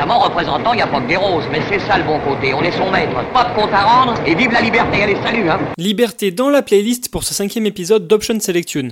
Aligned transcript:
évidemment, 0.00 0.20
représentant, 0.20 0.72
il 0.72 0.76
n'y 0.76 0.82
a 0.82 0.86
pas 0.86 1.00
que 1.00 1.08
des 1.08 1.16
roses, 1.16 1.44
mais 1.52 1.60
c'est 1.68 1.78
ça 1.80 1.98
le 1.98 2.04
bon 2.04 2.18
côté. 2.20 2.54
On 2.54 2.62
est 2.62 2.72
son 2.72 2.90
maître. 2.90 3.22
Pas 3.34 3.44
de 3.44 3.54
compte 3.54 3.72
à 3.72 3.82
rendre, 3.82 4.14
et 4.26 4.34
vive 4.34 4.50
la 4.50 4.62
liberté. 4.62 5.02
Allez, 5.02 5.16
salut, 5.22 5.50
hein. 5.50 5.58
Liberté 5.76 6.30
dans 6.30 6.48
la 6.48 6.62
playlist 6.62 7.10
pour 7.10 7.22
ce 7.24 7.34
cinquième 7.34 7.66
épisode 7.66 8.06
d'Option 8.06 8.40
Selection. 8.40 8.88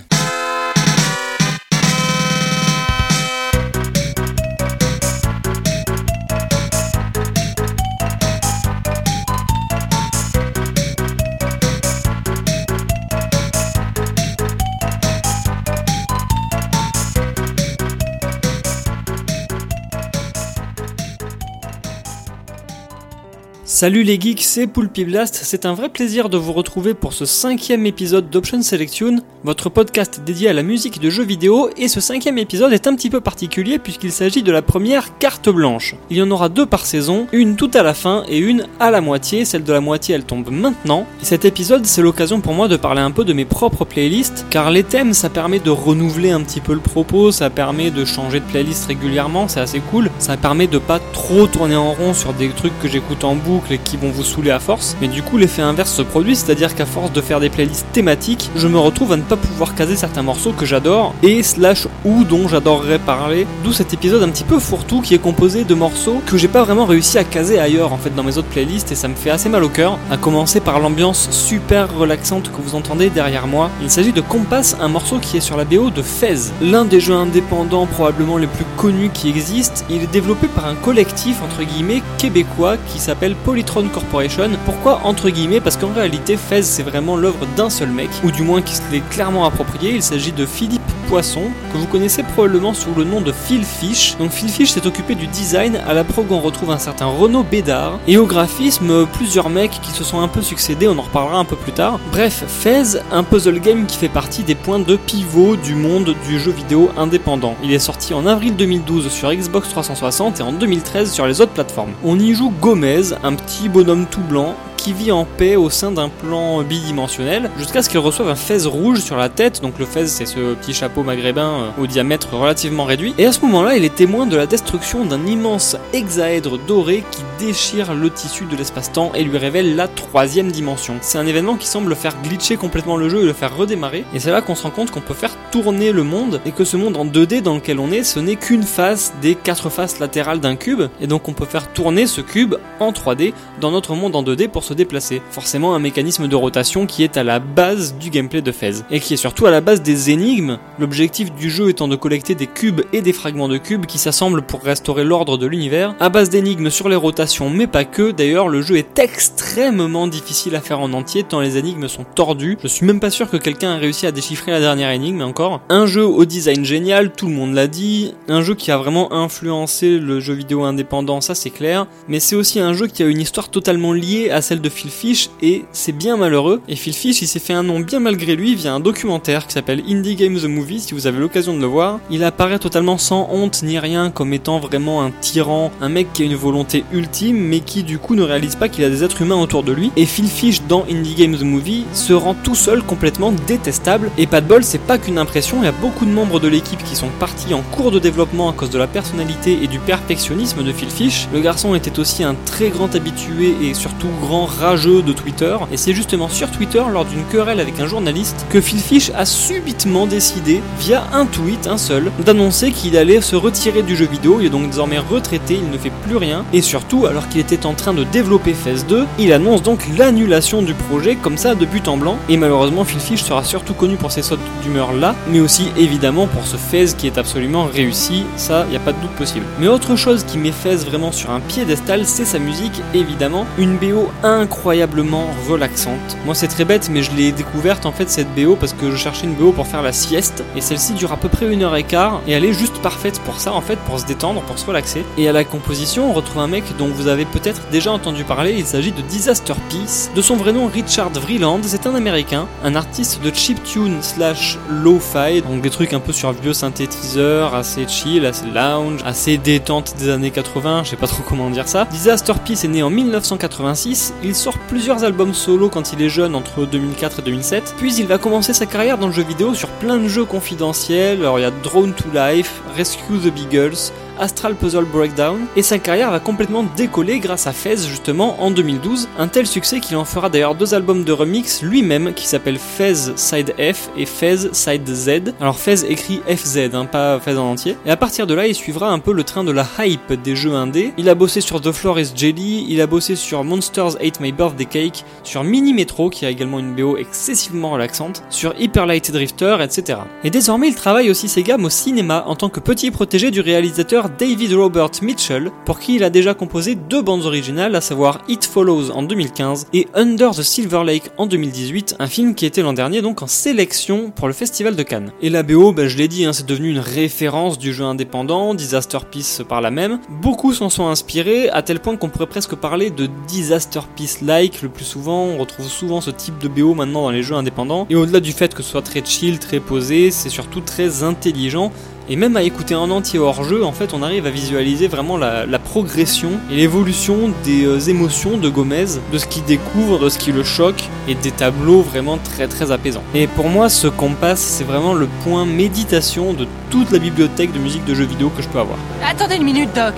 Salut 23.80 24.02
les 24.02 24.18
geeks, 24.18 24.42
c'est 24.42 24.66
Poulpi 24.66 25.04
Blast, 25.04 25.38
c'est 25.40 25.64
un 25.64 25.72
vrai 25.72 25.88
plaisir 25.88 26.28
de 26.28 26.36
vous 26.36 26.52
retrouver 26.52 26.94
pour 26.94 27.12
ce 27.12 27.24
cinquième 27.24 27.86
épisode 27.86 28.28
d'Option 28.28 28.60
Selection, 28.60 29.18
votre 29.44 29.70
podcast 29.70 30.20
dédié 30.26 30.48
à 30.48 30.52
la 30.52 30.64
musique 30.64 31.00
de 31.00 31.10
jeux 31.10 31.22
vidéo, 31.22 31.70
et 31.76 31.86
ce 31.86 32.00
cinquième 32.00 32.38
épisode 32.38 32.72
est 32.72 32.88
un 32.88 32.96
petit 32.96 33.08
peu 33.08 33.20
particulier 33.20 33.78
puisqu'il 33.78 34.10
s'agit 34.10 34.42
de 34.42 34.50
la 34.50 34.62
première 34.62 35.16
carte 35.18 35.48
blanche. 35.48 35.94
Il 36.10 36.16
y 36.16 36.22
en 36.22 36.30
aura 36.32 36.48
deux 36.48 36.66
par 36.66 36.86
saison, 36.86 37.28
une 37.30 37.54
tout 37.54 37.70
à 37.72 37.84
la 37.84 37.94
fin 37.94 38.24
et 38.28 38.38
une 38.38 38.66
à 38.80 38.90
la 38.90 39.00
moitié, 39.00 39.44
celle 39.44 39.62
de 39.62 39.72
la 39.72 39.80
moitié 39.80 40.16
elle 40.16 40.24
tombe 40.24 40.50
maintenant, 40.50 41.06
et 41.22 41.24
cet 41.24 41.44
épisode 41.44 41.86
c'est 41.86 42.02
l'occasion 42.02 42.40
pour 42.40 42.54
moi 42.54 42.66
de 42.66 42.76
parler 42.76 43.02
un 43.02 43.12
peu 43.12 43.24
de 43.24 43.32
mes 43.32 43.44
propres 43.44 43.84
playlists, 43.84 44.44
car 44.50 44.72
les 44.72 44.82
thèmes 44.82 45.14
ça 45.14 45.30
permet 45.30 45.60
de 45.60 45.70
renouveler 45.70 46.32
un 46.32 46.40
petit 46.40 46.60
peu 46.60 46.74
le 46.74 46.80
propos, 46.80 47.30
ça 47.30 47.48
permet 47.48 47.92
de 47.92 48.04
changer 48.04 48.40
de 48.40 48.44
playlist 48.46 48.86
régulièrement, 48.86 49.46
c'est 49.46 49.60
assez 49.60 49.78
cool, 49.78 50.10
ça 50.18 50.36
permet 50.36 50.66
de 50.66 50.78
pas 50.78 50.98
trop 51.12 51.46
tourner 51.46 51.76
en 51.76 51.92
rond 51.92 52.12
sur 52.12 52.32
des 52.32 52.48
trucs 52.48 52.76
que 52.80 52.88
j'écoute 52.88 53.22
en 53.22 53.36
boucle 53.36 53.67
et 53.70 53.78
qui 53.78 53.96
vont 53.96 54.10
vous 54.10 54.24
saouler 54.24 54.50
à 54.50 54.60
force. 54.60 54.96
Mais 55.00 55.08
du 55.08 55.22
coup, 55.22 55.36
l'effet 55.36 55.62
inverse 55.62 55.92
se 55.92 56.02
produit, 56.02 56.36
c'est-à-dire 56.36 56.74
qu'à 56.74 56.86
force 56.86 57.12
de 57.12 57.20
faire 57.20 57.40
des 57.40 57.50
playlists 57.50 57.86
thématiques, 57.92 58.50
je 58.56 58.68
me 58.68 58.78
retrouve 58.78 59.12
à 59.12 59.16
ne 59.16 59.22
pas 59.22 59.36
pouvoir 59.36 59.74
caser 59.74 59.96
certains 59.96 60.22
morceaux 60.22 60.52
que 60.52 60.66
j'adore 60.66 61.14
et 61.22 61.42
slash 61.42 61.86
ou 62.04 62.24
dont 62.24 62.48
j'adorerais 62.48 62.98
parler. 62.98 63.46
D'où 63.64 63.72
cet 63.72 63.94
épisode 63.94 64.22
un 64.22 64.28
petit 64.28 64.44
peu 64.44 64.58
fourre-tout 64.58 65.00
qui 65.00 65.14
est 65.14 65.18
composé 65.18 65.64
de 65.64 65.74
morceaux 65.74 66.22
que 66.26 66.36
j'ai 66.36 66.48
pas 66.48 66.62
vraiment 66.62 66.86
réussi 66.86 67.18
à 67.18 67.24
caser 67.24 67.58
ailleurs 67.58 67.92
en 67.92 67.98
fait 67.98 68.14
dans 68.14 68.22
mes 68.22 68.38
autres 68.38 68.48
playlists 68.48 68.92
et 68.92 68.94
ça 68.94 69.08
me 69.08 69.14
fait 69.14 69.30
assez 69.30 69.48
mal 69.48 69.64
au 69.64 69.68
cœur. 69.68 69.98
À 70.10 70.16
commencer 70.16 70.60
par 70.60 70.80
l'ambiance 70.80 71.28
super 71.30 71.94
relaxante 71.96 72.50
que 72.50 72.62
vous 72.62 72.74
entendez 72.74 73.10
derrière 73.10 73.46
moi. 73.46 73.70
Il 73.82 73.90
s'agit 73.90 74.12
de 74.12 74.20
Compass, 74.20 74.76
un 74.80 74.88
morceau 74.88 75.18
qui 75.18 75.36
est 75.36 75.40
sur 75.40 75.56
la 75.56 75.64
BO 75.64 75.90
de 75.90 76.02
Fez, 76.02 76.52
l'un 76.60 76.84
des 76.84 77.00
jeux 77.00 77.14
indépendants 77.14 77.86
probablement 77.86 78.36
les 78.36 78.46
plus 78.46 78.64
connus 78.76 79.10
qui 79.12 79.28
existent. 79.28 79.82
Il 79.90 80.02
est 80.02 80.12
développé 80.12 80.46
par 80.48 80.66
un 80.66 80.74
collectif 80.74 81.42
entre 81.42 81.62
guillemets 81.62 82.02
québécois 82.18 82.76
qui 82.88 82.98
s'appelle 82.98 83.34
Polytron 83.58 83.88
Corporation. 83.88 84.50
Pourquoi 84.64 85.00
entre 85.02 85.30
guillemets 85.30 85.60
Parce 85.60 85.76
qu'en 85.76 85.92
réalité, 85.92 86.36
Fez 86.36 86.62
c'est 86.62 86.84
vraiment 86.84 87.16
l'œuvre 87.16 87.44
d'un 87.56 87.70
seul 87.70 87.90
mec, 87.90 88.08
ou 88.22 88.30
du 88.30 88.42
moins 88.42 88.62
qui 88.62 88.76
se 88.76 88.82
l'est 88.92 89.02
clairement 89.10 89.44
approprié. 89.46 89.90
Il 89.94 90.02
s'agit 90.02 90.30
de 90.30 90.46
Philippe 90.46 90.80
Poisson, 91.08 91.44
que 91.72 91.78
vous 91.78 91.86
connaissez 91.86 92.22
probablement 92.22 92.74
sous 92.74 92.94
le 92.94 93.02
nom 93.02 93.22
de 93.22 93.32
Phil 93.32 93.64
Fish. 93.64 94.16
Donc 94.18 94.30
Phil 94.30 94.50
Fish 94.50 94.70
s'est 94.72 94.86
occupé 94.86 95.14
du 95.14 95.26
design, 95.26 95.80
à 95.88 95.94
la 95.94 96.04
prog 96.04 96.30
on 96.30 96.38
retrouve 96.38 96.70
un 96.70 96.78
certain 96.78 97.06
Renaud 97.06 97.44
Bédard, 97.44 97.98
et 98.06 98.18
au 98.18 98.26
graphisme 98.26 99.06
plusieurs 99.06 99.48
mecs 99.48 99.80
qui 99.82 99.90
se 99.90 100.04
sont 100.04 100.20
un 100.20 100.28
peu 100.28 100.42
succédés, 100.42 100.86
on 100.86 100.98
en 100.98 101.02
reparlera 101.02 101.38
un 101.38 101.46
peu 101.46 101.56
plus 101.56 101.72
tard. 101.72 101.98
Bref, 102.12 102.44
Fez, 102.46 102.98
un 103.10 103.22
puzzle 103.22 103.58
game 103.58 103.86
qui 103.86 103.96
fait 103.96 104.10
partie 104.10 104.42
des 104.42 104.54
points 104.54 104.80
de 104.80 104.96
pivot 104.96 105.56
du 105.56 105.74
monde 105.74 106.14
du 106.26 106.38
jeu 106.38 106.52
vidéo 106.52 106.90
indépendant. 106.98 107.56
Il 107.64 107.72
est 107.72 107.78
sorti 107.78 108.12
en 108.12 108.26
avril 108.26 108.54
2012 108.54 109.08
sur 109.08 109.32
Xbox 109.32 109.70
360 109.70 110.40
et 110.40 110.42
en 110.42 110.52
2013 110.52 111.10
sur 111.10 111.26
les 111.26 111.40
autres 111.40 111.52
plateformes. 111.52 111.92
On 112.04 112.18
y 112.18 112.34
joue 112.34 112.52
Gomez, 112.60 113.14
un 113.24 113.34
petit 113.34 113.47
bonhomme 113.68 114.06
tout 114.06 114.20
blanc 114.20 114.56
qui 114.78 114.92
vit 114.92 115.12
en 115.12 115.26
paix 115.26 115.56
au 115.56 115.68
sein 115.68 115.90
d'un 115.90 116.08
plan 116.08 116.62
bidimensionnel 116.62 117.50
jusqu'à 117.58 117.82
ce 117.82 117.90
qu'il 117.90 117.98
reçoive 117.98 118.28
un 118.28 118.36
fez 118.36 118.64
rouge 118.64 119.00
sur 119.00 119.16
la 119.16 119.28
tête. 119.28 119.60
Donc 119.60 119.78
le 119.78 119.84
fez 119.84 120.06
c'est 120.06 120.24
ce 120.24 120.54
petit 120.54 120.72
chapeau 120.72 121.02
maghrébin 121.02 121.48
euh, 121.48 121.82
au 121.82 121.86
diamètre 121.86 122.34
relativement 122.34 122.84
réduit. 122.84 123.14
Et 123.18 123.26
à 123.26 123.32
ce 123.32 123.40
moment-là, 123.40 123.76
il 123.76 123.84
est 123.84 123.94
témoin 123.94 124.26
de 124.26 124.36
la 124.36 124.46
destruction 124.46 125.04
d'un 125.04 125.26
immense 125.26 125.76
hexaèdre 125.92 126.58
doré 126.58 127.02
qui 127.10 127.22
déchire 127.38 127.94
le 127.94 128.10
tissu 128.10 128.44
de 128.44 128.56
l'espace-temps 128.56 129.12
et 129.14 129.24
lui 129.24 129.36
révèle 129.36 129.74
la 129.74 129.88
troisième 129.88 130.52
dimension. 130.52 130.94
C'est 131.00 131.18
un 131.18 131.26
événement 131.26 131.56
qui 131.56 131.66
semble 131.66 131.94
faire 131.96 132.14
glitcher 132.22 132.56
complètement 132.56 132.96
le 132.96 133.08
jeu 133.08 133.22
et 133.22 133.26
le 133.26 133.32
faire 133.32 133.56
redémarrer. 133.56 134.04
Et 134.14 134.20
c'est 134.20 134.30
là 134.30 134.40
qu'on 134.40 134.54
se 134.54 134.62
rend 134.62 134.70
compte 134.70 134.92
qu'on 134.92 135.00
peut 135.00 135.14
faire 135.14 135.36
tourner 135.50 135.90
le 135.90 136.04
monde 136.04 136.40
et 136.46 136.52
que 136.52 136.64
ce 136.64 136.76
monde 136.76 136.96
en 136.96 137.04
2D 137.04 137.42
dans 137.42 137.56
lequel 137.56 137.80
on 137.80 137.90
est, 137.90 138.04
ce 138.04 138.20
n'est 138.20 138.36
qu'une 138.36 138.62
face 138.62 139.12
des 139.20 139.34
quatre 139.34 139.70
faces 139.70 139.98
latérales 139.98 140.40
d'un 140.40 140.56
cube. 140.56 140.82
Et 141.00 141.08
donc 141.08 141.28
on 141.28 141.32
peut 141.32 141.44
faire 141.44 141.72
tourner 141.72 142.06
ce 142.06 142.20
cube 142.20 142.54
en 142.78 142.92
3D 142.92 143.32
dans 143.60 143.72
notre 143.72 143.94
monde 143.94 144.14
en 144.14 144.22
2D 144.22 144.48
pour 144.48 144.64
se 144.68 144.74
déplacer. 144.74 145.22
Forcément 145.30 145.74
un 145.74 145.78
mécanisme 145.78 146.28
de 146.28 146.36
rotation 146.36 146.86
qui 146.86 147.04
est 147.04 147.16
à 147.16 147.24
la 147.24 147.38
base 147.38 147.94
du 147.96 148.10
gameplay 148.10 148.42
de 148.42 148.52
Fez. 148.52 148.82
Et 148.90 149.00
qui 149.00 149.14
est 149.14 149.18
surtout 149.18 149.46
à 149.46 149.50
la 149.50 149.60
base 149.60 149.82
des 149.82 150.10
énigmes, 150.10 150.58
l'objectif 150.78 151.32
du 151.32 151.50
jeu 151.50 151.68
étant 151.68 151.88
de 151.88 151.96
collecter 151.96 152.34
des 152.34 152.46
cubes 152.46 152.82
et 152.92 153.02
des 153.02 153.12
fragments 153.12 153.48
de 153.48 153.58
cubes 153.58 153.86
qui 153.86 153.98
s'assemblent 153.98 154.42
pour 154.42 154.62
restaurer 154.62 155.04
l'ordre 155.04 155.38
de 155.38 155.46
l'univers, 155.46 155.94
à 156.00 156.08
base 156.08 156.30
d'énigmes 156.30 156.70
sur 156.70 156.88
les 156.88 156.96
rotations 156.96 157.50
mais 157.50 157.66
pas 157.66 157.84
que, 157.84 158.10
d'ailleurs 158.10 158.48
le 158.48 158.62
jeu 158.62 158.76
est 158.76 158.98
extrêmement 158.98 160.06
difficile 160.06 160.54
à 160.56 160.60
faire 160.60 160.80
en 160.80 160.92
entier 160.92 161.22
tant 161.22 161.40
les 161.40 161.56
énigmes 161.56 161.88
sont 161.88 162.04
tordues, 162.04 162.58
je 162.62 162.68
suis 162.68 162.86
même 162.86 163.00
pas 163.00 163.10
sûr 163.10 163.30
que 163.30 163.36
quelqu'un 163.36 163.72
a 163.72 163.76
réussi 163.76 164.06
à 164.06 164.12
déchiffrer 164.12 164.50
la 164.50 164.60
dernière 164.60 164.90
énigme 164.90 165.22
encore. 165.22 165.60
Un 165.68 165.86
jeu 165.86 166.04
au 166.04 166.24
design 166.24 166.64
génial, 166.64 167.12
tout 167.12 167.26
le 167.26 167.34
monde 167.34 167.54
l'a 167.54 167.66
dit, 167.66 168.14
un 168.28 168.42
jeu 168.42 168.54
qui 168.54 168.70
a 168.70 168.78
vraiment 168.78 169.12
influencé 169.12 169.98
le 169.98 170.20
jeu 170.20 170.34
vidéo 170.34 170.64
indépendant, 170.64 171.20
ça 171.20 171.34
c'est 171.34 171.50
clair, 171.50 171.86
mais 172.08 172.20
c'est 172.20 172.36
aussi 172.36 172.60
un 172.60 172.72
jeu 172.72 172.86
qui 172.86 173.02
a 173.02 173.06
une 173.06 173.20
histoire 173.20 173.48
totalement 173.48 173.92
liée 173.92 174.30
à 174.30 174.42
celle 174.42 174.57
de 174.60 174.68
Phil 174.68 174.90
Fish 174.90 175.30
et 175.42 175.64
c'est 175.72 175.92
bien 175.92 176.16
malheureux. 176.16 176.60
Et 176.68 176.76
Phil 176.76 176.94
Fish, 176.94 177.22
il 177.22 177.26
s'est 177.26 177.38
fait 177.38 177.52
un 177.52 177.62
nom 177.62 177.80
bien 177.80 178.00
malgré 178.00 178.36
lui 178.36 178.54
via 178.54 178.74
un 178.74 178.80
documentaire 178.80 179.46
qui 179.46 179.54
s'appelle 179.54 179.82
Indie 179.88 180.16
Game 180.16 180.38
the 180.38 180.44
Movie, 180.44 180.80
si 180.80 180.94
vous 180.94 181.06
avez 181.06 181.18
l'occasion 181.18 181.54
de 181.54 181.60
le 181.60 181.66
voir. 181.66 182.00
Il 182.10 182.24
apparaît 182.24 182.58
totalement 182.58 182.98
sans 182.98 183.28
honte 183.30 183.62
ni 183.62 183.78
rien 183.78 184.10
comme 184.10 184.32
étant 184.32 184.58
vraiment 184.58 185.02
un 185.02 185.10
tyran, 185.10 185.70
un 185.80 185.88
mec 185.88 186.12
qui 186.12 186.22
a 186.22 186.26
une 186.26 186.34
volonté 186.34 186.84
ultime 186.92 187.38
mais 187.38 187.60
qui 187.60 187.82
du 187.82 187.98
coup 187.98 188.14
ne 188.14 188.22
réalise 188.22 188.56
pas 188.56 188.68
qu'il 188.68 188.84
a 188.84 188.90
des 188.90 189.04
êtres 189.04 189.22
humains 189.22 189.40
autour 189.40 189.62
de 189.62 189.72
lui. 189.72 189.90
Et 189.96 190.06
Phil 190.06 190.28
Fish 190.28 190.62
dans 190.62 190.84
Indie 190.90 191.14
Game 191.14 191.36
the 191.36 191.42
Movie 191.42 191.84
se 191.92 192.12
rend 192.12 192.34
tout 192.34 192.54
seul 192.54 192.82
complètement 192.82 193.32
détestable. 193.46 194.10
Et 194.18 194.26
pas 194.26 194.40
de 194.40 194.46
bol, 194.46 194.64
c'est 194.64 194.78
pas 194.78 194.98
qu'une 194.98 195.18
impression, 195.18 195.58
il 195.60 195.64
y 195.64 195.68
a 195.68 195.72
beaucoup 195.72 196.04
de 196.04 196.10
membres 196.10 196.40
de 196.40 196.48
l'équipe 196.48 196.82
qui 196.84 196.96
sont 196.96 197.10
partis 197.20 197.54
en 197.54 197.62
cours 197.62 197.90
de 197.90 197.98
développement 197.98 198.50
à 198.50 198.52
cause 198.52 198.70
de 198.70 198.78
la 198.78 198.86
personnalité 198.86 199.58
et 199.62 199.66
du 199.66 199.78
perfectionnisme 199.78 200.62
de 200.62 200.72
Phil 200.72 200.90
Fish. 200.90 201.28
Le 201.32 201.40
garçon 201.40 201.74
était 201.74 201.98
aussi 201.98 202.22
un 202.24 202.34
très 202.44 202.70
grand 202.70 202.94
habitué 202.94 203.54
et 203.62 203.74
surtout 203.74 204.08
grand 204.20 204.46
rageux 204.48 205.02
de 205.02 205.12
Twitter. 205.12 205.56
Et 205.72 205.76
c'est 205.76 205.94
justement 205.94 206.28
sur 206.28 206.50
Twitter, 206.50 206.82
lors 206.92 207.04
d'une 207.04 207.24
querelle 207.24 207.60
avec 207.60 207.78
un 207.80 207.86
journaliste, 207.86 208.46
que 208.50 208.60
Phil 208.60 208.80
Fish 208.80 209.10
a 209.14 209.24
subitement 209.24 210.06
décidé, 210.06 210.60
via 210.78 211.04
un 211.12 211.26
tweet, 211.26 211.66
un 211.66 211.78
seul, 211.78 212.10
d'annoncer 212.24 212.72
qu'il 212.72 212.96
allait 212.96 213.20
se 213.20 213.36
retirer 213.36 213.82
du 213.82 213.96
jeu 213.96 214.06
vidéo. 214.06 214.38
Il 214.40 214.46
est 214.46 214.50
donc 214.50 214.68
désormais 214.68 214.98
retraité, 214.98 215.54
il 215.54 215.70
ne 215.70 215.78
fait 215.78 215.92
plus 216.04 216.16
rien. 216.16 216.44
Et 216.52 216.62
surtout, 216.62 217.06
alors 217.06 217.28
qu'il 217.28 217.40
était 217.40 217.66
en 217.66 217.74
train 217.74 217.94
de 217.94 218.04
développer 218.04 218.54
Phase 218.54 218.86
2, 218.86 219.06
il 219.18 219.32
annonce 219.32 219.62
donc 219.62 219.80
l'annulation 219.96 220.62
du 220.62 220.74
projet 220.74 221.16
comme 221.16 221.36
ça 221.36 221.54
de 221.54 221.64
but 221.64 221.88
en 221.88 221.96
blanc. 221.96 222.18
Et 222.28 222.36
malheureusement, 222.36 222.84
Phil 222.84 223.00
Fish 223.00 223.22
sera 223.22 223.44
surtout 223.44 223.74
connu 223.74 223.96
pour 223.96 224.12
ses 224.12 224.22
sautes 224.22 224.40
d'humeur 224.62 224.92
là, 224.92 225.14
mais 225.30 225.40
aussi 225.40 225.70
évidemment 225.76 226.26
pour 226.26 226.46
ce 226.46 226.56
Phase 226.56 226.94
qui 226.94 227.06
est 227.06 227.18
absolument 227.18 227.64
réussi. 227.64 228.24
Ça, 228.36 228.66
y 228.72 228.76
a 228.76 228.80
pas 228.80 228.92
de 228.92 229.00
doute 229.00 229.12
possible. 229.12 229.44
Mais 229.60 229.68
autre 229.68 229.96
chose 229.96 230.24
qui 230.24 230.38
met 230.38 230.52
Phase 230.52 230.86
vraiment 230.86 231.12
sur 231.12 231.30
un 231.30 231.40
piédestal, 231.40 232.06
c'est 232.06 232.24
sa 232.24 232.38
musique, 232.38 232.82
évidemment. 232.94 233.46
Une 233.58 233.76
BO 233.76 234.10
incroyablement 234.38 235.26
relaxante. 235.48 236.16
Moi, 236.24 236.34
c'est 236.34 236.48
très 236.48 236.64
bête, 236.64 236.88
mais 236.90 237.02
je 237.02 237.12
l'ai 237.12 237.32
découverte 237.32 237.86
en 237.86 237.92
fait 237.92 238.08
cette 238.08 238.32
BO 238.34 238.56
parce 238.56 238.72
que 238.72 238.90
je 238.90 238.96
cherchais 238.96 239.26
une 239.26 239.34
BO 239.34 239.52
pour 239.52 239.66
faire 239.66 239.82
la 239.82 239.92
sieste. 239.92 240.44
Et 240.56 240.60
celle-ci 240.60 240.94
dure 240.94 241.12
à 241.12 241.16
peu 241.16 241.28
près 241.28 241.52
une 241.52 241.62
heure 241.62 241.76
et 241.76 241.82
quart. 241.82 242.20
Et 242.26 242.32
elle 242.32 242.44
est 242.44 242.52
juste 242.52 242.78
parfaite 242.78 243.20
pour 243.20 243.40
ça 243.40 243.52
en 243.52 243.60
fait, 243.60 243.78
pour 243.80 243.98
se 243.98 244.06
détendre, 244.06 244.42
pour 244.42 244.58
se 244.58 244.66
relaxer. 244.66 245.04
Et 245.16 245.28
à 245.28 245.32
la 245.32 245.44
composition, 245.44 246.10
on 246.10 246.12
retrouve 246.12 246.42
un 246.42 246.46
mec 246.46 246.64
dont 246.78 246.88
vous 246.88 247.08
avez 247.08 247.24
peut-être 247.24 247.62
déjà 247.70 247.92
entendu 247.92 248.24
parler. 248.24 248.54
Il 248.58 248.66
s'agit 248.66 248.92
de 248.92 249.02
Disaster 249.02 249.54
Peace. 249.68 250.10
De 250.14 250.22
son 250.22 250.36
vrai 250.36 250.52
nom, 250.52 250.66
Richard 250.66 251.10
Vreeland. 251.10 251.60
C'est 251.62 251.86
un 251.86 251.94
américain, 251.94 252.46
un 252.64 252.74
artiste 252.74 253.22
de 253.22 253.34
chiptune 253.34 254.02
slash 254.02 254.58
lo-fi. 254.70 255.42
Donc 255.42 255.60
des 255.60 255.70
trucs 255.70 255.92
un 255.92 256.00
peu 256.00 256.12
sur 256.12 256.32
vieux 256.32 256.52
synthétiseurs, 256.52 257.54
assez 257.54 257.86
chill, 257.86 258.26
assez 258.26 258.46
lounge, 258.46 259.00
assez 259.04 259.38
détente 259.38 259.94
des 259.98 260.10
années 260.10 260.30
80. 260.30 260.84
Je 260.84 260.90
sais 260.90 260.96
pas 260.96 261.06
trop 261.06 261.22
comment 261.26 261.50
dire 261.50 261.68
ça. 261.68 261.86
Disaster 261.90 262.34
Peace 262.44 262.64
est 262.64 262.68
né 262.68 262.82
en 262.82 262.90
1986. 262.90 264.14
Il 264.22 264.27
sort 264.34 264.58
plusieurs 264.58 265.04
albums 265.04 265.34
solo 265.34 265.68
quand 265.68 265.92
il 265.92 266.02
est 266.02 266.08
jeune, 266.08 266.34
entre 266.34 266.66
2004 266.66 267.20
et 267.20 267.22
2007. 267.22 267.74
Puis 267.78 267.94
il 267.96 268.06
va 268.06 268.18
commencer 268.18 268.52
sa 268.52 268.66
carrière 268.66 268.98
dans 268.98 269.06
le 269.06 269.12
jeu 269.12 269.22
vidéo 269.22 269.54
sur 269.54 269.68
plein 269.68 269.98
de 269.98 270.08
jeux 270.08 270.24
confidentiels. 270.24 271.20
Alors 271.20 271.38
il 271.38 271.42
y 271.42 271.44
a 271.44 271.50
Drone 271.50 271.92
to 271.92 272.08
Life, 272.12 272.60
Rescue 272.76 273.18
the 273.18 273.32
Beagles, 273.32 273.92
Astral 274.18 274.54
Puzzle 274.54 274.84
Breakdown, 274.84 275.46
et 275.56 275.62
sa 275.62 275.78
carrière 275.78 276.10
va 276.10 276.20
complètement 276.20 276.64
décoller 276.76 277.18
grâce 277.18 277.46
à 277.46 277.52
Fez 277.52 277.76
justement 277.76 278.42
en 278.42 278.50
2012, 278.50 279.08
un 279.18 279.28
tel 279.28 279.46
succès 279.46 279.80
qu'il 279.80 279.96
en 279.96 280.04
fera 280.04 280.28
d'ailleurs 280.28 280.54
deux 280.54 280.74
albums 280.74 281.04
de 281.04 281.12
remix 281.12 281.62
lui-même 281.62 282.14
qui 282.14 282.26
s'appellent 282.26 282.58
Fez 282.58 282.94
Side 283.16 283.54
F 283.58 283.90
et 283.96 284.06
Fez 284.06 284.52
Side 284.52 284.88
Z. 284.88 285.34
Alors 285.40 285.58
Fez 285.58 285.90
écrit 285.90 286.20
FZ, 286.28 286.74
hein, 286.74 286.86
pas 286.86 287.20
Fez 287.20 287.36
en 287.36 287.50
entier. 287.50 287.76
Et 287.86 287.90
à 287.90 287.96
partir 287.96 288.26
de 288.26 288.34
là, 288.34 288.46
il 288.46 288.54
suivra 288.54 288.90
un 288.90 288.98
peu 288.98 289.12
le 289.12 289.24
train 289.24 289.44
de 289.44 289.52
la 289.52 289.66
hype 289.78 290.12
des 290.22 290.36
jeux 290.36 290.54
indés. 290.54 290.92
Il 290.98 291.08
a 291.08 291.14
bossé 291.14 291.40
sur 291.40 291.60
The 291.60 291.72
Floor 291.72 292.00
is 292.00 292.12
Jelly, 292.14 292.66
il 292.68 292.80
a 292.80 292.86
bossé 292.86 293.16
sur 293.16 293.44
Monsters 293.44 293.96
Ate 294.00 294.20
My 294.20 294.32
Birthday 294.32 294.66
Cake, 294.66 295.04
sur 295.22 295.44
Mini 295.44 295.72
Metro 295.72 296.10
qui 296.10 296.26
a 296.26 296.30
également 296.30 296.58
une 296.58 296.74
BO 296.74 296.96
excessivement 296.96 297.70
relaxante, 297.70 298.22
sur 298.30 298.54
Hyper 298.58 298.86
Light 298.86 299.10
Drifter, 299.10 299.58
etc. 299.60 300.00
Et 300.24 300.30
désormais, 300.30 300.68
il 300.68 300.74
travaille 300.74 301.10
aussi 301.10 301.28
ses 301.28 301.42
gammes 301.42 301.64
au 301.64 301.70
cinéma 301.70 302.24
en 302.26 302.36
tant 302.36 302.48
que 302.48 302.60
petit 302.60 302.90
protégé 302.90 303.30
du 303.30 303.40
réalisateur 303.40 304.07
David 304.16 304.52
Robert 304.54 304.90
Mitchell, 305.02 305.50
pour 305.64 305.78
qui 305.78 305.96
il 305.96 306.04
a 306.04 306.10
déjà 306.10 306.34
composé 306.34 306.74
deux 306.74 307.02
bandes 307.02 307.24
originales, 307.24 307.74
à 307.74 307.80
savoir 307.80 308.20
It 308.28 308.44
Follows 308.44 308.90
en 308.90 309.02
2015 309.02 309.66
et 309.72 309.88
Under 309.94 310.30
the 310.30 310.42
Silver 310.42 310.84
Lake 310.84 311.10
en 311.16 311.26
2018, 311.26 311.96
un 311.98 312.06
film 312.06 312.34
qui 312.34 312.46
était 312.46 312.62
l'an 312.62 312.72
dernier 312.72 313.02
donc 313.02 313.22
en 313.22 313.26
sélection 313.26 314.10
pour 314.10 314.26
le 314.26 314.32
Festival 314.32 314.76
de 314.76 314.82
Cannes. 314.82 315.12
Et 315.20 315.30
la 315.30 315.42
BO, 315.42 315.72
bah, 315.72 315.88
je 315.88 315.96
l'ai 315.96 316.08
dit, 316.08 316.24
hein, 316.24 316.32
c'est 316.32 316.46
devenu 316.46 316.70
une 316.70 316.78
référence 316.78 317.58
du 317.58 317.72
jeu 317.72 317.84
indépendant, 317.84 318.54
Disaster 318.54 318.98
Piece 319.10 319.42
par 319.48 319.60
la 319.60 319.70
même. 319.70 320.00
Beaucoup 320.22 320.52
s'en 320.52 320.70
sont 320.70 320.88
inspirés, 320.88 321.48
à 321.50 321.62
tel 321.62 321.80
point 321.80 321.96
qu'on 321.96 322.08
pourrait 322.08 322.26
presque 322.26 322.54
parler 322.54 322.90
de 322.90 323.08
Disaster 323.26 323.80
Piece-like 323.96 324.62
le 324.62 324.68
plus 324.68 324.84
souvent. 324.84 325.24
On 325.24 325.38
retrouve 325.38 325.68
souvent 325.68 326.00
ce 326.00 326.10
type 326.10 326.38
de 326.38 326.48
BO 326.48 326.74
maintenant 326.74 327.02
dans 327.02 327.10
les 327.10 327.22
jeux 327.22 327.34
indépendants. 327.34 327.86
Et 327.90 327.94
au-delà 327.94 328.20
du 328.20 328.32
fait 328.32 328.54
que 328.54 328.62
ce 328.62 328.70
soit 328.70 328.82
très 328.82 329.04
chill, 329.04 329.38
très 329.38 329.60
posé, 329.60 330.10
c'est 330.10 330.28
surtout 330.28 330.60
très 330.60 331.02
intelligent 331.02 331.72
et 332.10 332.16
même 332.16 332.36
à 332.36 332.42
écouter 332.42 332.74
en 332.74 332.90
entier 332.90 333.18
hors 333.18 333.44
jeu, 333.44 333.64
en 333.64 333.72
fait, 333.72 333.92
on 333.92 334.02
arrive 334.02 334.26
à 334.26 334.30
visualiser 334.30 334.88
vraiment 334.88 335.16
la, 335.16 335.46
progression 335.58 336.30
et 336.50 336.56
l'évolution 336.56 337.32
des 337.44 337.66
euh, 337.66 337.78
émotions 337.80 338.38
de 338.38 338.48
Gomez, 338.48 338.86
de 339.12 339.18
ce 339.18 339.26
qu'il 339.26 339.44
découvre, 339.44 339.98
de 339.98 340.08
ce 340.08 340.18
qui 340.18 340.32
le 340.32 340.44
choque, 340.44 340.88
et 341.06 341.14
des 341.14 341.32
tableaux 341.32 341.82
vraiment 341.82 342.16
très 342.16 342.46
très 342.46 342.70
apaisants. 342.70 343.02
Et 343.14 343.26
pour 343.26 343.48
moi, 343.48 343.68
ce 343.68 343.88
compas, 343.88 344.36
c'est 344.36 344.64
vraiment 344.64 344.94
le 344.94 345.08
point 345.24 345.44
méditation 345.44 346.32
de 346.32 346.46
toute 346.70 346.90
la 346.90 346.98
bibliothèque 346.98 347.52
de 347.52 347.58
musique 347.58 347.84
de 347.84 347.94
jeux 347.94 348.06
vidéo 348.06 348.30
que 348.30 348.42
je 348.42 348.48
peux 348.48 348.60
avoir. 348.60 348.78
Attendez 349.06 349.36
une 349.36 349.44
minute, 349.44 349.70
Doc. 349.74 349.94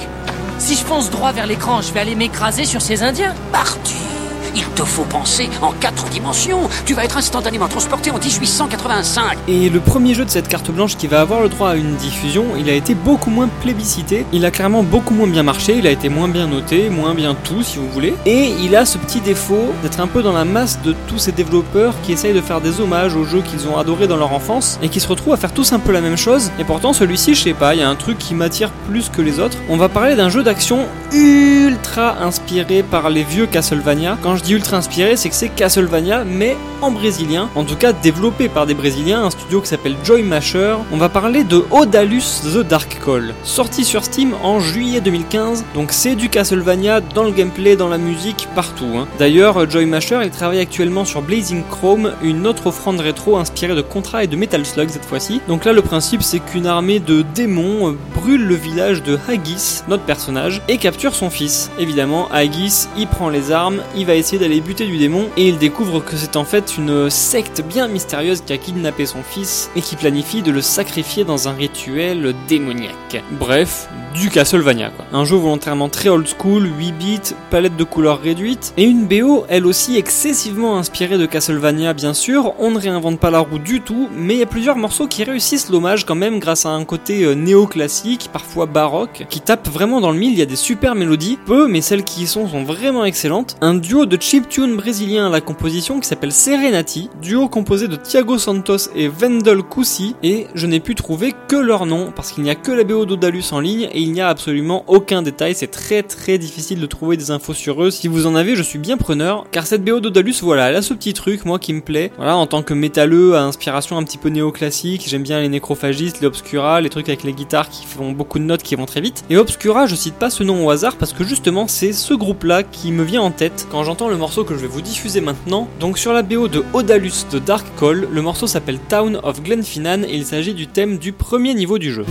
Si 0.58 0.74
je 0.74 0.84
fonce 0.84 1.10
droit 1.10 1.32
vers 1.32 1.46
l'écran, 1.46 1.82
je 1.82 1.92
vais 1.92 2.00
aller 2.00 2.14
m'écraser 2.14 2.64
sur 2.64 2.82
ces 2.82 3.02
Indiens. 3.02 3.34
Parti 3.52 4.09
il 4.54 4.64
te 4.74 4.84
faut 4.84 5.04
penser 5.04 5.48
en 5.62 5.72
quatre 5.72 6.08
dimensions. 6.08 6.68
Tu 6.86 6.94
vas 6.94 7.04
être 7.04 7.16
instantanément 7.16 7.68
transporté 7.68 8.10
en 8.10 8.18
1885. 8.18 9.38
Et 9.48 9.68
le 9.68 9.80
premier 9.80 10.14
jeu 10.14 10.24
de 10.24 10.30
cette 10.30 10.48
carte 10.48 10.70
blanche 10.70 10.96
qui 10.96 11.06
va 11.06 11.20
avoir 11.20 11.40
le 11.40 11.48
droit 11.48 11.70
à 11.70 11.76
une 11.76 11.96
diffusion, 11.96 12.46
il 12.58 12.68
a 12.68 12.74
été 12.74 12.94
beaucoup 12.94 13.30
moins 13.30 13.48
plébiscité. 13.60 14.26
Il 14.32 14.44
a 14.44 14.50
clairement 14.50 14.82
beaucoup 14.82 15.14
moins 15.14 15.26
bien 15.26 15.42
marché. 15.42 15.76
Il 15.78 15.86
a 15.86 15.90
été 15.90 16.08
moins 16.08 16.28
bien 16.28 16.46
noté, 16.46 16.90
moins 16.90 17.14
bien 17.14 17.34
tout, 17.34 17.62
si 17.62 17.78
vous 17.78 17.88
voulez. 17.88 18.14
Et 18.26 18.54
il 18.62 18.74
a 18.76 18.84
ce 18.84 18.98
petit 18.98 19.20
défaut 19.20 19.72
d'être 19.82 20.00
un 20.00 20.06
peu 20.06 20.22
dans 20.22 20.32
la 20.32 20.44
masse 20.44 20.80
de 20.82 20.94
tous 21.08 21.18
ces 21.18 21.32
développeurs 21.32 21.94
qui 22.02 22.12
essayent 22.12 22.34
de 22.34 22.40
faire 22.40 22.60
des 22.60 22.80
hommages 22.80 23.14
aux 23.14 23.24
jeux 23.24 23.42
qu'ils 23.42 23.68
ont 23.68 23.78
adorés 23.78 24.06
dans 24.06 24.16
leur 24.16 24.32
enfance 24.32 24.78
et 24.82 24.88
qui 24.88 25.00
se 25.00 25.08
retrouvent 25.08 25.34
à 25.34 25.36
faire 25.36 25.52
tous 25.52 25.72
un 25.72 25.78
peu 25.78 25.92
la 25.92 26.00
même 26.00 26.16
chose. 26.16 26.50
Et 26.58 26.64
pourtant, 26.64 26.92
celui-ci, 26.92 27.34
je 27.34 27.42
sais 27.42 27.54
pas, 27.54 27.74
il 27.74 27.80
y 27.80 27.82
a 27.82 27.88
un 27.88 27.94
truc 27.94 28.18
qui 28.18 28.34
m'attire 28.34 28.70
plus 28.88 29.08
que 29.08 29.22
les 29.22 29.40
autres. 29.40 29.56
On 29.68 29.76
va 29.76 29.88
parler 29.88 30.16
d'un 30.16 30.28
jeu 30.28 30.42
d'action 30.42 30.86
ultra 31.12 32.22
inspiré 32.22 32.82
par 32.82 33.10
les 33.10 33.24
vieux 33.24 33.46
Castlevania. 33.46 34.18
Je 34.44 34.54
ultra 34.54 34.76
inspiré, 34.76 35.16
c'est 35.16 35.28
que 35.28 35.34
c'est 35.34 35.48
Castlevania, 35.48 36.24
mais 36.24 36.56
en 36.82 36.90
brésilien. 36.90 37.48
En 37.54 37.64
tout 37.64 37.76
cas, 37.76 37.92
développé 37.92 38.48
par 38.48 38.66
des 38.66 38.74
Brésiliens, 38.74 39.24
un 39.24 39.30
studio 39.30 39.60
qui 39.60 39.68
s'appelle 39.68 39.96
Joy 40.04 40.22
Masher. 40.22 40.76
On 40.92 40.96
va 40.96 41.08
parler 41.08 41.44
de 41.44 41.64
Odalus 41.70 42.42
The 42.42 42.58
Dark 42.58 42.98
Call, 43.04 43.34
sorti 43.44 43.84
sur 43.84 44.04
Steam 44.04 44.34
en 44.42 44.60
juillet 44.60 45.00
2015. 45.00 45.64
Donc 45.74 45.92
c'est 45.92 46.14
du 46.14 46.28
Castlevania 46.28 47.00
dans 47.00 47.24
le 47.24 47.32
gameplay, 47.32 47.76
dans 47.76 47.88
la 47.88 47.98
musique, 47.98 48.48
partout. 48.54 48.90
Hein. 48.96 49.06
D'ailleurs, 49.18 49.68
Joy 49.68 49.86
Masher, 49.86 50.20
il 50.24 50.30
travaille 50.30 50.60
actuellement 50.60 51.04
sur 51.04 51.22
Blazing 51.22 51.62
Chrome, 51.70 52.12
une 52.22 52.46
autre 52.46 52.68
offrande 52.68 53.00
rétro 53.00 53.36
inspirée 53.36 53.74
de 53.74 53.82
Contra 53.82 54.24
et 54.24 54.26
de 54.26 54.36
Metal 54.36 54.64
Slug 54.64 54.88
cette 54.88 55.04
fois-ci. 55.04 55.40
Donc 55.48 55.64
là, 55.64 55.72
le 55.72 55.82
principe, 55.82 56.22
c'est 56.22 56.40
qu'une 56.40 56.66
armée 56.66 57.00
de 57.00 57.22
démons 57.34 57.96
brûle 58.14 58.44
le 58.44 58.54
village 58.54 59.02
de 59.02 59.18
Haggis, 59.28 59.82
notre 59.88 60.04
personnage, 60.04 60.62
et 60.68 60.78
capture 60.78 61.14
son 61.14 61.30
fils. 61.30 61.70
Évidemment, 61.78 62.28
Haggis, 62.30 62.88
il 62.96 63.06
prend 63.06 63.28
les 63.28 63.52
armes, 63.52 63.80
il 63.96 64.06
va 64.06 64.14
essayer 64.14 64.29
d'aller 64.38 64.60
buter 64.60 64.86
du 64.86 64.98
démon, 64.98 65.28
et 65.36 65.48
il 65.48 65.58
découvre 65.58 66.00
que 66.00 66.16
c'est 66.16 66.36
en 66.36 66.44
fait 66.44 66.76
une 66.76 67.10
secte 67.10 67.62
bien 67.62 67.88
mystérieuse 67.88 68.42
qui 68.42 68.52
a 68.52 68.58
kidnappé 68.58 69.06
son 69.06 69.22
fils 69.22 69.70
et 69.76 69.80
qui 69.80 69.96
planifie 69.96 70.42
de 70.42 70.50
le 70.50 70.60
sacrifier 70.60 71.24
dans 71.24 71.48
un 71.48 71.52
rituel 71.52 72.34
démoniaque. 72.48 73.22
Bref, 73.32 73.88
du 74.14 74.28
Castlevania 74.28 74.90
quoi. 74.90 75.06
Un 75.12 75.24
jeu 75.24 75.36
volontairement 75.36 75.88
très 75.88 76.08
old 76.08 76.26
school, 76.26 76.68
8 76.78 76.92
bits, 76.92 77.34
palette 77.50 77.76
de 77.76 77.84
couleurs 77.84 78.20
réduite, 78.20 78.72
et 78.76 78.84
une 78.84 79.06
BO 79.06 79.44
elle 79.48 79.66
aussi 79.66 79.96
excessivement 79.96 80.76
inspirée 80.76 81.18
de 81.18 81.26
Castlevania 81.26 81.92
bien 81.92 82.14
sûr, 82.14 82.54
on 82.58 82.70
ne 82.70 82.78
réinvente 82.78 83.18
pas 83.18 83.30
la 83.30 83.40
roue 83.40 83.58
du 83.58 83.80
tout, 83.80 84.08
mais 84.14 84.34
il 84.34 84.40
y 84.40 84.42
a 84.42 84.46
plusieurs 84.46 84.76
morceaux 84.76 85.06
qui 85.06 85.24
réussissent 85.24 85.70
l'hommage 85.70 86.04
quand 86.04 86.14
même 86.14 86.38
grâce 86.38 86.66
à 86.66 86.70
un 86.70 86.84
côté 86.84 87.24
euh, 87.24 87.34
néoclassique, 87.34 88.30
parfois 88.32 88.66
baroque, 88.66 89.26
qui 89.28 89.40
tape 89.40 89.68
vraiment 89.68 90.00
dans 90.00 90.10
le 90.10 90.18
mille, 90.18 90.32
il 90.32 90.38
y 90.38 90.42
a 90.42 90.46
des 90.46 90.56
super 90.56 90.94
mélodies, 90.94 91.38
peu 91.46 91.68
mais 91.68 91.80
celles 91.80 92.04
qui 92.04 92.22
y 92.22 92.26
sont 92.26 92.48
sont 92.48 92.64
vraiment 92.64 93.04
excellentes. 93.04 93.56
Un 93.60 93.74
duo 93.74 94.06
de 94.06 94.16
chiptune 94.20 94.76
brésilien 94.76 95.26
à 95.26 95.30
la 95.30 95.40
composition 95.40 95.98
qui 95.98 96.06
s'appelle 96.06 96.30
Serenati, 96.32 97.08
duo 97.22 97.48
composé 97.48 97.88
de 97.88 97.96
Thiago 97.96 98.36
Santos 98.36 98.90
et 98.94 99.08
Wendell 99.08 99.62
Coussi, 99.62 100.14
et 100.22 100.46
je 100.54 100.66
n'ai 100.66 100.78
pu 100.78 100.94
trouver 100.94 101.32
que 101.48 101.56
leur 101.56 101.86
nom 101.86 102.12
parce 102.14 102.30
qu'il 102.30 102.44
n'y 102.44 102.50
a 102.50 102.54
que 102.54 102.70
la 102.70 102.84
BO 102.84 103.06
d'Odalus 103.06 103.44
en 103.52 103.60
ligne 103.60 103.88
et 103.92 104.00
il 104.00 104.12
n'y 104.12 104.20
a 104.20 104.28
absolument 104.28 104.84
aucun 104.88 105.22
détail, 105.22 105.54
c'est 105.54 105.68
très 105.68 106.02
très 106.02 106.36
difficile 106.36 106.80
de 106.80 106.86
trouver 106.86 107.16
des 107.16 107.30
infos 107.30 107.54
sur 107.54 107.82
eux. 107.82 107.90
Si 107.90 108.08
vous 108.08 108.26
en 108.26 108.34
avez, 108.34 108.56
je 108.56 108.62
suis 108.62 108.78
bien 108.78 108.98
preneur, 108.98 109.46
car 109.50 109.66
cette 109.66 109.84
BO 109.84 110.00
d'Odalus, 110.00 110.36
voilà, 110.42 110.68
elle 110.68 110.76
a 110.76 110.82
ce 110.82 110.92
petit 110.92 111.14
truc, 111.14 111.46
moi, 111.46 111.58
qui 111.58 111.72
me 111.72 111.80
plaît. 111.80 112.12
Voilà, 112.18 112.36
en 112.36 112.46
tant 112.46 112.62
que 112.62 112.74
métalleux, 112.74 113.36
à 113.36 113.42
inspiration 113.42 113.96
un 113.96 114.04
petit 114.04 114.18
peu 114.18 114.28
néoclassique, 114.28 115.06
j'aime 115.08 115.22
bien 115.22 115.40
les 115.40 115.48
nécrophagistes, 115.48 116.20
les 116.20 116.26
Obscura, 116.26 116.82
les 116.82 116.90
trucs 116.90 117.08
avec 117.08 117.24
les 117.24 117.32
guitares 117.32 117.70
qui 117.70 117.86
font 117.86 118.12
beaucoup 118.12 118.38
de 118.38 118.44
notes 118.44 118.62
qui 118.62 118.74
vont 118.74 118.86
très 118.86 119.00
vite. 119.00 119.24
Et 119.30 119.38
Obscura, 119.38 119.86
je 119.86 119.94
cite 119.94 120.14
pas 120.14 120.28
ce 120.28 120.42
nom 120.42 120.66
au 120.66 120.70
hasard 120.70 120.96
parce 120.96 121.14
que 121.14 121.24
justement, 121.24 121.66
c'est 121.68 121.94
ce 121.94 122.12
groupe-là 122.12 122.62
qui 122.62 122.92
me 122.92 123.02
vient 123.02 123.22
en 123.22 123.30
tête 123.30 123.66
quand 123.70 123.82
j'entends 123.82 124.09
le 124.10 124.16
morceau 124.16 124.44
que 124.44 124.54
je 124.54 124.60
vais 124.60 124.66
vous 124.66 124.82
diffuser 124.82 125.20
maintenant. 125.20 125.68
Donc 125.78 125.96
sur 125.96 126.12
la 126.12 126.22
BO 126.22 126.48
de 126.48 126.64
Odalus 126.72 127.26
de 127.30 127.38
Dark 127.38 127.66
Call, 127.78 128.08
le 128.10 128.22
morceau 128.22 128.46
s'appelle 128.46 128.78
Town 128.88 129.20
of 129.22 129.42
Glenfinnan 129.42 130.04
et 130.04 130.14
il 130.14 130.26
s'agit 130.26 130.52
du 130.52 130.66
thème 130.66 130.98
du 130.98 131.12
premier 131.12 131.54
niveau 131.54 131.78
du 131.78 131.92
jeu. 131.92 132.04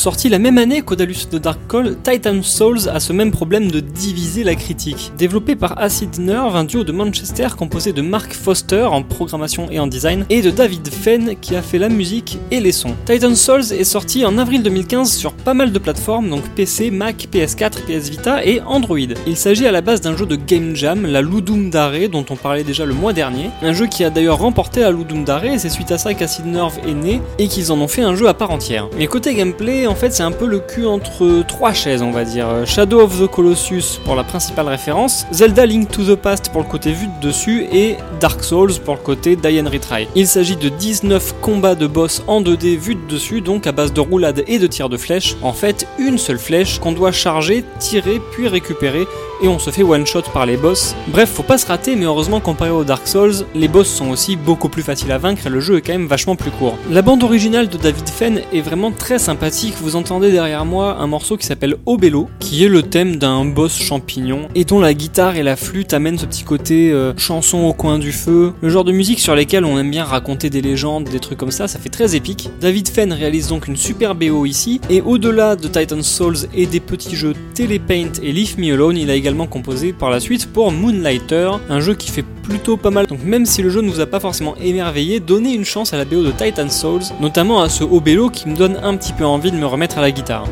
Sorti 0.00 0.30
la 0.30 0.38
même 0.38 0.56
année 0.56 0.80
qu'Odalus 0.80 1.26
de 1.30 1.36
Dark 1.36 1.60
Call, 1.68 1.94
Titan 2.02 2.42
Souls 2.42 2.88
a 2.88 3.00
ce 3.00 3.12
même 3.12 3.30
problème 3.30 3.70
de 3.70 3.80
diviser 3.80 4.44
la 4.44 4.54
critique. 4.54 5.12
Développé 5.18 5.56
par 5.56 5.78
Acid 5.78 6.18
Nerve, 6.18 6.56
un 6.56 6.64
duo 6.64 6.84
de 6.84 6.92
Manchester 6.92 7.48
composé 7.54 7.92
de 7.92 8.00
Mark 8.00 8.32
Foster 8.32 8.84
en 8.84 9.02
programmation 9.02 9.68
et 9.70 9.78
en 9.78 9.86
design, 9.86 10.24
et 10.30 10.40
de 10.40 10.50
David 10.50 10.88
Fenn 10.88 11.34
qui 11.38 11.54
a 11.54 11.60
fait 11.60 11.76
la 11.76 11.90
musique 11.90 12.38
et 12.50 12.60
les 12.60 12.72
sons. 12.72 12.94
Titan 13.04 13.34
Souls 13.34 13.74
est 13.74 13.84
sorti 13.84 14.24
en 14.24 14.38
avril 14.38 14.62
2015 14.62 15.12
sur 15.12 15.34
pas 15.34 15.52
mal 15.52 15.70
de 15.70 15.78
plateformes, 15.78 16.30
donc 16.30 16.48
PC, 16.56 16.90
Mac, 16.90 17.28
PS4, 17.30 17.82
PS 17.82 18.08
Vita 18.08 18.42
et 18.42 18.62
Android. 18.62 18.96
Il 19.26 19.36
s'agit 19.36 19.66
à 19.66 19.70
la 19.70 19.82
base 19.82 20.00
d'un 20.00 20.16
jeu 20.16 20.24
de 20.24 20.36
game 20.36 20.74
jam, 20.74 21.04
la 21.04 21.20
Ludum 21.20 21.68
Dare, 21.68 22.08
dont 22.10 22.24
on 22.30 22.36
parlait 22.36 22.64
déjà 22.64 22.86
le 22.86 22.94
mois 22.94 23.12
dernier. 23.12 23.50
Un 23.60 23.74
jeu 23.74 23.86
qui 23.86 24.02
a 24.02 24.08
d'ailleurs 24.08 24.38
remporté 24.38 24.80
la 24.80 24.92
Ludum 24.92 25.24
Dare, 25.24 25.44
et 25.44 25.58
c'est 25.58 25.68
suite 25.68 25.92
à 25.92 25.98
ça 25.98 26.14
qu'Acid 26.14 26.46
Nerve 26.46 26.78
est 26.88 26.94
né, 26.94 27.20
et 27.38 27.48
qu'ils 27.48 27.70
en 27.70 27.78
ont 27.82 27.88
fait 27.88 28.00
un 28.00 28.14
jeu 28.14 28.28
à 28.28 28.32
part 28.32 28.50
entière. 28.50 28.88
Mais 28.96 29.06
côté 29.06 29.34
gameplay, 29.34 29.89
en 29.90 29.96
fait, 29.96 30.12
c'est 30.12 30.22
un 30.22 30.30
peu 30.30 30.46
le 30.46 30.60
cul 30.60 30.86
entre 30.86 31.42
trois 31.46 31.72
chaises, 31.72 32.00
on 32.00 32.12
va 32.12 32.24
dire. 32.24 32.46
Shadow 32.64 33.00
of 33.00 33.20
the 33.20 33.26
Colossus 33.26 33.98
pour 34.04 34.14
la 34.14 34.22
principale 34.22 34.68
référence, 34.68 35.26
Zelda 35.32 35.66
Link 35.66 35.90
to 35.90 36.04
the 36.04 36.14
Past 36.14 36.50
pour 36.52 36.62
le 36.62 36.68
côté 36.68 36.92
vu 36.92 37.08
de 37.08 37.26
dessus, 37.26 37.66
et 37.72 37.96
Dark 38.20 38.44
Souls 38.44 38.74
pour 38.84 38.94
le 38.94 39.00
côté 39.00 39.34
Die 39.34 39.60
and 39.60 39.68
Retry. 39.68 40.06
Il 40.14 40.28
s'agit 40.28 40.54
de 40.54 40.68
19 40.68 41.40
combats 41.40 41.74
de 41.74 41.88
boss 41.88 42.22
en 42.28 42.40
2D 42.40 42.78
vus 42.78 42.94
de 42.94 43.06
dessus, 43.08 43.40
donc 43.40 43.66
à 43.66 43.72
base 43.72 43.92
de 43.92 44.00
roulade 44.00 44.44
et 44.46 44.60
de 44.60 44.66
tir 44.68 44.88
de 44.88 44.96
flèches. 44.96 45.36
En 45.42 45.52
fait, 45.52 45.88
une 45.98 46.18
seule 46.18 46.38
flèche 46.38 46.78
qu'on 46.78 46.92
doit 46.92 47.12
charger, 47.12 47.64
tirer, 47.80 48.20
puis 48.32 48.46
récupérer 48.46 49.06
et 49.42 49.48
on 49.48 49.58
se 49.58 49.70
fait 49.70 49.82
one 49.82 50.06
shot 50.06 50.22
par 50.32 50.46
les 50.46 50.56
boss. 50.56 50.94
Bref, 51.08 51.30
faut 51.30 51.42
pas 51.42 51.58
se 51.58 51.66
rater, 51.66 51.96
mais 51.96 52.04
heureusement 52.04 52.40
comparé 52.40 52.70
aux 52.70 52.84
Dark 52.84 53.06
Souls, 53.06 53.44
les 53.54 53.68
boss 53.68 53.88
sont 53.88 54.10
aussi 54.10 54.36
beaucoup 54.36 54.68
plus 54.68 54.82
faciles 54.82 55.12
à 55.12 55.18
vaincre 55.18 55.46
et 55.46 55.50
le 55.50 55.60
jeu 55.60 55.76
est 55.76 55.80
quand 55.80 55.92
même 55.92 56.06
vachement 56.06 56.36
plus 56.36 56.50
court. 56.50 56.76
La 56.90 57.02
bande 57.02 57.22
originale 57.22 57.68
de 57.68 57.76
David 57.76 58.08
Fenn 58.08 58.40
est 58.52 58.60
vraiment 58.60 58.90
très 58.90 59.18
sympathique. 59.18 59.74
Vous 59.80 59.96
entendez 59.96 60.30
derrière 60.30 60.64
moi 60.64 60.96
un 60.98 61.06
morceau 61.06 61.36
qui 61.36 61.46
s'appelle 61.46 61.76
Obello, 61.86 62.28
qui 62.38 62.64
est 62.64 62.68
le 62.68 62.82
thème 62.82 63.16
d'un 63.16 63.44
boss 63.44 63.78
champignon 63.78 64.48
et 64.54 64.64
dont 64.64 64.80
la 64.80 64.94
guitare 64.94 65.36
et 65.36 65.42
la 65.42 65.56
flûte 65.56 65.94
amènent 65.94 66.18
ce 66.18 66.26
petit 66.26 66.44
côté 66.44 66.90
euh, 66.92 67.12
chanson 67.16 67.58
au 67.58 67.72
coin 67.72 67.98
du 67.98 68.12
feu, 68.12 68.52
le 68.60 68.68
genre 68.68 68.84
de 68.84 68.92
musique 68.92 69.20
sur 69.20 69.34
lesquelles 69.34 69.64
on 69.64 69.78
aime 69.78 69.90
bien 69.90 70.04
raconter 70.04 70.50
des 70.50 70.60
légendes, 70.60 71.04
des 71.04 71.20
trucs 71.20 71.38
comme 71.38 71.50
ça, 71.50 71.68
ça 71.68 71.78
fait 71.78 71.88
très 71.88 72.16
épique. 72.16 72.50
David 72.60 72.88
Fenn 72.88 73.12
réalise 73.12 73.48
donc 73.48 73.68
une 73.68 73.76
super 73.76 74.14
BO 74.14 74.46
ici 74.46 74.80
et 74.90 75.00
au-delà 75.00 75.56
de 75.56 75.68
Titan 75.68 76.02
Souls 76.02 76.48
et 76.54 76.66
des 76.66 76.80
petits 76.80 77.16
jeux 77.16 77.34
Telepaint 77.54 78.12
et 78.22 78.32
Leave 78.32 78.58
Me 78.58 78.74
Alone, 78.74 78.96
il 78.96 79.10
a 79.10 79.14
également 79.14 79.29
composé 79.46 79.92
par 79.92 80.10
la 80.10 80.20
suite 80.20 80.52
pour 80.52 80.72
Moonlighter, 80.72 81.50
un 81.68 81.80
jeu 81.80 81.94
qui 81.94 82.10
fait 82.10 82.24
plutôt 82.42 82.76
pas 82.76 82.90
mal. 82.90 83.06
Donc 83.06 83.22
même 83.24 83.46
si 83.46 83.62
le 83.62 83.70
jeu 83.70 83.80
ne 83.80 83.88
nous 83.88 84.00
a 84.00 84.06
pas 84.06 84.20
forcément 84.20 84.54
émerveillé, 84.56 85.20
donnez 85.20 85.52
une 85.54 85.64
chance 85.64 85.92
à 85.92 85.96
la 85.96 86.04
BO 86.04 86.22
de 86.22 86.32
Titan 86.32 86.68
Souls, 86.68 87.02
notamment 87.20 87.62
à 87.62 87.68
ce 87.68 87.84
Obello 87.84 88.28
qui 88.30 88.48
me 88.48 88.56
donne 88.56 88.78
un 88.82 88.96
petit 88.96 89.12
peu 89.12 89.24
envie 89.24 89.50
de 89.50 89.56
me 89.56 89.66
remettre 89.66 89.98
à 89.98 90.00
la 90.00 90.10
guitare. 90.10 90.46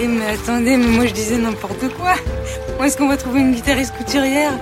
Eh 0.00 0.06
mais 0.06 0.26
attendez, 0.26 0.76
mais 0.76 0.86
moi 0.86 1.06
je 1.06 1.12
disais 1.12 1.38
n'importe 1.38 1.88
quoi. 1.98 2.14
Où 2.80 2.84
est-ce 2.84 2.96
qu'on 2.96 3.08
va 3.08 3.16
trouver 3.16 3.40
une 3.40 3.54
guitariste 3.54 3.94
couturière? 3.96 4.52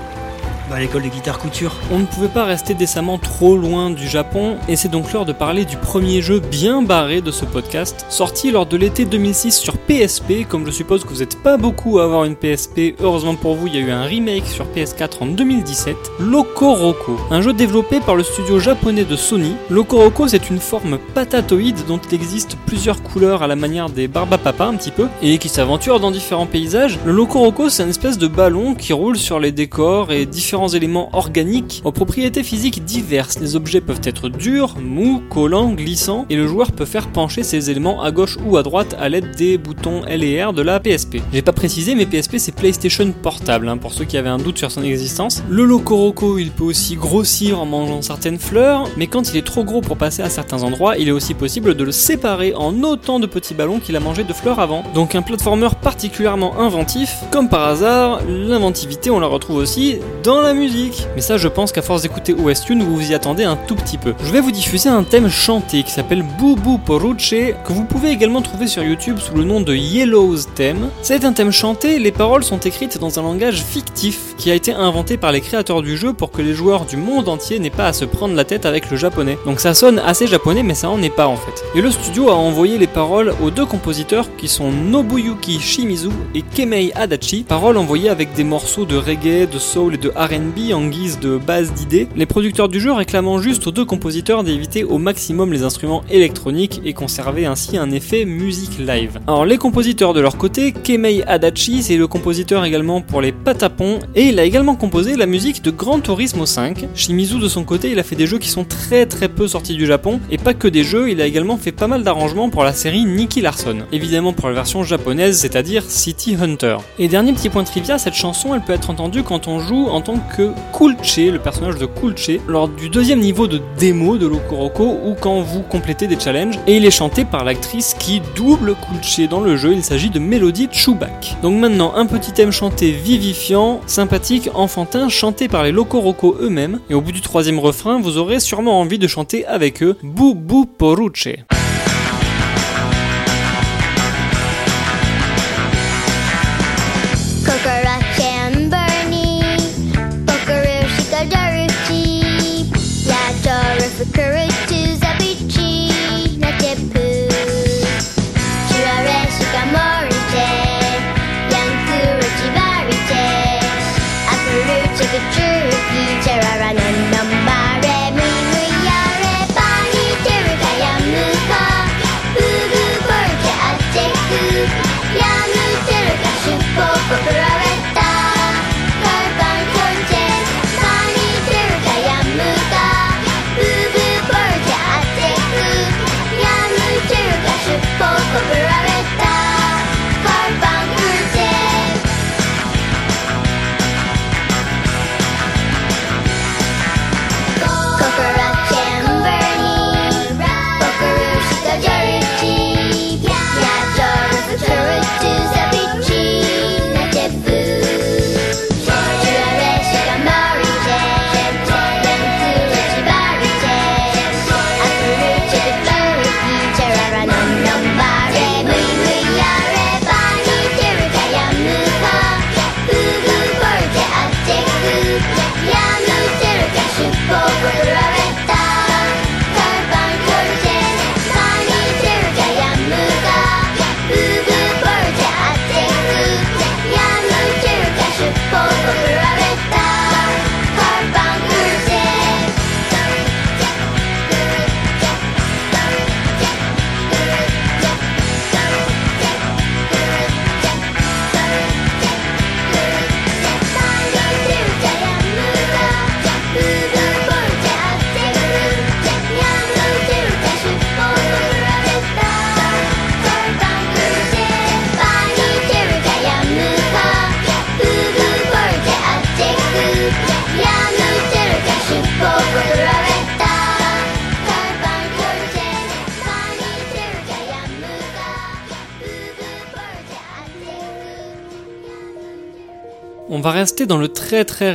Bah, 0.70 0.78
l'école 0.78 1.02
de 1.02 1.08
guitare 1.08 1.38
couture. 1.38 1.74
On 1.92 1.98
ne 1.98 2.04
pouvait 2.04 2.28
pas 2.28 2.44
rester 2.44 2.74
décemment 2.74 3.18
trop 3.18 3.56
loin 3.56 3.90
du 3.90 4.08
Japon, 4.08 4.56
et 4.68 4.76
c'est 4.76 4.88
donc 4.88 5.12
l'heure 5.12 5.24
de 5.24 5.32
parler 5.32 5.64
du 5.64 5.76
premier 5.76 6.22
jeu 6.22 6.38
bien 6.38 6.80
barré 6.80 7.20
de 7.20 7.32
ce 7.32 7.44
podcast, 7.44 8.06
sorti 8.08 8.52
lors 8.52 8.66
de 8.66 8.76
l'été 8.76 9.04
2006 9.04 9.58
sur 9.58 9.76
PSP, 9.76 10.46
comme 10.48 10.64
je 10.64 10.70
suppose 10.70 11.02
que 11.02 11.08
vous 11.08 11.18
n'êtes 11.18 11.42
pas 11.42 11.56
beaucoup 11.56 11.98
à 11.98 12.04
avoir 12.04 12.24
une 12.24 12.36
PSP, 12.36 12.94
heureusement 13.00 13.34
pour 13.34 13.56
vous, 13.56 13.66
il 13.66 13.74
y 13.74 13.78
a 13.78 13.80
eu 13.80 13.90
un 13.90 14.04
remake 14.04 14.46
sur 14.46 14.64
PS4 14.66 15.22
en 15.22 15.26
2017, 15.26 15.96
Loco 16.20 16.72
Roco, 16.74 17.18
un 17.30 17.42
jeu 17.42 17.52
développé 17.52 17.98
par 17.98 18.14
le 18.14 18.22
studio 18.22 18.60
japonais 18.60 19.04
de 19.04 19.16
Sony. 19.16 19.56
Loco 19.70 19.98
Roco, 19.98 20.28
c'est 20.28 20.50
une 20.50 20.60
forme 20.60 20.98
patatoïde 21.14 21.84
dont 21.88 21.98
il 22.08 22.14
existe 22.14 22.56
plusieurs 22.66 23.02
couleurs 23.02 23.42
à 23.42 23.48
la 23.48 23.56
manière 23.56 23.90
des 23.90 24.06
Barbapapa 24.06 24.66
un 24.66 24.76
petit 24.76 24.92
peu, 24.92 25.08
et 25.20 25.38
qui 25.38 25.48
s'aventure 25.48 25.98
dans 25.98 26.12
différents 26.12 26.46
paysages. 26.46 27.00
Le 27.04 27.10
Loco 27.10 27.40
Roco, 27.40 27.68
c'est 27.68 27.82
une 27.82 27.90
espèce 27.90 28.18
de 28.18 28.28
ballon 28.28 28.74
qui 28.74 28.92
roule 28.92 29.16
sur 29.16 29.40
les 29.40 29.50
décors 29.50 30.12
et 30.12 30.26
différents 30.26 30.59
éléments 30.68 31.10
organiques 31.12 31.82
aux 31.84 31.92
propriétés 31.92 32.42
physiques 32.42 32.84
diverses. 32.84 33.38
Les 33.40 33.56
objets 33.56 33.80
peuvent 33.80 34.00
être 34.04 34.28
durs, 34.28 34.74
mous, 34.80 35.22
collants, 35.30 35.72
glissants, 35.72 36.26
et 36.30 36.36
le 36.36 36.46
joueur 36.46 36.72
peut 36.72 36.84
faire 36.84 37.08
pencher 37.08 37.42
ces 37.42 37.70
éléments 37.70 38.02
à 38.02 38.10
gauche 38.10 38.38
ou 38.46 38.56
à 38.56 38.62
droite 38.62 38.96
à 38.98 39.08
l'aide 39.08 39.34
des 39.36 39.58
boutons 39.58 40.04
L 40.06 40.24
et 40.24 40.42
R 40.42 40.52
de 40.52 40.62
la 40.62 40.80
PSP. 40.80 41.18
J'ai 41.32 41.42
pas 41.42 41.52
précisé, 41.52 41.94
mais 41.94 42.06
PSP 42.06 42.36
c'est 42.38 42.54
PlayStation 42.54 43.12
Portable, 43.12 43.68
hein, 43.68 43.76
pour 43.76 43.92
ceux 43.92 44.04
qui 44.04 44.16
avaient 44.16 44.28
un 44.28 44.38
doute 44.38 44.58
sur 44.58 44.70
son 44.70 44.82
existence. 44.82 45.42
Le 45.48 45.64
Locoroco, 45.64 46.38
il 46.38 46.50
peut 46.50 46.64
aussi 46.64 46.96
grossir 46.96 47.60
en 47.60 47.66
mangeant 47.66 48.02
certaines 48.02 48.38
fleurs, 48.38 48.88
mais 48.96 49.06
quand 49.06 49.30
il 49.30 49.36
est 49.36 49.46
trop 49.46 49.64
gros 49.64 49.80
pour 49.80 49.96
passer 49.96 50.22
à 50.22 50.30
certains 50.30 50.62
endroits, 50.62 50.96
il 50.96 51.08
est 51.08 51.12
aussi 51.12 51.34
possible 51.34 51.74
de 51.74 51.84
le 51.84 51.92
séparer 51.92 52.54
en 52.54 52.82
autant 52.82 53.20
de 53.20 53.26
petits 53.26 53.54
ballons 53.54 53.80
qu'il 53.80 53.96
a 53.96 54.00
mangé 54.00 54.24
de 54.24 54.32
fleurs 54.32 54.60
avant. 54.60 54.84
Donc 54.94 55.14
un 55.14 55.22
platformer 55.22 55.68
particulièrement 55.82 56.58
inventif, 56.58 57.16
comme 57.30 57.48
par 57.48 57.66
hasard, 57.66 58.20
l'inventivité 58.28 59.10
on 59.10 59.20
la 59.20 59.26
retrouve 59.26 59.56
aussi 59.56 59.98
dans 60.22 60.40
la 60.40 60.49
musique. 60.54 61.06
Mais 61.14 61.20
ça, 61.20 61.36
je 61.36 61.48
pense 61.48 61.72
qu'à 61.72 61.82
force 61.82 62.02
d'écouter 62.02 62.34
OS 62.34 62.62
Tune, 62.62 62.82
vous 62.82 62.96
vous 62.96 63.10
y 63.10 63.14
attendez 63.14 63.44
un 63.44 63.56
tout 63.56 63.76
petit 63.76 63.98
peu. 63.98 64.14
Je 64.24 64.32
vais 64.32 64.40
vous 64.40 64.50
diffuser 64.50 64.88
un 64.88 65.02
thème 65.02 65.28
chanté 65.28 65.82
qui 65.82 65.90
s'appelle 65.90 66.24
Boubou 66.38 66.78
Poruche, 66.78 67.30
que 67.30 67.72
vous 67.72 67.84
pouvez 67.84 68.10
également 68.10 68.42
trouver 68.42 68.66
sur 68.66 68.82
YouTube 68.82 69.18
sous 69.18 69.34
le 69.34 69.44
nom 69.44 69.60
de 69.60 69.74
Yellow's 69.74 70.48
Theme. 70.54 70.88
C'est 71.02 71.24
un 71.24 71.32
thème 71.32 71.52
chanté, 71.52 71.98
les 71.98 72.12
paroles 72.12 72.44
sont 72.44 72.58
écrites 72.58 72.98
dans 72.98 73.18
un 73.18 73.22
langage 73.22 73.62
fictif 73.62 74.34
qui 74.36 74.50
a 74.50 74.54
été 74.54 74.72
inventé 74.72 75.16
par 75.16 75.32
les 75.32 75.40
créateurs 75.40 75.82
du 75.82 75.96
jeu 75.96 76.12
pour 76.12 76.30
que 76.30 76.42
les 76.42 76.54
joueurs 76.54 76.86
du 76.86 76.96
monde 76.96 77.28
entier 77.28 77.58
n'aient 77.58 77.70
pas 77.70 77.86
à 77.86 77.92
se 77.92 78.04
prendre 78.04 78.34
la 78.34 78.44
tête 78.44 78.66
avec 78.66 78.90
le 78.90 78.96
japonais. 78.96 79.38
Donc 79.46 79.60
ça 79.60 79.74
sonne 79.74 79.98
assez 79.98 80.26
japonais, 80.26 80.62
mais 80.62 80.74
ça 80.74 80.90
en 80.90 81.02
est 81.02 81.14
pas 81.14 81.26
en 81.26 81.36
fait. 81.36 81.62
Et 81.74 81.82
le 81.82 81.90
studio 81.90 82.30
a 82.30 82.34
envoyé 82.34 82.78
les 82.78 82.86
paroles 82.86 83.34
aux 83.42 83.50
deux 83.50 83.66
compositeurs 83.66 84.26
qui 84.36 84.48
sont 84.48 84.70
Nobuyuki 84.70 85.60
Shimizu 85.60 86.08
et 86.34 86.42
Kemei 86.42 86.92
Adachi, 86.94 87.44
paroles 87.44 87.76
envoyées 87.76 88.08
avec 88.08 88.32
des 88.34 88.44
morceaux 88.44 88.84
de 88.84 88.96
reggae, 88.96 89.48
de 89.50 89.58
soul 89.58 89.94
et 89.94 89.98
de 89.98 90.08
R&B 90.10 90.39
en 90.72 90.86
guise 90.88 91.18
de 91.18 91.36
base 91.38 91.72
d'idées, 91.72 92.08
les 92.16 92.26
producteurs 92.26 92.68
du 92.68 92.80
jeu 92.80 92.92
réclamant 92.92 93.40
juste 93.40 93.66
aux 93.66 93.70
deux 93.70 93.84
compositeurs 93.84 94.44
d'éviter 94.44 94.84
au 94.84 94.98
maximum 94.98 95.52
les 95.52 95.64
instruments 95.64 96.02
électroniques 96.10 96.80
et 96.84 96.92
conserver 96.92 97.46
ainsi 97.46 97.76
un 97.76 97.90
effet 97.90 98.24
musique 98.24 98.78
live. 98.78 99.18
Alors 99.26 99.44
les 99.44 99.58
compositeurs 99.58 100.14
de 100.14 100.20
leur 100.20 100.36
côté, 100.36 100.72
Kemei 100.72 101.22
Adachi, 101.26 101.82
c'est 101.82 101.96
le 101.96 102.06
compositeur 102.06 102.64
également 102.64 103.00
pour 103.00 103.20
les 103.20 103.32
Patapons 103.32 103.98
et 104.14 104.28
il 104.28 104.38
a 104.38 104.44
également 104.44 104.76
composé 104.76 105.16
la 105.16 105.26
musique 105.26 105.62
de 105.62 105.70
Gran 105.70 106.00
Turismo 106.00 106.46
5. 106.46 106.86
Shimizu 106.94 107.38
de 107.38 107.48
son 107.48 107.64
côté, 107.64 107.90
il 107.90 107.98
a 107.98 108.02
fait 108.02 108.16
des 108.16 108.26
jeux 108.26 108.38
qui 108.38 108.48
sont 108.48 108.64
très 108.64 109.06
très 109.06 109.28
peu 109.28 109.48
sortis 109.48 109.74
du 109.74 109.86
Japon 109.86 110.20
et 110.30 110.38
pas 110.38 110.54
que 110.54 110.68
des 110.68 110.84
jeux, 110.84 111.10
il 111.10 111.20
a 111.20 111.26
également 111.26 111.56
fait 111.56 111.72
pas 111.72 111.86
mal 111.88 112.02
d'arrangements 112.02 112.50
pour 112.50 112.64
la 112.64 112.72
série 112.72 113.04
Nicky 113.04 113.40
Larson. 113.40 113.78
Évidemment 113.92 114.32
pour 114.32 114.48
la 114.48 114.54
version 114.54 114.84
japonaise, 114.84 115.38
c'est-à-dire 115.38 115.84
City 115.88 116.36
Hunter. 116.40 116.76
Et 116.98 117.08
dernier 117.08 117.32
petit 117.32 117.48
point 117.48 117.64
trivia, 117.64 117.98
cette 117.98 118.14
chanson 118.14 118.54
elle 118.54 118.62
peut 118.62 118.72
être 118.72 118.90
entendue 118.90 119.22
quand 119.22 119.48
on 119.48 119.58
joue 119.58 119.86
en 119.88 120.00
tant 120.00 120.18
que 120.36 120.52
Kulche, 120.76 121.30
le 121.32 121.38
personnage 121.38 121.76
de 121.76 121.86
Kulche, 121.86 122.38
lors 122.46 122.68
du 122.68 122.88
deuxième 122.88 123.20
niveau 123.20 123.46
de 123.46 123.60
démo 123.78 124.18
de 124.18 124.26
Lokoroko 124.26 124.98
ou 125.04 125.14
quand 125.20 125.40
vous 125.40 125.62
complétez 125.62 126.06
des 126.06 126.18
challenges. 126.18 126.58
Et 126.66 126.76
il 126.76 126.86
est 126.86 126.90
chanté 126.90 127.24
par 127.24 127.44
l'actrice 127.44 127.94
qui 127.98 128.20
double 128.36 128.74
Kulche 128.74 129.28
dans 129.28 129.40
le 129.40 129.56
jeu. 129.56 129.72
Il 129.72 129.82
s'agit 129.82 130.10
de 130.10 130.18
Melody 130.18 130.68
Chubak. 130.70 131.36
Donc 131.42 131.58
maintenant, 131.58 131.94
un 131.96 132.06
petit 132.06 132.32
thème 132.32 132.52
chanté 132.52 132.90
vivifiant, 132.90 133.80
sympathique, 133.86 134.50
enfantin, 134.54 135.08
chanté 135.08 135.48
par 135.48 135.64
les 135.64 135.72
Lokoroko 135.72 136.36
eux-mêmes. 136.40 136.80
Et 136.90 136.94
au 136.94 137.00
bout 137.00 137.12
du 137.12 137.20
troisième 137.20 137.58
refrain, 137.58 138.00
vous 138.00 138.18
aurez 138.18 138.40
sûrement 138.40 138.80
envie 138.80 138.98
de 138.98 139.06
chanter 139.06 139.46
avec 139.46 139.82
eux 139.82 139.96
Bou 140.02 140.66
Poruche. 140.66 141.28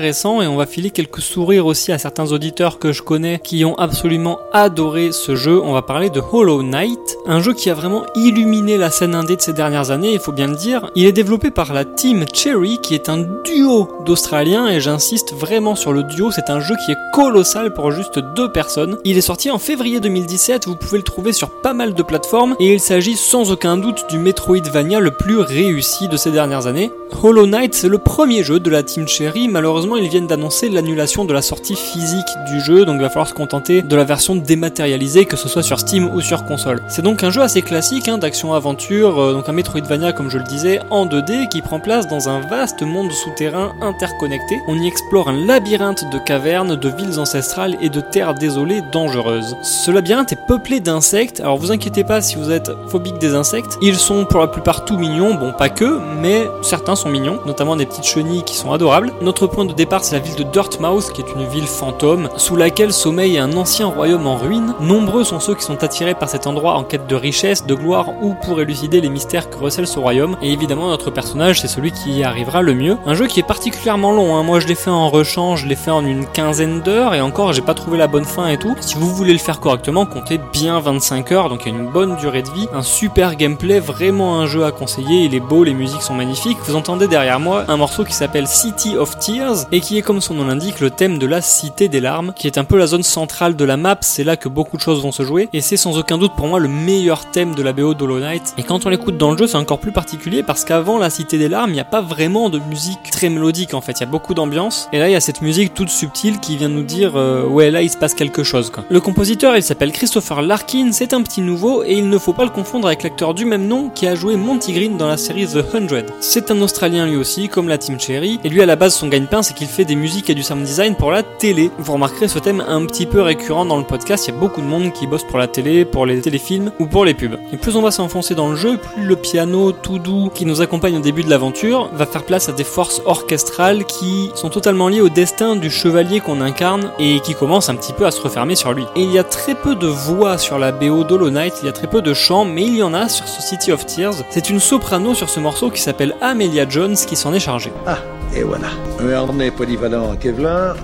Et 0.05 0.47
on 0.47 0.55
va 0.55 0.67
filer 0.67 0.91
quelques 0.91 1.21
sourires 1.21 1.65
aussi 1.65 1.91
à 1.91 1.97
certains 1.97 2.31
auditeurs 2.31 2.77
que 2.77 2.91
je 2.91 3.01
connais 3.01 3.39
qui 3.39 3.65
ont 3.65 3.75
absolument 3.75 4.37
adoré 4.53 5.11
ce 5.11 5.35
jeu. 5.35 5.59
On 5.63 5.73
va 5.73 5.81
parler 5.81 6.11
de 6.11 6.21
Hollow 6.31 6.61
Knight, 6.61 6.99
un 7.27 7.41
jeu 7.41 7.53
qui 7.53 7.69
a 7.69 7.73
vraiment 7.73 8.05
illuminé 8.15 8.77
la 8.77 8.91
scène 8.91 9.15
indé 9.15 9.35
de 9.35 9.41
ces 9.41 9.53
dernières 9.53 9.91
années, 9.91 10.13
il 10.13 10.19
faut 10.19 10.31
bien 10.31 10.47
le 10.47 10.55
dire. 10.55 10.89
Il 10.95 11.05
est 11.05 11.11
développé 11.11 11.49
par 11.49 11.73
la 11.73 11.83
team 11.83 12.25
Cherry 12.31 12.79
qui 12.81 12.93
est 12.93 13.09
un 13.09 13.25
duo 13.43 13.89
d'Australiens 14.05 14.67
et 14.67 14.79
j'insiste 14.79 15.33
vraiment 15.33 15.75
sur 15.75 15.91
le 15.91 16.03
duo, 16.03 16.31
c'est 16.31 16.49
un 16.49 16.59
jeu 16.59 16.75
qui 16.85 16.91
est 16.91 16.97
colossal 17.13 17.73
pour 17.73 17.91
juste 17.91 18.19
deux 18.35 18.51
personnes. 18.51 18.97
Il 19.03 19.17
est 19.17 19.21
sorti 19.21 19.49
en 19.49 19.57
février 19.57 19.99
2017, 19.99 20.67
vous 20.67 20.75
pouvez 20.75 20.97
le 20.97 21.03
trouver 21.03 21.33
sur 21.33 21.49
pas 21.61 21.73
mal 21.73 21.93
de 21.93 22.03
plateformes 22.03 22.55
et 22.59 22.73
il 22.73 22.79
s'agit 22.79 23.15
sans 23.15 23.51
aucun 23.51 23.77
doute 23.77 24.05
du 24.09 24.19
Metroidvania 24.19 24.99
le 24.99 25.11
plus 25.11 25.39
réussi 25.39 26.07
de 26.07 26.17
ces 26.17 26.31
dernières 26.31 26.67
années. 26.67 26.91
Hollow 27.23 27.47
Knight, 27.47 27.73
c'est 27.73 27.87
le 27.89 27.97
premier 27.97 28.43
jeu 28.43 28.59
de 28.59 28.69
la 28.69 28.83
Team 28.83 29.07
Cherry. 29.07 29.47
Malheureusement, 29.47 29.95
ils 29.95 30.09
viennent 30.09 30.27
d'annoncer 30.27 30.69
l'annulation 30.69 31.25
de 31.25 31.33
la 31.33 31.41
sortie 31.41 31.75
physique 31.75 32.25
du 32.51 32.59
jeu, 32.59 32.85
donc 32.85 32.95
il 32.97 33.01
va 33.01 33.09
falloir 33.09 33.27
se 33.27 33.33
contenter 33.33 33.81
de 33.81 33.95
la 33.95 34.03
version 34.03 34.35
dématérialisée, 34.35 35.25
que 35.25 35.37
ce 35.37 35.49
soit 35.49 35.63
sur 35.63 35.79
Steam 35.79 36.13
ou 36.13 36.21
sur 36.21 36.45
console. 36.45 36.81
C'est 36.87 37.01
donc 37.01 37.14
un 37.23 37.29
jeu 37.29 37.41
assez 37.41 37.61
classique 37.61 38.07
hein, 38.07 38.17
d'action-aventure, 38.17 39.19
euh, 39.19 39.33
donc 39.33 39.47
un 39.47 39.51
Metroidvania 39.51 40.11
comme 40.11 40.29
je 40.29 40.37
le 40.37 40.43
disais, 40.43 40.79
en 40.89 41.05
2D, 41.05 41.49
qui 41.49 41.61
prend 41.61 41.79
place 41.79 42.07
dans 42.07 42.29
un 42.29 42.39
vaste 42.41 42.81
monde 42.81 43.11
souterrain 43.11 43.73
interconnecté. 43.81 44.61
On 44.67 44.77
y 44.79 44.87
explore 44.87 45.29
un 45.29 45.45
labyrinthe 45.45 46.09
de 46.11 46.17
cavernes, 46.17 46.75
de 46.75 46.89
villes 46.89 47.19
ancestrales 47.19 47.77
et 47.81 47.89
de 47.89 48.01
terres 48.01 48.33
désolées 48.33 48.81
dangereuses. 48.91 49.55
Ce 49.61 49.91
labyrinthe 49.91 50.33
est 50.33 50.47
peuplé 50.47 50.79
d'insectes, 50.79 51.39
alors 51.39 51.57
vous 51.57 51.71
inquiétez 51.71 52.03
pas 52.03 52.21
si 52.21 52.35
vous 52.35 52.51
êtes 52.51 52.71
phobique 52.87 53.19
des 53.19 53.35
insectes, 53.35 53.77
ils 53.81 53.97
sont 53.97 54.25
pour 54.25 54.39
la 54.39 54.47
plupart 54.47 54.85
tout 54.85 54.97
mignons, 54.97 55.35
bon 55.35 55.53
pas 55.53 55.69
que, 55.69 55.99
mais 56.19 56.43
certains 56.61 56.95
sont 56.95 57.09
mignons, 57.09 57.39
notamment 57.45 57.75
des 57.75 57.85
petites 57.85 58.05
chenilles 58.05 58.43
qui 58.43 58.55
sont 58.55 58.73
adorables. 58.73 59.13
Notre 59.21 59.47
point 59.47 59.65
de 59.65 59.73
départ, 59.73 60.03
c'est 60.03 60.15
la 60.15 60.21
ville 60.21 60.35
de 60.35 60.43
Dirtmouth, 60.43 61.11
qui 61.13 61.21
est 61.21 61.33
une 61.35 61.47
ville 61.47 61.67
fantôme, 61.67 62.29
sous 62.37 62.55
laquelle 62.55 62.93
sommeille 62.93 63.37
un 63.37 63.53
ancien 63.53 63.87
royaume 63.87 64.27
en 64.27 64.37
ruine. 64.37 64.73
Nombreux 64.79 65.23
sont 65.23 65.39
ceux 65.39 65.55
qui 65.55 65.63
sont 65.63 65.83
attirés 65.83 66.15
par 66.15 66.29
cet 66.29 66.47
endroit 66.47 66.73
en 66.73 66.83
quête 66.83 67.04
de 67.07 67.15
richesse, 67.15 67.65
de 67.65 67.75
gloire 67.75 68.09
ou 68.21 68.33
pour 68.33 68.61
élucider 68.61 69.01
les 69.01 69.09
mystères 69.09 69.49
que 69.49 69.57
recèle 69.57 69.87
ce 69.87 69.99
royaume. 69.99 70.37
Et 70.41 70.51
évidemment, 70.51 70.87
notre 70.87 71.11
personnage, 71.11 71.61
c'est 71.61 71.67
celui 71.67 71.91
qui 71.91 72.11
y 72.11 72.23
arrivera 72.23 72.61
le 72.61 72.73
mieux. 72.73 72.97
Un 73.05 73.13
jeu 73.13 73.27
qui 73.27 73.39
est 73.39 73.43
particulièrement 73.43 74.11
long, 74.11 74.35
hein. 74.35 74.43
moi 74.43 74.59
je 74.59 74.67
l'ai 74.67 74.75
fait 74.75 74.89
en 74.89 75.09
rechange, 75.09 75.63
je 75.63 75.67
l'ai 75.67 75.75
fait 75.75 75.91
en 75.91 76.05
une 76.05 76.25
quinzaine 76.25 76.81
d'heures, 76.81 77.13
et 77.13 77.21
encore, 77.21 77.53
j'ai 77.53 77.61
pas 77.61 77.73
trouvé 77.73 77.97
la 77.97 78.07
bonne 78.07 78.25
fin 78.25 78.47
et 78.47 78.57
tout. 78.57 78.75
Si 78.81 78.95
vous 78.95 79.13
voulez 79.13 79.33
le 79.33 79.39
faire 79.39 79.59
correctement, 79.59 80.05
comptez 80.05 80.39
bien 80.53 80.79
25 80.79 81.31
heures, 81.31 81.49
donc 81.49 81.61
il 81.65 81.71
y 81.71 81.75
a 81.75 81.77
une 81.77 81.89
bonne 81.89 82.15
durée 82.17 82.41
de 82.41 82.49
vie, 82.49 82.67
un 82.73 82.81
super 82.81 83.35
gameplay, 83.35 83.79
vraiment 83.79 84.39
un 84.39 84.45
jeu 84.45 84.65
à 84.65 84.71
conseiller, 84.71 85.23
il 85.25 85.35
est 85.35 85.39
beau, 85.39 85.63
les 85.63 85.73
musiques 85.73 86.01
sont 86.01 86.13
magnifiques. 86.13 86.57
Vous 86.65 86.75
entendez 86.75 87.07
derrière 87.07 87.39
moi 87.39 87.65
un 87.67 87.77
morceau 87.77 88.03
qui 88.03 88.13
s'appelle 88.13 88.47
City 88.47 88.97
of 88.97 89.17
Tears 89.19 89.65
et 89.71 89.79
qui 89.79 89.97
est 89.97 90.01
comme 90.01 90.21
son 90.21 90.33
nom 90.33 90.45
l'indique 90.45 90.79
le 90.79 90.89
thème 90.89 91.17
de 91.17 91.25
la 91.25 91.41
Cité 91.41 91.87
des 91.87 91.99
larmes, 91.99 92.33
qui 92.35 92.47
est 92.47 92.57
un 92.57 92.63
peu 92.63 92.77
la 92.77 92.87
zone 92.87 93.03
centrale 93.03 93.55
de 93.55 93.65
la 93.65 93.77
map, 93.77 93.97
c'est 94.01 94.23
là 94.23 94.37
que 94.37 94.49
beaucoup 94.49 94.77
de 94.77 94.81
choses 94.81 95.01
vont 95.01 95.11
se 95.11 95.23
jouer 95.23 95.49
et 95.53 95.61
c'est 95.61 95.77
sans 95.77 95.97
aucun 95.97 96.17
doute 96.17 96.33
pour 96.35 96.47
moi 96.47 96.59
le 96.59 96.67
meilleur 96.67 96.94
thème 97.31 97.55
de 97.55 97.63
la 97.63 97.73
BO 97.73 97.93
d'Hollow 97.93 98.19
Knight. 98.19 98.53
Et 98.57 98.63
quand 98.63 98.85
on 98.85 98.89
l'écoute 98.89 99.17
dans 99.17 99.31
le 99.31 99.37
jeu, 99.37 99.47
c'est 99.47 99.57
encore 99.57 99.79
plus 99.79 99.91
particulier 99.91 100.43
parce 100.43 100.63
qu'avant 100.63 100.97
la 100.97 101.09
Cité 101.09 101.37
des 101.37 101.49
larmes, 101.49 101.71
il 101.71 101.73
n'y 101.73 101.79
a 101.79 101.85
pas 101.85 102.01
vraiment 102.01 102.49
de 102.49 102.59
musique 102.59 103.11
très 103.11 103.29
mélodique 103.29 103.73
en 103.73 103.81
fait, 103.81 103.93
il 103.93 104.01
y 104.01 104.03
a 104.03 104.07
beaucoup 104.07 104.33
d'ambiance 104.33 104.89
et 104.91 104.99
là 104.99 105.09
il 105.09 105.11
y 105.11 105.15
a 105.15 105.21
cette 105.21 105.41
musique 105.41 105.73
toute 105.73 105.89
subtile 105.89 106.39
qui 106.39 106.57
vient 106.57 106.69
nous 106.69 106.83
dire 106.83 107.13
euh, 107.15 107.45
ouais 107.45 107.71
là 107.71 107.81
il 107.81 107.89
se 107.89 107.97
passe 107.97 108.13
quelque 108.13 108.43
chose 108.43 108.69
quoi. 108.69 108.83
Le 108.89 108.99
compositeur 108.99 109.55
il 109.55 109.63
s'appelle 109.63 109.91
Christopher 109.91 110.41
Larkin, 110.41 110.91
c'est 110.91 111.13
un 111.13 111.21
petit 111.21 111.41
nouveau 111.41 111.83
et 111.83 111.93
il 111.93 112.09
ne 112.09 112.17
faut 112.17 112.33
pas 112.33 112.43
le 112.43 112.49
confondre 112.49 112.87
avec 112.87 113.03
l'acteur 113.03 113.33
du 113.33 113.45
même 113.45 113.67
nom 113.67 113.89
qui 113.89 114.07
a 114.07 114.15
joué 114.15 114.35
Monty 114.35 114.73
Green 114.73 114.97
dans 114.97 115.07
la 115.07 115.17
série 115.17 115.47
The 115.47 115.73
Hundred. 115.73 116.11
C'est 116.19 116.51
un 116.51 116.61
Australien 116.61 117.05
lui 117.05 117.17
aussi, 117.17 117.49
comme 117.49 117.67
la 117.67 117.77
Team 117.77 117.99
Cherry, 117.99 118.39
et 118.43 118.49
lui 118.49 118.61
à 118.61 118.65
la 118.65 118.75
base 118.75 118.95
son 118.95 119.07
gagne-pain 119.07 119.43
c'est 119.43 119.53
qu'il 119.53 119.67
fait 119.67 119.85
des 119.85 119.95
musiques 119.95 120.29
et 120.29 120.35
du 120.35 120.43
sound 120.43 120.63
design 120.63 120.95
pour 120.95 121.11
la 121.11 121.23
télé. 121.23 121.71
Vous 121.79 121.93
remarquerez 121.93 122.27
ce 122.27 122.39
thème 122.39 122.63
un 122.67 122.85
petit 122.85 123.05
peu 123.05 123.21
récurrent 123.21 123.65
dans 123.65 123.77
le 123.77 123.83
podcast, 123.83 124.27
il 124.27 124.33
y 124.33 124.37
a 124.37 124.39
beaucoup 124.39 124.61
de 124.61 124.67
monde 124.67 124.93
qui 124.93 125.07
bosse 125.07 125.23
pour 125.23 125.37
la 125.37 125.47
télé, 125.47 125.85
pour 125.85 126.05
les 126.05 126.21
téléfilms 126.21 126.71
ou 126.79 126.84
pour 126.87 127.05
les 127.05 127.13
pubs. 127.13 127.37
Et 127.53 127.57
plus 127.57 127.75
on 127.75 127.81
va 127.81 127.91
s'enfoncer 127.91 128.35
dans 128.35 128.49
le 128.49 128.55
jeu, 128.55 128.77
plus 128.77 129.03
le 129.03 129.15
piano 129.15 129.71
tout 129.71 129.99
doux 129.99 130.29
qui 130.33 130.45
nous 130.45 130.61
accompagne 130.61 130.97
au 130.97 131.01
début 131.01 131.23
de 131.23 131.29
l'aventure 131.29 131.89
va 131.93 132.05
faire 132.05 132.23
place 132.23 132.49
à 132.49 132.51
des 132.51 132.63
forces 132.63 133.01
orchestrales 133.05 133.85
qui 133.85 134.31
sont 134.35 134.49
totalement 134.49 134.87
liées 134.87 135.01
au 135.01 135.09
destin 135.09 135.55
du 135.55 135.69
chevalier 135.69 136.19
qu'on 136.19 136.41
incarne 136.41 136.91
et 136.99 137.19
qui 137.19 137.35
commence 137.35 137.69
un 137.69 137.75
petit 137.75 137.93
peu 137.93 138.05
à 138.05 138.11
se 138.11 138.21
refermer 138.21 138.55
sur 138.55 138.73
lui. 138.73 138.83
Et 138.95 139.03
il 139.03 139.11
y 139.11 139.19
a 139.19 139.23
très 139.23 139.55
peu 139.55 139.75
de 139.75 139.87
voix 139.87 140.37
sur 140.37 140.59
la 140.59 140.71
BO 140.71 141.03
d'Hollow 141.03 141.29
Knight, 141.29 141.53
il 141.61 141.65
y 141.65 141.69
a 141.69 141.73
très 141.73 141.87
peu 141.87 142.01
de 142.01 142.13
chants, 142.13 142.45
mais 142.45 142.63
il 142.63 142.77
y 142.77 142.83
en 142.83 142.93
a 142.93 143.09
sur 143.09 143.27
ce 143.27 143.41
City 143.41 143.71
of 143.71 143.85
Tears. 143.85 144.15
C'est 144.29 144.49
une 144.49 144.59
soprano 144.59 145.13
sur 145.13 145.29
ce 145.29 145.39
morceau 145.39 145.69
qui 145.69 145.81
s'appelle 145.81 146.15
Amelia 146.21 146.67
Jones 146.67 146.95
qui 146.95 147.15
s'en 147.15 147.33
est 147.33 147.39
chargée. 147.39 147.71
Ah, 147.85 147.97
et 148.35 148.43
voilà. 148.43 148.67
Un 148.99 149.11
harnais 149.11 149.51
polyvalent 149.51 150.11
en 150.11 150.15
Kevlar, 150.15 150.75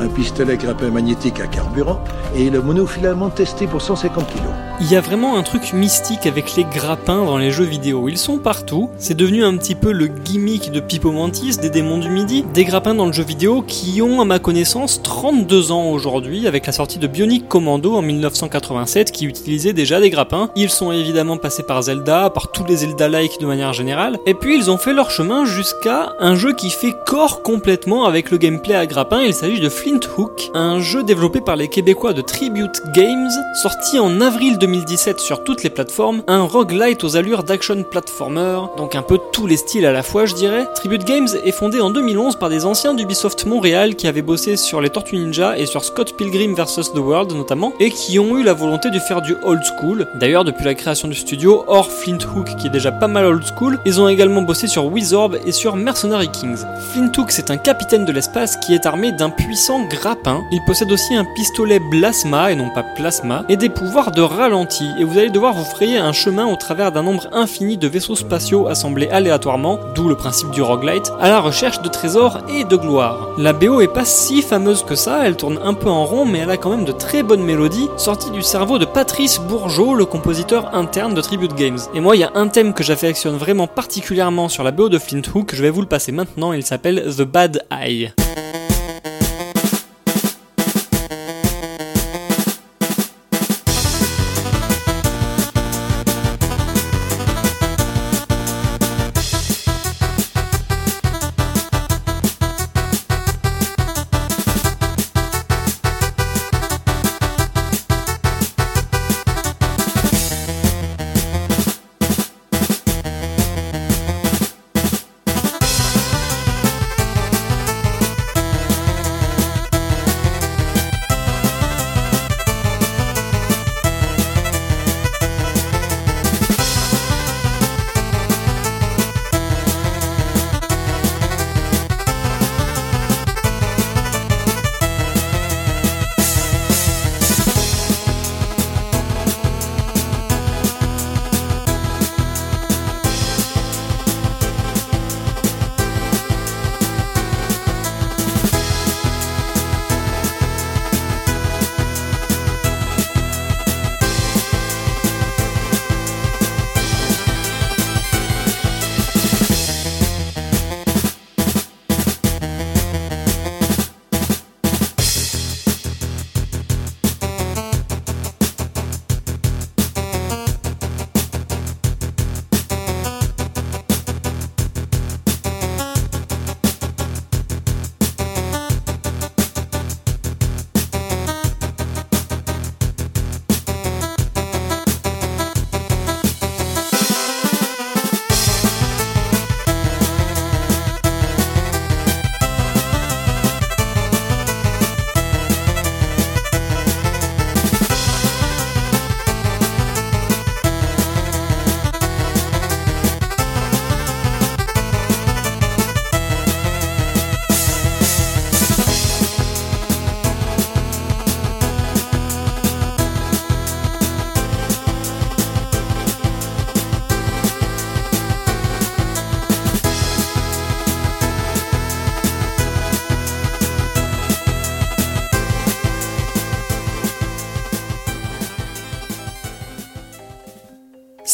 un 0.00 0.08
pistolet 0.08 0.56
grappin 0.56 0.90
magnétique 0.90 1.40
à 1.40 1.46
carburant 1.46 2.00
et 2.36 2.50
le 2.50 2.62
monofilament 2.62 3.30
testé 3.30 3.66
pour 3.66 3.82
150 3.82 4.26
kg. 4.26 4.40
Il 4.80 4.90
y 4.92 4.94
a 4.94 5.00
vraiment 5.00 5.36
un 5.36 5.42
truc 5.42 5.72
mystique 5.72 6.26
avec 6.26 6.54
les 6.54 6.62
grappins 6.62 7.24
dans 7.24 7.36
les 7.36 7.50
jeux 7.50 7.64
vidéo. 7.64 8.08
Ils 8.08 8.16
sont 8.16 8.38
partout. 8.38 8.90
C'est 8.96 9.16
devenu 9.16 9.44
un 9.44 9.56
petit 9.56 9.74
peu 9.74 9.90
le 9.90 10.06
gimmick 10.06 10.70
de 10.70 10.78
Pipo 10.78 11.10
Mantis, 11.10 11.56
des 11.56 11.68
démons 11.68 11.98
du 11.98 12.10
midi. 12.10 12.44
Des 12.54 12.64
grappins 12.64 12.94
dans 12.94 13.06
le 13.06 13.12
jeu 13.12 13.24
vidéo 13.24 13.62
qui 13.66 14.00
ont, 14.02 14.20
à 14.20 14.24
ma 14.24 14.38
connaissance, 14.38 15.02
32 15.02 15.72
ans 15.72 15.90
aujourd'hui, 15.90 16.46
avec 16.46 16.64
la 16.64 16.72
sortie 16.72 17.00
de 17.00 17.08
Bionic 17.08 17.48
Commando 17.48 17.96
en 17.96 18.02
1987 18.02 19.10
qui 19.10 19.26
utilisait 19.26 19.72
déjà 19.72 20.00
des 20.00 20.10
grappins. 20.10 20.50
Ils 20.54 20.70
sont 20.70 20.92
évidemment 20.92 21.38
passés 21.38 21.64
par 21.64 21.82
Zelda, 21.82 22.30
par 22.30 22.52
tous 22.52 22.64
les 22.64 22.76
Zelda-like 22.76 23.40
de 23.40 23.46
manière 23.46 23.72
générale. 23.72 24.18
Et 24.26 24.34
puis 24.34 24.56
ils 24.56 24.70
ont 24.70 24.78
fait 24.78 24.92
leur 24.92 25.10
chemin 25.10 25.44
jusqu'à 25.44 26.12
un 26.20 26.36
jeu 26.36 26.52
qui 26.52 26.70
fait 26.70 26.94
corps 27.04 27.42
complètement 27.42 28.04
avec 28.04 28.30
le 28.30 28.38
gameplay 28.38 28.76
à 28.76 28.86
grappins. 28.86 29.22
Il 29.22 29.34
s'agit 29.34 29.58
de 29.58 29.68
Flint 29.88 30.00
Hook, 30.18 30.50
un 30.52 30.80
jeu 30.80 31.02
développé 31.02 31.40
par 31.40 31.56
les 31.56 31.68
Québécois 31.68 32.12
de 32.12 32.20
Tribute 32.20 32.82
Games, 32.92 33.30
sorti 33.62 33.98
en 33.98 34.20
avril 34.20 34.58
2017 34.58 35.18
sur 35.18 35.44
toutes 35.44 35.62
les 35.62 35.70
plateformes, 35.70 36.22
un 36.26 36.42
roguelite 36.42 37.04
aux 37.04 37.16
allures 37.16 37.42
d'action 37.42 37.82
platformer, 37.84 38.60
donc 38.76 38.94
un 38.94 39.00
peu 39.00 39.18
tous 39.32 39.46
les 39.46 39.56
styles 39.56 39.86
à 39.86 39.92
la 39.92 40.02
fois 40.02 40.26
je 40.26 40.34
dirais. 40.34 40.66
Tribute 40.74 41.04
Games 41.04 41.28
est 41.42 41.52
fondé 41.52 41.80
en 41.80 41.88
2011 41.88 42.36
par 42.36 42.50
des 42.50 42.66
anciens 42.66 42.92
d'Ubisoft 42.92 43.46
Montréal 43.46 43.96
qui 43.96 44.06
avaient 44.06 44.20
bossé 44.20 44.58
sur 44.58 44.82
les 44.82 44.90
Tortues 44.90 45.16
Ninja 45.16 45.56
et 45.56 45.64
sur 45.64 45.82
Scott 45.82 46.18
Pilgrim 46.18 46.52
vs 46.52 46.92
The 46.92 46.98
World 46.98 47.32
notamment, 47.32 47.72
et 47.80 47.90
qui 47.90 48.18
ont 48.18 48.36
eu 48.36 48.42
la 48.42 48.52
volonté 48.52 48.90
de 48.90 48.98
faire 48.98 49.22
du 49.22 49.36
old 49.42 49.62
school. 49.64 50.06
D'ailleurs 50.16 50.44
depuis 50.44 50.66
la 50.66 50.74
création 50.74 51.08
du 51.08 51.14
studio, 51.14 51.64
hors 51.66 51.90
Flint 51.90 52.18
Hook 52.36 52.56
qui 52.56 52.66
est 52.66 52.70
déjà 52.70 52.92
pas 52.92 53.08
mal 53.08 53.24
old 53.24 53.44
school, 53.56 53.78
ils 53.86 54.02
ont 54.02 54.08
également 54.08 54.42
bossé 54.42 54.66
sur 54.66 54.84
Wizorb 54.84 55.38
et 55.46 55.52
sur 55.52 55.76
Mercenary 55.76 56.28
Kings. 56.28 56.66
Flint 56.92 57.12
Hook 57.16 57.32
c'est 57.32 57.50
un 57.50 57.56
capitaine 57.56 58.04
de 58.04 58.12
l'espace 58.12 58.58
qui 58.58 58.74
est 58.74 58.84
armé 58.84 59.12
d'un 59.12 59.30
puissant 59.30 59.77
grappin. 59.86 60.44
Il 60.52 60.62
possède 60.64 60.90
aussi 60.90 61.14
un 61.14 61.24
pistolet 61.24 61.78
Blasma 61.78 62.50
et 62.50 62.56
non 62.56 62.70
pas 62.70 62.82
Plasma, 62.82 63.44
et 63.48 63.56
des 63.56 63.68
pouvoirs 63.68 64.10
de 64.10 64.22
ralenti, 64.22 64.88
et 64.98 65.04
vous 65.04 65.18
allez 65.18 65.30
devoir 65.30 65.54
vous 65.54 65.64
frayer 65.64 65.98
un 65.98 66.12
chemin 66.12 66.46
au 66.46 66.56
travers 66.56 66.92
d'un 66.92 67.02
nombre 67.02 67.28
infini 67.32 67.76
de 67.76 67.88
vaisseaux 67.88 68.16
spatiaux 68.16 68.66
assemblés 68.66 69.08
aléatoirement, 69.08 69.78
d'où 69.94 70.08
le 70.08 70.16
principe 70.16 70.50
du 70.50 70.62
roguelite, 70.62 71.12
à 71.20 71.28
la 71.28 71.40
recherche 71.40 71.82
de 71.82 71.88
trésors 71.88 72.38
et 72.48 72.64
de 72.64 72.76
gloire. 72.76 73.28
La 73.38 73.52
BO 73.52 73.80
est 73.80 73.92
pas 73.92 74.04
si 74.04 74.42
fameuse 74.42 74.82
que 74.82 74.94
ça, 74.94 75.26
elle 75.26 75.36
tourne 75.36 75.58
un 75.62 75.74
peu 75.74 75.88
en 75.88 76.04
rond, 76.04 76.24
mais 76.24 76.38
elle 76.38 76.50
a 76.50 76.56
quand 76.56 76.70
même 76.70 76.84
de 76.84 76.92
très 76.92 77.22
bonnes 77.22 77.44
mélodies, 77.44 77.88
sorties 77.96 78.30
du 78.30 78.42
cerveau 78.42 78.78
de 78.78 78.84
Patrice 78.84 79.38
Bourgeot, 79.40 79.94
le 79.94 80.04
compositeur 80.04 80.74
interne 80.74 81.14
de 81.14 81.20
Tribute 81.20 81.54
Games. 81.54 81.78
Et 81.94 82.00
moi, 82.00 82.16
il 82.16 82.20
y 82.20 82.24
a 82.24 82.32
un 82.34 82.48
thème 82.48 82.74
que 82.74 82.82
j'affectionne 82.82 83.36
vraiment 83.36 83.66
particulièrement 83.66 84.48
sur 84.48 84.64
la 84.64 84.70
BO 84.70 84.88
de 84.88 84.98
Flint 84.98 85.22
Hook, 85.34 85.54
je 85.54 85.62
vais 85.62 85.70
vous 85.70 85.82
le 85.82 85.86
passer 85.86 86.12
maintenant, 86.12 86.52
il 86.52 86.64
s'appelle 86.64 87.04
The 87.16 87.22
Bad 87.22 87.64
Eye. 87.70 88.12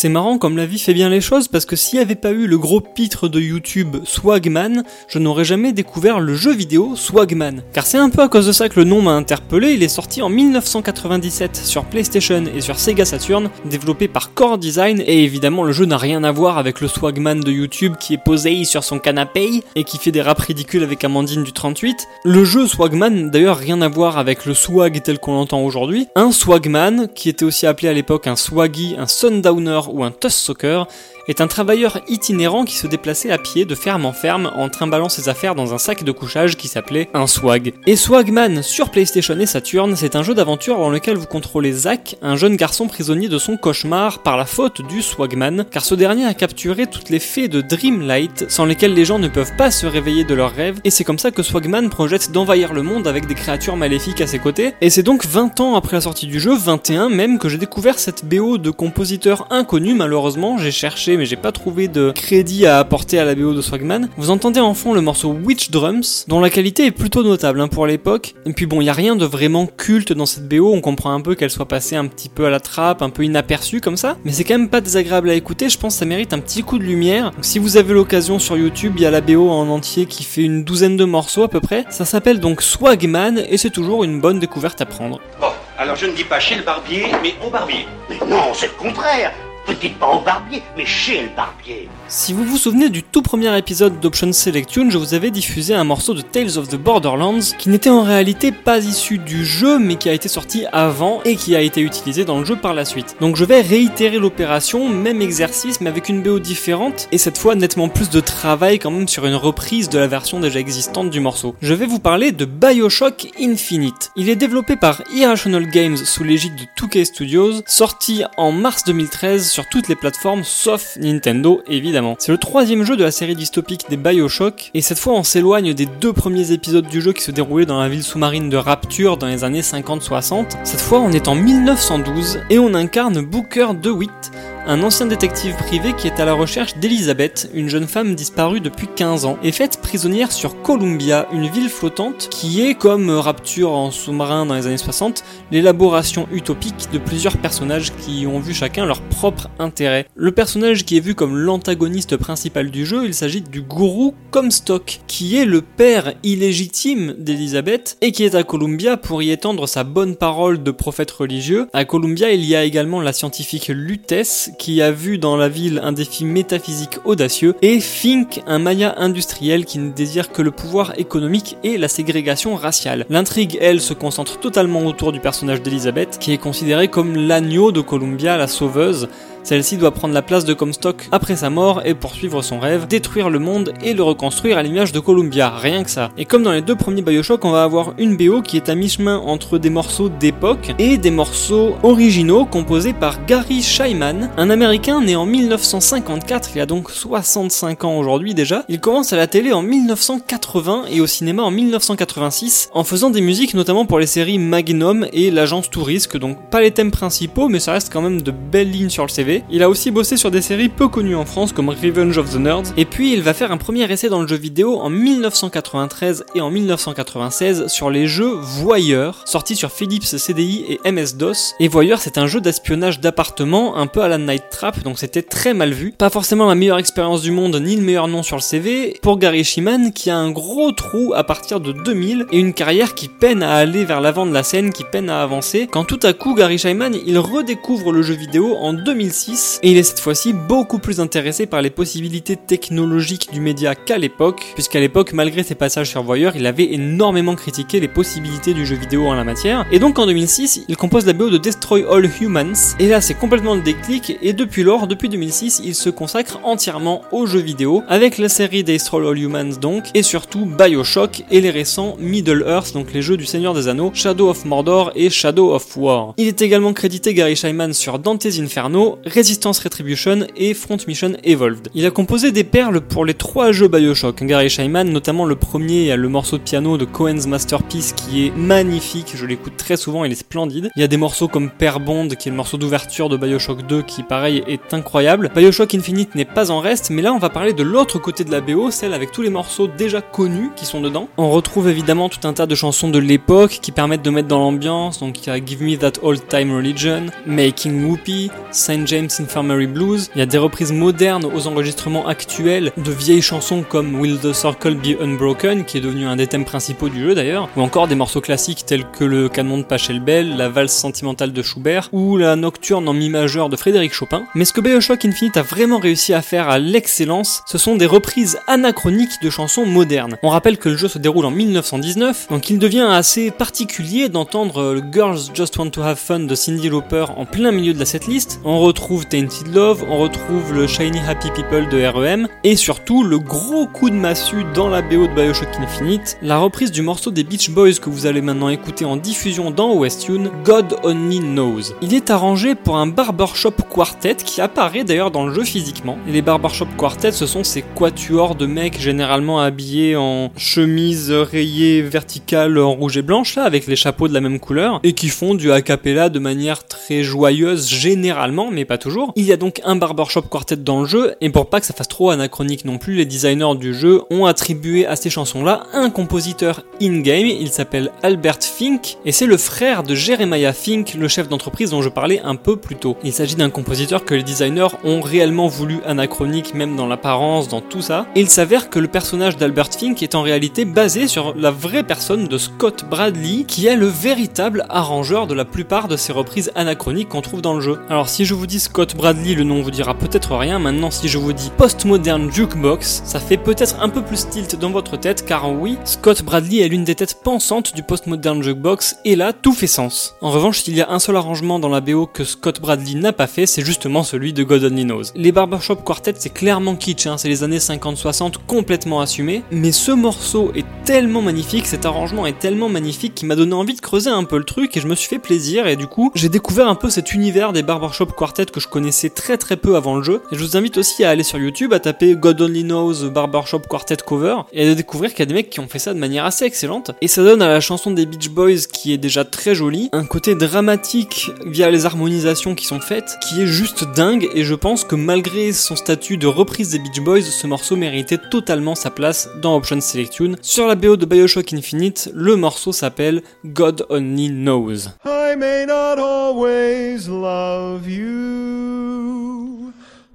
C'est 0.04 0.10
marrant 0.10 0.36
comme 0.36 0.58
la 0.58 0.66
vie 0.66 0.78
fait 0.78 0.92
bien 0.92 1.08
les 1.08 1.22
choses 1.22 1.48
parce 1.48 1.64
que 1.64 1.76
s'il 1.76 1.98
n'y 1.98 2.02
avait 2.02 2.14
pas 2.14 2.32
eu 2.32 2.46
le 2.46 2.58
gros 2.58 2.82
pitre 2.82 3.26
de 3.26 3.40
YouTube 3.40 3.96
Swagman, 4.04 4.82
je 5.08 5.18
n'aurais 5.18 5.46
jamais 5.46 5.72
découvert 5.72 6.20
le 6.20 6.34
jeu 6.34 6.52
vidéo 6.52 6.94
Swagman. 6.94 7.62
Car 7.72 7.86
c'est 7.86 7.96
un 7.96 8.10
peu 8.10 8.20
à 8.20 8.28
cause 8.28 8.46
de 8.46 8.52
ça 8.52 8.68
que 8.68 8.78
le 8.78 8.84
nom 8.84 9.00
m'a 9.00 9.12
interpellé, 9.12 9.72
il 9.72 9.82
est 9.82 9.88
sorti 9.88 10.20
en 10.20 10.28
1997 10.28 11.56
sur 11.56 11.86
PlayStation 11.86 12.44
et 12.54 12.60
sur 12.60 12.78
Sega 12.78 13.06
Saturn, 13.06 13.48
développé 13.64 14.06
par 14.06 14.34
Core 14.34 14.58
Design 14.58 15.00
et 15.06 15.24
évidemment 15.24 15.62
le 15.62 15.72
jeu 15.72 15.86
n'a 15.86 15.96
rien 15.96 16.22
à 16.22 16.32
voir 16.32 16.58
avec 16.58 16.82
le 16.82 16.88
Swagman 16.88 17.40
de 17.40 17.50
YouTube 17.50 17.94
qui 17.98 18.12
est 18.12 18.22
posé 18.22 18.62
sur 18.64 18.84
son 18.84 18.98
canapé 18.98 19.64
et 19.74 19.84
qui 19.84 19.96
fait 19.96 20.12
des 20.12 20.20
rap 20.20 20.38
ridicules 20.38 20.82
avec 20.82 21.02
Amandine 21.02 21.44
du 21.44 21.52
38. 21.52 21.96
Le 22.26 22.44
jeu 22.44 22.66
Swagman 22.66 23.30
d'ailleurs 23.30 23.56
rien 23.56 23.80
à 23.80 23.88
voir 23.88 24.18
avec 24.18 24.44
le 24.44 24.52
swag 24.52 25.00
tel 25.02 25.18
qu'on 25.18 25.32
l'entend 25.32 25.64
aujourd'hui. 25.64 26.08
Un 26.14 26.30
Swagman, 26.30 27.08
qui 27.14 27.30
était 27.30 27.46
aussi 27.46 27.66
appelé 27.66 27.88
à 27.88 27.94
l'époque 27.94 28.26
un 28.26 28.36
Swaggy, 28.36 28.96
un 28.98 29.06
Sundowner 29.06 29.80
ou 29.94 30.02
un 30.02 30.10
Soccer 30.34 30.86
est 31.28 31.40
un 31.40 31.46
travailleur 31.46 32.00
itinérant 32.08 32.64
qui 32.64 32.76
se 32.76 32.86
déplaçait 32.86 33.30
à 33.30 33.38
pied 33.38 33.64
de 33.64 33.74
ferme 33.74 34.06
en 34.06 34.12
ferme 34.12 34.50
en 34.54 34.68
trimballant 34.68 35.08
ses 35.08 35.28
affaires 35.28 35.54
dans 35.54 35.74
un 35.74 35.78
sac 35.78 36.04
de 36.04 36.12
couchage 36.12 36.56
qui 36.56 36.68
s'appelait 36.68 37.08
un 37.14 37.26
swag. 37.26 37.74
Et 37.86 37.96
Swagman 37.96 38.62
sur 38.62 38.90
PlayStation 38.90 39.38
et 39.38 39.46
Saturn, 39.46 39.96
c'est 39.96 40.16
un 40.16 40.22
jeu 40.22 40.34
d'aventure 40.34 40.78
dans 40.78 40.90
lequel 40.90 41.16
vous 41.16 41.26
contrôlez 41.26 41.72
Zack, 41.72 42.16
un 42.22 42.36
jeune 42.36 42.56
garçon 42.56 42.86
prisonnier 42.86 43.28
de 43.28 43.38
son 43.38 43.56
cauchemar 43.56 44.22
par 44.22 44.36
la 44.36 44.46
faute 44.46 44.82
du 44.82 45.02
Swagman, 45.02 45.64
car 45.70 45.84
ce 45.84 45.94
dernier 45.94 46.26
a 46.26 46.34
capturé 46.34 46.86
toutes 46.86 47.10
les 47.10 47.18
fées 47.20 47.48
de 47.48 47.60
Dreamlight 47.60 48.50
sans 48.50 48.64
lesquelles 48.64 48.94
les 48.94 49.04
gens 49.04 49.18
ne 49.18 49.28
peuvent 49.28 49.56
pas 49.56 49.70
se 49.70 49.86
réveiller 49.86 50.24
de 50.24 50.34
leurs 50.34 50.54
rêves, 50.54 50.80
et 50.84 50.90
c'est 50.90 51.04
comme 51.04 51.18
ça 51.18 51.30
que 51.30 51.42
Swagman 51.42 51.88
projette 51.88 52.32
d'envahir 52.32 52.72
le 52.72 52.82
monde 52.82 53.06
avec 53.06 53.26
des 53.26 53.34
créatures 53.34 53.76
maléfiques 53.76 54.20
à 54.20 54.26
ses 54.26 54.38
côtés, 54.38 54.74
et 54.80 54.90
c'est 54.90 55.02
donc 55.02 55.24
20 55.26 55.60
ans 55.60 55.76
après 55.76 55.96
la 55.96 56.00
sortie 56.00 56.26
du 56.26 56.40
jeu, 56.40 56.54
21 56.56 57.08
même, 57.08 57.38
que 57.38 57.48
j'ai 57.48 57.58
découvert 57.58 57.98
cette 57.98 58.24
BO 58.24 58.58
de 58.58 58.70
compositeur 58.70 59.46
inconnu 59.50 59.94
malheureusement, 59.94 60.58
j'ai 60.58 60.70
cherché 60.70 61.13
mais 61.16 61.26
j'ai 61.26 61.36
pas 61.36 61.52
trouvé 61.52 61.88
de 61.88 62.10
crédit 62.10 62.66
à 62.66 62.78
apporter 62.78 63.18
à 63.18 63.24
la 63.24 63.34
BO 63.34 63.54
de 63.54 63.60
Swagman. 63.60 64.08
Vous 64.16 64.30
entendez 64.30 64.60
en 64.60 64.74
fond 64.74 64.92
le 64.92 65.00
morceau 65.00 65.30
Witch 65.30 65.70
Drums, 65.70 66.24
dont 66.28 66.40
la 66.40 66.50
qualité 66.50 66.86
est 66.86 66.90
plutôt 66.90 67.22
notable 67.22 67.60
hein, 67.60 67.68
pour 67.68 67.86
l'époque. 67.86 68.34
Et 68.46 68.52
puis 68.52 68.66
bon, 68.66 68.80
il 68.80 68.84
y 68.84 68.90
a 68.90 68.94
rien 68.94 69.16
de 69.16 69.24
vraiment 69.24 69.66
culte 69.66 70.12
dans 70.12 70.26
cette 70.26 70.48
BO, 70.48 70.72
on 70.72 70.80
comprend 70.80 71.12
un 71.12 71.20
peu 71.20 71.34
qu'elle 71.34 71.50
soit 71.50 71.68
passée 71.68 71.96
un 71.96 72.06
petit 72.06 72.28
peu 72.28 72.46
à 72.46 72.50
la 72.50 72.60
trappe, 72.60 73.02
un 73.02 73.10
peu 73.10 73.24
inaperçue 73.24 73.80
comme 73.80 73.96
ça, 73.96 74.16
mais 74.24 74.32
c'est 74.32 74.44
quand 74.44 74.58
même 74.58 74.68
pas 74.68 74.80
désagréable 74.80 75.30
à 75.30 75.34
écouter, 75.34 75.68
je 75.68 75.78
pense 75.78 75.94
que 75.94 75.98
ça 76.00 76.04
mérite 76.04 76.32
un 76.32 76.38
petit 76.38 76.62
coup 76.62 76.78
de 76.78 76.84
lumière. 76.84 77.30
Donc, 77.30 77.44
si 77.44 77.58
vous 77.58 77.76
avez 77.76 77.94
l'occasion 77.94 78.38
sur 78.38 78.56
YouTube, 78.56 78.94
il 78.96 79.02
y 79.02 79.06
a 79.06 79.10
la 79.10 79.20
BO 79.20 79.50
en 79.50 79.68
entier 79.68 80.06
qui 80.06 80.24
fait 80.24 80.42
une 80.42 80.64
douzaine 80.64 80.96
de 80.96 81.04
morceaux 81.04 81.42
à 81.42 81.48
peu 81.48 81.60
près. 81.60 81.84
Ça 81.90 82.04
s'appelle 82.04 82.40
donc 82.40 82.62
Swagman 82.62 83.38
et 83.48 83.56
c'est 83.56 83.70
toujours 83.70 84.04
une 84.04 84.20
bonne 84.20 84.38
découverte 84.38 84.80
à 84.80 84.86
prendre. 84.86 85.20
Bon, 85.40 85.48
alors 85.78 85.96
je 85.96 86.06
ne 86.06 86.12
dis 86.12 86.24
pas 86.24 86.40
chez 86.40 86.54
le 86.56 86.62
barbier, 86.62 87.06
mais 87.22 87.34
au 87.46 87.50
barbier. 87.50 87.86
Mais 88.08 88.18
non, 88.28 88.52
c'est 88.52 88.66
le 88.66 88.72
contraire. 88.72 89.32
Dites 89.66 89.98
pas 89.98 90.08
au 90.08 90.20
barbier, 90.20 90.62
mais 90.76 90.86
chez 90.86 91.22
le 91.22 91.28
barbier. 91.28 91.88
Si 92.16 92.32
vous 92.32 92.44
vous 92.44 92.58
souvenez 92.58 92.90
du 92.90 93.02
tout 93.02 93.22
premier 93.22 93.58
épisode 93.58 93.98
d'Option 93.98 94.32
Selection, 94.32 94.88
je 94.88 94.98
vous 94.98 95.14
avais 95.14 95.32
diffusé 95.32 95.74
un 95.74 95.82
morceau 95.82 96.14
de 96.14 96.20
Tales 96.20 96.58
of 96.58 96.68
the 96.68 96.76
Borderlands 96.76 97.56
qui 97.58 97.70
n'était 97.70 97.90
en 97.90 98.04
réalité 98.04 98.52
pas 98.52 98.78
issu 98.78 99.18
du 99.18 99.44
jeu 99.44 99.80
mais 99.80 99.96
qui 99.96 100.08
a 100.08 100.12
été 100.12 100.28
sorti 100.28 100.64
avant 100.72 101.22
et 101.24 101.34
qui 101.34 101.56
a 101.56 101.60
été 101.60 101.80
utilisé 101.80 102.24
dans 102.24 102.38
le 102.38 102.44
jeu 102.44 102.54
par 102.54 102.72
la 102.72 102.84
suite. 102.84 103.16
Donc 103.20 103.34
je 103.34 103.44
vais 103.44 103.60
réitérer 103.62 104.20
l'opération, 104.20 104.88
même 104.88 105.22
exercice 105.22 105.80
mais 105.80 105.90
avec 105.90 106.08
une 106.08 106.22
BO 106.22 106.38
différente 106.38 107.08
et 107.10 107.18
cette 107.18 107.36
fois 107.36 107.56
nettement 107.56 107.88
plus 107.88 108.10
de 108.10 108.20
travail 108.20 108.78
quand 108.78 108.92
même 108.92 109.08
sur 109.08 109.26
une 109.26 109.34
reprise 109.34 109.88
de 109.88 109.98
la 109.98 110.06
version 110.06 110.38
déjà 110.38 110.60
existante 110.60 111.10
du 111.10 111.18
morceau. 111.18 111.56
Je 111.62 111.74
vais 111.74 111.86
vous 111.86 111.98
parler 111.98 112.30
de 112.30 112.44
Bioshock 112.44 113.26
Infinite. 113.40 114.12
Il 114.14 114.28
est 114.28 114.36
développé 114.36 114.76
par 114.76 115.02
Irrational 115.12 115.68
Games 115.68 115.96
sous 115.96 116.22
l'égide 116.22 116.54
de 116.54 116.86
2K 116.86 117.06
Studios, 117.06 117.62
sorti 117.66 118.22
en 118.36 118.52
mars 118.52 118.84
2013 118.84 119.50
sur 119.50 119.68
toutes 119.68 119.88
les 119.88 119.96
plateformes 119.96 120.44
sauf 120.44 120.96
Nintendo 121.00 121.60
évidemment. 121.66 122.03
C'est 122.18 122.32
le 122.32 122.38
troisième 122.38 122.84
jeu 122.84 122.96
de 122.96 123.04
la 123.04 123.10
série 123.10 123.34
dystopique 123.34 123.88
des 123.88 123.96
Bioshock 123.96 124.70
et 124.74 124.80
cette 124.80 124.98
fois 124.98 125.14
on 125.14 125.22
s'éloigne 125.22 125.74
des 125.74 125.86
deux 125.86 126.12
premiers 126.12 126.52
épisodes 126.52 126.86
du 126.86 127.00
jeu 127.00 127.12
qui 127.12 127.22
se 127.22 127.30
déroulaient 127.30 127.66
dans 127.66 127.80
la 127.80 127.88
ville 127.88 128.02
sous-marine 128.02 128.50
de 128.50 128.56
Rapture 128.56 129.16
dans 129.16 129.26
les 129.26 129.44
années 129.44 129.62
50-60. 129.62 130.56
Cette 130.64 130.80
fois 130.80 131.00
on 131.00 131.12
est 131.12 131.28
en 131.28 131.34
1912 131.34 132.40
et 132.50 132.58
on 132.58 132.74
incarne 132.74 133.24
Booker 133.24 133.68
DeWitt, 133.80 134.32
un 134.66 134.82
ancien 134.82 135.06
détective 135.06 135.54
privé 135.56 135.92
qui 135.92 136.06
est 136.06 136.20
à 136.20 136.24
la 136.24 136.32
recherche 136.32 136.76
d'Elizabeth, 136.76 137.50
une 137.52 137.68
jeune 137.68 137.86
femme 137.86 138.14
disparue 138.14 138.60
depuis 138.60 138.88
15 138.88 139.26
ans, 139.26 139.36
et 139.42 139.52
faite 139.52 139.78
prisonnière 139.82 140.32
sur 140.32 140.62
Columbia, 140.62 141.28
une 141.32 141.48
ville 141.48 141.68
flottante 141.68 142.28
qui 142.30 142.62
est, 142.62 142.74
comme 142.74 143.10
Rapture 143.10 143.72
en 143.72 143.90
sous-marin 143.90 144.46
dans 144.46 144.54
les 144.54 144.66
années 144.66 144.78
60, 144.78 145.22
l'élaboration 145.50 146.26
utopique 146.32 146.88
de 146.92 146.98
plusieurs 146.98 147.36
personnages 147.36 147.92
qui 147.94 148.26
ont 148.26 148.40
vu 148.40 148.54
chacun 148.54 148.86
leur 148.86 149.02
propre 149.02 149.48
intérêt. 149.58 150.06
Le 150.14 150.32
personnage 150.32 150.84
qui 150.84 150.96
est 150.96 151.00
vu 151.00 151.14
comme 151.14 151.36
l'antagoniste 151.36 152.16
principal 152.16 152.70
du 152.70 152.86
jeu, 152.86 153.04
il 153.04 153.14
s'agit 153.14 153.42
du 153.42 153.60
gourou 153.60 154.14
Comstock, 154.30 155.00
qui 155.06 155.36
est 155.36 155.44
le 155.44 155.60
père 155.60 156.14
illégitime 156.22 157.14
d'Elizabeth 157.18 157.98
et 158.00 158.12
qui 158.12 158.24
est 158.24 158.34
à 158.34 158.44
Columbia 158.44 158.96
pour 158.96 159.22
y 159.22 159.30
étendre 159.30 159.68
sa 159.68 159.84
bonne 159.84 160.16
parole 160.16 160.62
de 160.62 160.70
prophète 160.70 161.10
religieux. 161.10 161.68
À 161.74 161.84
Columbia, 161.84 162.32
il 162.32 162.44
y 162.44 162.56
a 162.56 162.64
également 162.64 163.02
la 163.02 163.12
scientifique 163.12 163.68
Lutèce, 163.68 164.50
qui 164.58 164.82
a 164.82 164.90
vu 164.90 165.18
dans 165.18 165.36
la 165.36 165.48
ville 165.48 165.80
un 165.82 165.92
défi 165.92 166.24
métaphysique 166.24 166.98
audacieux, 167.04 167.54
et 167.62 167.80
Fink, 167.80 168.42
un 168.46 168.58
maya 168.58 168.94
industriel 168.98 169.64
qui 169.64 169.78
ne 169.78 169.90
désire 169.90 170.32
que 170.32 170.42
le 170.42 170.50
pouvoir 170.50 170.98
économique 170.98 171.56
et 171.62 171.78
la 171.78 171.88
ségrégation 171.88 172.54
raciale. 172.54 173.06
L'intrigue, 173.10 173.58
elle, 173.60 173.80
se 173.80 173.94
concentre 173.94 174.38
totalement 174.38 174.86
autour 174.86 175.12
du 175.12 175.20
personnage 175.20 175.62
d'Elizabeth, 175.62 176.18
qui 176.18 176.32
est 176.32 176.38
considéré 176.38 176.88
comme 176.88 177.16
l'agneau 177.16 177.72
de 177.72 177.80
Columbia, 177.80 178.36
la 178.36 178.46
sauveuse, 178.46 179.08
celle-ci 179.44 179.76
doit 179.76 179.92
prendre 179.92 180.14
la 180.14 180.22
place 180.22 180.44
de 180.44 180.54
Comstock 180.54 181.08
après 181.12 181.36
sa 181.36 181.50
mort 181.50 181.82
et 181.84 181.94
poursuivre 181.94 182.42
son 182.42 182.58
rêve, 182.58 182.86
détruire 182.88 183.30
le 183.30 183.38
monde 183.38 183.74
et 183.84 183.92
le 183.92 184.02
reconstruire 184.02 184.58
à 184.58 184.62
l'image 184.62 184.90
de 184.92 185.00
Columbia, 185.00 185.50
rien 185.50 185.84
que 185.84 185.90
ça. 185.90 186.10
Et 186.16 186.24
comme 186.24 186.42
dans 186.42 186.52
les 186.52 186.62
deux 186.62 186.74
premiers 186.74 187.02
Bioshock, 187.02 187.44
on 187.44 187.50
va 187.50 187.62
avoir 187.62 187.92
une 187.98 188.16
BO 188.16 188.40
qui 188.40 188.56
est 188.56 188.70
à 188.70 188.74
mi-chemin 188.74 189.18
entre 189.18 189.58
des 189.58 189.70
morceaux 189.70 190.08
d'époque 190.08 190.72
et 190.78 190.96
des 190.96 191.10
morceaux 191.10 191.74
originaux 191.82 192.46
composés 192.46 192.94
par 192.94 193.26
Gary 193.26 193.62
Scheiman, 193.62 194.30
un 194.36 194.50
américain 194.50 195.02
né 195.02 195.14
en 195.14 195.26
1954, 195.26 196.52
il 196.54 196.60
a 196.60 196.66
donc 196.66 196.90
65 196.90 197.84
ans 197.84 197.98
aujourd'hui 197.98 198.32
déjà. 198.32 198.64
Il 198.68 198.80
commence 198.80 199.12
à 199.12 199.16
la 199.16 199.26
télé 199.26 199.52
en 199.52 199.62
1980 199.62 200.84
et 200.90 201.00
au 201.02 201.06
cinéma 201.06 201.42
en 201.42 201.50
1986 201.50 202.70
en 202.72 202.84
faisant 202.84 203.10
des 203.10 203.20
musiques 203.20 203.54
notamment 203.54 203.84
pour 203.84 203.98
les 203.98 204.06
séries 204.06 204.38
Magnum 204.38 205.06
et 205.12 205.30
l'agence 205.30 205.68
Tourisque, 205.68 206.16
donc 206.16 206.38
pas 206.50 206.62
les 206.62 206.70
thèmes 206.70 206.90
principaux 206.90 207.48
mais 207.48 207.60
ça 207.60 207.72
reste 207.72 207.92
quand 207.92 208.02
même 208.02 208.22
de 208.22 208.30
belles 208.30 208.70
lignes 208.70 208.88
sur 208.88 209.04
le 209.04 209.10
CV. 209.10 209.33
Il 209.50 209.62
a 209.62 209.68
aussi 209.68 209.90
bossé 209.90 210.16
sur 210.16 210.30
des 210.30 210.42
séries 210.42 210.68
peu 210.68 210.88
connues 210.88 211.16
en 211.16 211.24
France 211.24 211.52
comme 211.52 211.68
Revenge 211.68 212.18
of 212.18 212.32
the 212.32 212.38
Nerds. 212.38 212.72
Et 212.76 212.84
puis 212.84 213.12
il 213.12 213.22
va 213.22 213.34
faire 213.34 213.52
un 213.52 213.56
premier 213.56 213.90
essai 213.90 214.08
dans 214.08 214.20
le 214.20 214.28
jeu 214.28 214.36
vidéo 214.36 214.78
en 214.80 214.90
1993 214.90 216.26
et 216.34 216.40
en 216.40 216.50
1996 216.50 217.66
sur 217.68 217.90
les 217.90 218.06
jeux 218.06 218.34
Voyeur, 218.40 219.22
sortis 219.24 219.56
sur 219.56 219.72
Philips 219.72 220.04
CDI 220.04 220.64
et 220.68 220.90
MS-DOS. 220.90 221.54
Et 221.60 221.68
Voyeur 221.68 222.00
c'est 222.00 222.18
un 222.18 222.26
jeu 222.26 222.40
d'espionnage 222.40 223.00
d'appartement 223.00 223.76
un 223.76 223.86
peu 223.86 224.02
à 224.02 224.08
la 224.08 224.18
Night 224.18 224.44
Trap, 224.50 224.82
donc 224.82 224.98
c'était 224.98 225.22
très 225.22 225.54
mal 225.54 225.72
vu. 225.72 225.92
Pas 225.92 226.10
forcément 226.10 226.46
la 226.46 226.54
meilleure 226.54 226.78
expérience 226.78 227.22
du 227.22 227.30
monde 227.30 227.60
ni 227.60 227.76
le 227.76 227.82
meilleur 227.82 228.08
nom 228.08 228.22
sur 228.22 228.36
le 228.36 228.42
CV 228.42 228.98
pour 229.02 229.18
Gary 229.18 229.44
Shiman 229.44 229.92
qui 229.92 230.10
a 230.10 230.16
un 230.16 230.30
gros 230.30 230.72
trou 230.72 231.12
à 231.14 231.24
partir 231.24 231.60
de 231.60 231.72
2000 231.72 232.26
et 232.30 232.38
une 232.38 232.54
carrière 232.54 232.94
qui 232.94 233.08
peine 233.08 233.42
à 233.42 233.54
aller 233.54 233.84
vers 233.84 234.00
l'avant 234.00 234.26
de 234.26 234.32
la 234.32 234.42
scène, 234.42 234.72
qui 234.72 234.84
peine 234.84 235.10
à 235.10 235.22
avancer. 235.22 235.68
Quand 235.70 235.84
tout 235.84 236.00
à 236.02 236.12
coup 236.12 236.34
Gary 236.34 236.58
Shiman 236.58 236.94
il 237.06 237.18
redécouvre 237.18 237.92
le 237.92 238.02
jeu 238.02 238.14
vidéo 238.14 238.54
en 238.56 238.72
2006 238.72 239.23
et 239.62 239.70
il 239.70 239.78
est 239.78 239.82
cette 239.82 240.00
fois-ci 240.00 240.32
beaucoup 240.32 240.78
plus 240.78 241.00
intéressé 241.00 241.46
par 241.46 241.62
les 241.62 241.70
possibilités 241.70 242.36
technologiques 242.36 243.32
du 243.32 243.40
média 243.40 243.74
qu'à 243.74 243.96
l'époque, 243.96 244.44
puisqu'à 244.54 244.80
l'époque, 244.80 245.12
malgré 245.12 245.42
ses 245.42 245.54
passages 245.54 245.90
sur 245.90 246.02
Voyeur, 246.02 246.36
il 246.36 246.46
avait 246.46 246.72
énormément 246.72 247.34
critiqué 247.34 247.80
les 247.80 247.88
possibilités 247.88 248.52
du 248.52 248.66
jeu 248.66 248.76
vidéo 248.76 249.06
en 249.06 249.14
la 249.14 249.24
matière. 249.24 249.64
Et 249.72 249.78
donc 249.78 249.98
en 249.98 250.06
2006, 250.06 250.62
il 250.68 250.76
compose 250.76 251.06
la 251.06 251.12
BO 251.12 251.30
de 251.30 251.38
Destroy 251.38 251.86
All 251.90 252.08
Humans, 252.20 252.76
et 252.78 252.88
là 252.88 253.00
c'est 253.00 253.14
complètement 253.14 253.54
le 253.54 253.62
déclic, 253.62 254.16
et 254.20 254.32
depuis 254.32 254.62
lors, 254.62 254.86
depuis 254.86 255.08
2006, 255.08 255.62
il 255.64 255.74
se 255.74 255.90
consacre 255.90 256.40
entièrement 256.42 257.02
aux 257.12 257.26
jeux 257.26 257.40
vidéo, 257.40 257.82
avec 257.88 258.18
la 258.18 258.28
série 258.28 258.64
Destroy 258.64 259.08
All 259.08 259.18
Humans 259.18 259.58
donc, 259.60 259.84
et 259.94 260.02
surtout 260.02 260.44
Bioshock 260.44 261.22
et 261.30 261.40
les 261.40 261.50
récents 261.50 261.96
Middle 261.98 262.44
Earth, 262.46 262.74
donc 262.74 262.92
les 262.92 263.02
jeux 263.02 263.16
du 263.16 263.26
Seigneur 263.26 263.54
des 263.54 263.68
Anneaux, 263.68 263.90
Shadow 263.94 264.28
of 264.28 264.44
Mordor 264.44 264.92
et 264.94 265.08
Shadow 265.08 265.54
of 265.54 265.76
War. 265.76 266.14
Il 266.18 266.28
est 266.28 266.42
également 266.42 266.72
crédité 266.72 267.14
Gary 267.14 267.36
Scheiman 267.36 267.72
sur 267.72 267.98
Dante's 267.98 268.38
Inferno, 268.38 268.98
Resistance 269.14 269.60
Retribution 269.60 270.26
et 270.36 270.54
Front 270.54 270.78
Mission 270.88 271.12
Evolved. 271.22 271.68
Il 271.74 271.86
a 271.86 271.92
composé 271.92 272.32
des 272.32 272.42
perles 272.42 272.80
pour 272.80 273.04
les 273.04 273.14
trois 273.14 273.52
jeux 273.52 273.68
Bioshock, 273.68 274.24
Gary 274.24 274.50
Scheiman, 274.50 274.90
notamment 274.90 275.24
le 275.24 275.36
premier, 275.36 275.94
le 275.96 276.08
morceau 276.08 276.36
de 276.36 276.42
piano 276.42 276.76
de 276.76 276.84
Cohen's 276.84 277.28
Masterpiece 277.28 277.92
qui 277.92 278.26
est 278.26 278.36
magnifique, 278.36 279.12
je 279.14 279.24
l'écoute 279.24 279.56
très 279.56 279.76
souvent, 279.76 280.04
il 280.04 280.10
est 280.10 280.16
splendide. 280.16 280.70
Il 280.74 280.80
y 280.80 280.84
a 280.84 280.88
des 280.88 280.96
morceaux 280.96 281.28
comme 281.28 281.50
Per 281.50 281.78
Bond, 281.84 282.08
qui 282.08 282.28
est 282.28 282.32
le 282.32 282.36
morceau 282.36 282.56
d'ouverture 282.56 283.08
de 283.08 283.16
Bioshock 283.16 283.66
2, 283.66 283.82
qui 283.82 284.02
pareil 284.02 284.42
est 284.48 284.74
incroyable. 284.74 285.30
Bioshock 285.34 285.74
Infinite 285.74 286.14
n'est 286.14 286.24
pas 286.24 286.50
en 286.50 286.58
reste, 286.58 286.90
mais 286.90 287.02
là 287.02 287.12
on 287.12 287.18
va 287.18 287.30
parler 287.30 287.52
de 287.52 287.62
l'autre 287.62 288.00
côté 288.00 288.24
de 288.24 288.32
la 288.32 288.40
BO, 288.40 288.70
celle 288.72 288.94
avec 288.94 289.12
tous 289.12 289.22
les 289.22 289.30
morceaux 289.30 289.68
déjà 289.68 290.00
connus 290.00 290.50
qui 290.56 290.66
sont 290.66 290.80
dedans. 290.80 291.08
On 291.18 291.30
retrouve 291.30 291.68
évidemment 291.68 292.08
tout 292.08 292.26
un 292.26 292.32
tas 292.32 292.46
de 292.46 292.54
chansons 292.54 292.88
de 292.88 292.98
l'époque 292.98 293.58
qui 293.62 293.70
permettent 293.70 294.02
de 294.02 294.10
mettre 294.10 294.28
dans 294.28 294.40
l'ambiance, 294.40 294.98
donc 294.98 295.24
il 295.24 295.28
y 295.28 295.30
a 295.30 295.44
Give 295.44 295.62
Me 295.62 295.76
That 295.76 296.00
Old 296.02 296.26
Time 296.28 296.54
Religion, 296.54 297.06
Making 297.26 297.84
Whoopi, 297.84 298.30
Saint 298.50 298.84
James 298.94 299.10
Infirmary 299.18 299.66
Blues, 299.66 300.08
il 300.14 300.20
y 300.20 300.22
a 300.22 300.26
des 300.26 300.38
reprises 300.38 300.70
modernes 300.70 301.24
aux 301.24 301.48
enregistrements 301.48 302.06
actuels 302.06 302.70
de 302.76 302.92
vieilles 302.92 303.22
chansons 303.22 303.64
comme 303.68 303.98
Will 303.98 304.20
the 304.20 304.32
Circle 304.32 304.76
Be 304.76 305.02
Unbroken, 305.02 305.64
qui 305.64 305.78
est 305.78 305.80
devenu 305.80 306.06
un 306.06 306.14
des 306.14 306.28
thèmes 306.28 306.44
principaux 306.44 306.88
du 306.88 307.00
jeu 307.00 307.16
d'ailleurs, 307.16 307.48
ou 307.56 307.62
encore 307.62 307.88
des 307.88 307.96
morceaux 307.96 308.20
classiques 308.20 308.64
tels 308.64 308.84
que 308.84 309.02
le 309.02 309.28
canon 309.28 309.58
de 309.58 309.64
Pachelbel, 309.64 310.36
la 310.36 310.48
valse 310.48 310.72
sentimentale 310.72 311.32
de 311.32 311.42
Schubert, 311.42 311.88
ou 311.90 312.16
la 312.16 312.36
nocturne 312.36 312.88
en 312.88 312.92
mi 312.92 313.10
majeur 313.10 313.48
de 313.48 313.56
Frédéric 313.56 313.92
Chopin. 313.92 314.26
Mais 314.36 314.44
ce 314.44 314.52
que 314.52 314.60
Bioshock 314.60 315.04
Infinite 315.04 315.38
a 315.38 315.42
vraiment 315.42 315.80
réussi 315.80 316.14
à 316.14 316.22
faire 316.22 316.48
à 316.48 316.60
l'excellence, 316.60 317.42
ce 317.48 317.58
sont 317.58 317.74
des 317.74 317.86
reprises 317.86 318.38
anachroniques 318.46 319.20
de 319.24 319.28
chansons 319.28 319.66
modernes. 319.66 320.18
On 320.22 320.28
rappelle 320.28 320.56
que 320.56 320.68
le 320.68 320.76
jeu 320.76 320.86
se 320.86 321.00
déroule 321.00 321.26
en 321.26 321.32
1919, 321.32 322.28
donc 322.30 322.48
il 322.48 322.60
devient 322.60 322.86
assez 322.88 323.32
particulier 323.32 324.08
d'entendre 324.08 324.80
Girls 324.92 325.34
Just 325.34 325.58
Want 325.58 325.70
to 325.70 325.82
Have 325.82 325.96
Fun 325.96 326.20
de 326.20 326.34
Cindy 326.36 326.68
Lauper 326.68 327.06
en 327.16 327.26
plein 327.26 327.50
milieu 327.50 327.74
de 327.74 327.80
la 327.80 327.86
setlist. 327.86 328.38
On 328.44 328.60
retrouve 328.60 328.83
Tainted 328.84 329.54
Love, 329.54 329.82
on 329.88 329.98
retrouve 329.98 330.52
le 330.52 330.66
Shiny 330.66 330.98
Happy 331.08 331.30
People 331.30 331.66
de 331.70 331.86
REM, 331.86 332.28
et 332.44 332.54
surtout 332.54 333.02
le 333.02 333.18
gros 333.18 333.66
coup 333.66 333.88
de 333.88 333.94
massue 333.94 334.44
dans 334.54 334.68
la 334.68 334.82
BO 334.82 335.06
de 335.06 335.14
Bioshock 335.14 335.48
Infinite, 335.58 336.18
la 336.20 336.36
reprise 336.36 336.70
du 336.70 336.82
morceau 336.82 337.10
des 337.10 337.24
Beach 337.24 337.48
Boys 337.48 337.78
que 337.80 337.88
vous 337.88 338.04
allez 338.04 338.20
maintenant 338.20 338.50
écouter 338.50 338.84
en 338.84 338.96
diffusion 338.96 339.50
dans 339.50 339.74
Westune, 339.74 340.30
God 340.44 340.76
Only 340.82 341.20
Knows. 341.20 341.72
Il 341.80 341.94
est 341.94 342.10
arrangé 342.10 342.54
pour 342.54 342.76
un 342.76 342.86
barbershop 342.86 343.54
quartet 343.74 344.16
qui 344.16 344.42
apparaît 344.42 344.84
d'ailleurs 344.84 345.10
dans 345.10 345.26
le 345.26 345.32
jeu 345.32 345.44
physiquement. 345.44 345.96
Et 346.06 346.12
les 346.12 346.22
barbershop 346.22 346.68
quartets, 346.76 347.12
ce 347.12 347.26
sont 347.26 347.42
ces 347.42 347.62
quatuors 347.62 348.34
de 348.34 348.44
mecs 348.44 348.78
généralement 348.78 349.40
habillés 349.40 349.96
en 349.96 350.30
chemise 350.36 351.10
rayée 351.10 351.80
verticale 351.80 352.58
en 352.58 352.72
rouge 352.72 352.98
et 352.98 353.02
blanche, 353.02 353.36
là, 353.36 353.44
avec 353.44 353.66
les 353.66 353.76
chapeaux 353.76 354.08
de 354.08 354.14
la 354.14 354.20
même 354.20 354.40
couleur, 354.40 354.80
et 354.82 354.92
qui 354.92 355.08
font 355.08 355.34
du 355.34 355.50
a 355.50 355.62
cappella 355.62 356.10
de 356.10 356.18
manière 356.18 356.66
très 356.66 357.02
joyeuse 357.02 357.70
généralement, 357.70 358.50
mais 358.50 358.66
pas 358.66 358.73
toujours. 358.78 359.12
Il 359.16 359.24
y 359.24 359.32
a 359.32 359.36
donc 359.36 359.60
un 359.64 359.76
barbershop 359.76 360.22
quartet 360.22 360.56
dans 360.56 360.80
le 360.80 360.86
jeu, 360.86 361.14
et 361.20 361.30
pour 361.30 361.46
pas 361.46 361.60
que 361.60 361.66
ça 361.66 361.74
fasse 361.74 361.88
trop 361.88 362.10
anachronique 362.10 362.64
non 362.64 362.78
plus, 362.78 362.94
les 362.94 363.06
designers 363.06 363.56
du 363.58 363.74
jeu 363.74 364.02
ont 364.10 364.26
attribué 364.26 364.86
à 364.86 364.96
ces 364.96 365.10
chansons-là 365.10 365.64
un 365.72 365.90
compositeur 365.90 366.62
in-game, 366.80 367.26
il 367.26 367.50
s'appelle 367.50 367.90
Albert 368.02 368.42
Fink, 368.42 368.98
et 369.04 369.12
c'est 369.12 369.26
le 369.26 369.36
frère 369.36 369.82
de 369.82 369.94
Jeremiah 369.94 370.52
Fink, 370.52 370.94
le 370.94 371.08
chef 371.08 371.28
d'entreprise 371.28 371.70
dont 371.70 371.82
je 371.82 371.88
parlais 371.88 372.20
un 372.20 372.36
peu 372.36 372.56
plus 372.56 372.76
tôt. 372.76 372.96
Il 373.04 373.12
s'agit 373.12 373.36
d'un 373.36 373.50
compositeur 373.50 374.04
que 374.04 374.14
les 374.14 374.22
designers 374.22 374.68
ont 374.84 375.00
réellement 375.00 375.48
voulu 375.48 375.80
anachronique, 375.86 376.54
même 376.54 376.76
dans 376.76 376.86
l'apparence, 376.86 377.48
dans 377.48 377.60
tout 377.60 377.82
ça, 377.82 378.06
et 378.14 378.20
il 378.20 378.28
s'avère 378.28 378.70
que 378.70 378.78
le 378.78 378.88
personnage 378.88 379.36
d'Albert 379.36 379.72
Fink 379.72 380.02
est 380.02 380.14
en 380.14 380.22
réalité 380.22 380.64
basé 380.64 381.08
sur 381.08 381.34
la 381.36 381.50
vraie 381.50 381.82
personne 381.82 382.26
de 382.26 382.38
Scott 382.38 382.84
Bradley, 382.88 383.44
qui 383.44 383.66
est 383.66 383.76
le 383.76 383.86
véritable 383.86 384.64
arrangeur 384.68 385.26
de 385.26 385.34
la 385.34 385.44
plupart 385.44 385.88
de 385.88 385.96
ces 385.96 386.12
reprises 386.12 386.52
anachroniques 386.54 387.08
qu'on 387.08 387.22
trouve 387.22 387.42
dans 387.42 387.54
le 387.54 387.60
jeu. 387.60 387.78
Alors 387.88 388.08
si 388.08 388.24
je 388.24 388.34
vous 388.34 388.46
dis 388.46 388.60
Scott 388.64 388.96
Bradley, 388.96 389.34
le 389.34 389.44
nom 389.44 389.60
vous 389.60 389.70
dira 389.70 389.92
peut-être 389.92 390.34
rien, 390.36 390.58
maintenant 390.58 390.90
si 390.90 391.06
je 391.06 391.18
vous 391.18 391.34
dis 391.34 391.50
Postmodern 391.54 392.32
Jukebox, 392.32 393.02
ça 393.04 393.20
fait 393.20 393.36
peut-être 393.36 393.76
un 393.78 393.90
peu 393.90 394.00
plus 394.00 394.26
tilt 394.30 394.58
dans 394.58 394.70
votre 394.70 394.96
tête, 394.96 395.26
car 395.26 395.52
oui, 395.52 395.76
Scott 395.84 396.22
Bradley 396.22 396.64
est 396.64 396.68
l'une 396.68 396.82
des 396.82 396.94
têtes 396.94 397.20
pensantes 397.22 397.74
du 397.74 397.82
Postmodern 397.82 398.42
Jukebox, 398.42 398.96
et 399.04 399.16
là, 399.16 399.34
tout 399.34 399.52
fait 399.52 399.66
sens. 399.66 400.16
En 400.22 400.30
revanche, 400.30 400.62
s'il 400.62 400.74
y 400.74 400.80
a 400.80 400.90
un 400.90 400.98
seul 400.98 401.14
arrangement 401.16 401.58
dans 401.58 401.68
la 401.68 401.82
BO 401.82 402.06
que 402.06 402.24
Scott 402.24 402.58
Bradley 402.58 402.94
n'a 402.94 403.12
pas 403.12 403.26
fait, 403.26 403.44
c'est 403.44 403.62
justement 403.62 404.02
celui 404.02 404.32
de 404.32 404.42
God 404.42 404.64
Only 404.64 404.84
Knows. 404.84 405.12
Les 405.14 405.30
Barbershop 405.30 405.76
Quartet, 405.76 406.14
c'est 406.16 406.32
clairement 406.32 406.74
kitsch, 406.74 407.06
hein, 407.06 407.18
c'est 407.18 407.28
les 407.28 407.42
années 407.42 407.58
50-60 407.58 408.36
complètement 408.46 409.02
assumé, 409.02 409.42
mais 409.50 409.72
ce 409.72 409.92
morceau 409.92 410.52
est 410.54 410.64
tellement 410.86 411.20
magnifique, 411.20 411.66
cet 411.66 411.84
arrangement 411.84 412.24
est 412.24 412.38
tellement 412.38 412.70
magnifique 412.70 413.14
qu'il 413.14 413.28
m'a 413.28 413.36
donné 413.36 413.52
envie 413.52 413.74
de 413.74 413.80
creuser 413.82 414.10
un 414.10 414.24
peu 414.24 414.38
le 414.38 414.44
truc 414.44 414.74
et 414.74 414.80
je 414.80 414.88
me 414.88 414.94
suis 414.94 415.08
fait 415.08 415.18
plaisir 415.18 415.66
et 415.66 415.76
du 415.76 415.86
coup 415.86 416.10
j'ai 416.14 416.30
découvert 416.30 416.68
un 416.68 416.74
peu 416.74 416.88
cet 416.88 417.12
univers 417.12 417.52
des 417.52 417.62
Barbershop 417.62 418.06
Quartet 418.06 418.46
que 418.54 418.60
je 418.60 418.68
connaissais 418.68 419.10
très 419.10 419.36
très 419.36 419.56
peu 419.56 419.74
avant 419.74 419.96
le 419.96 420.02
jeu 420.02 420.22
et 420.30 420.36
je 420.36 420.44
vous 420.44 420.56
invite 420.56 420.78
aussi 420.78 421.02
à 421.02 421.10
aller 421.10 421.24
sur 421.24 421.38
YouTube 421.38 421.72
à 421.72 421.80
taper 421.80 422.14
God 422.14 422.40
Only 422.40 422.62
Knows 422.62 423.10
Barbershop 423.10 423.62
Quartet 423.68 423.96
cover 423.96 424.36
et 424.52 424.68
à 424.68 424.74
découvrir 424.74 425.10
qu'il 425.10 425.20
y 425.20 425.22
a 425.22 425.26
des 425.26 425.34
mecs 425.34 425.50
qui 425.50 425.60
ont 425.60 425.68
fait 425.68 425.78
ça 425.78 425.92
de 425.92 425.98
manière 425.98 426.24
assez 426.24 426.44
excellente 426.44 426.92
et 427.00 427.08
ça 427.08 427.22
donne 427.24 427.42
à 427.42 427.48
la 427.48 427.60
chanson 427.60 427.90
des 427.90 428.06
Beach 428.06 428.30
Boys 428.30 428.68
qui 428.72 428.92
est 428.92 428.98
déjà 428.98 429.24
très 429.24 429.54
jolie 429.54 429.88
un 429.92 430.04
côté 430.04 430.34
dramatique 430.34 431.32
via 431.46 431.70
les 431.70 431.84
harmonisations 431.84 432.54
qui 432.54 432.66
sont 432.66 432.80
faites 432.80 433.16
qui 433.28 433.42
est 433.42 433.46
juste 433.46 433.84
dingue 433.94 434.28
et 434.34 434.44
je 434.44 434.54
pense 434.54 434.84
que 434.84 434.94
malgré 434.94 435.52
son 435.52 435.74
statut 435.74 436.16
de 436.16 436.26
reprise 436.28 436.70
des 436.70 436.78
Beach 436.78 437.00
Boys 437.00 437.22
ce 437.22 437.46
morceau 437.46 437.74
méritait 437.76 438.18
totalement 438.30 438.74
sa 438.74 438.90
place 438.90 439.28
dans 439.42 439.56
Option 439.56 439.80
Selection. 439.80 440.36
Sur 440.40 440.66
la 440.66 440.74
BO 440.74 440.96
de 440.96 441.06
Bioshock 441.06 441.52
Infinite, 441.52 442.10
le 442.14 442.36
morceau 442.36 442.72
s'appelle 442.72 443.22
God 443.44 443.86
Only 443.88 444.28
Knows. 444.28 444.88
I 445.04 445.36
may 445.36 445.66
not 445.66 445.98
always 445.98 447.08
love 447.08 447.88
you, 447.88 448.43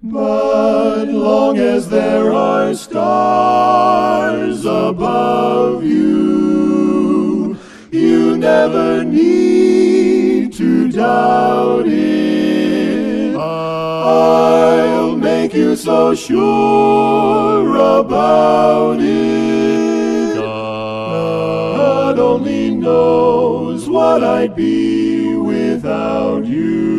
but 0.02 1.06
long 1.08 1.58
as 1.58 1.89
there 1.89 2.32
are 2.34 2.74
stars 2.74 4.65
above 4.65 5.84
you, 5.84 7.58
you 7.92 8.38
never 8.38 9.04
need 9.04 10.54
to 10.54 10.89
doubt 10.92 11.86
it. 11.88 13.36
I'll 13.36 15.15
make 15.15 15.54
you 15.54 15.76
so 15.76 16.15
sure 16.15 17.76
about 18.00 19.00
it. 19.00 20.36
God 20.36 22.20
only 22.20 22.72
knows 22.72 23.88
what 23.89 24.24
I'd 24.24 24.56
be 24.56 25.36
without 25.36 26.46
you, 26.46 26.99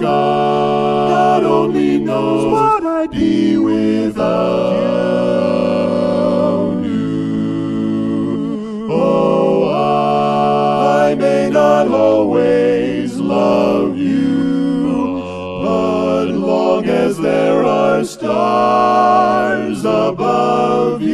God 0.00 1.44
only 1.44 1.98
knows 1.98 2.50
what 2.50 2.82
I'd 2.84 3.10
be 3.10 3.58
without 3.58 4.22
you. 6.82 8.88
Oh, 8.90 9.68
I 9.70 11.14
may 11.14 11.50
not 11.50 11.88
always 11.88 13.18
love 13.18 13.98
you, 13.98 15.12
but 15.62 16.28
long 16.28 16.86
as 16.86 17.18
there 17.18 17.64
are 17.64 18.02
stars 18.04 19.84
above 19.84 21.02
you, 21.02 21.11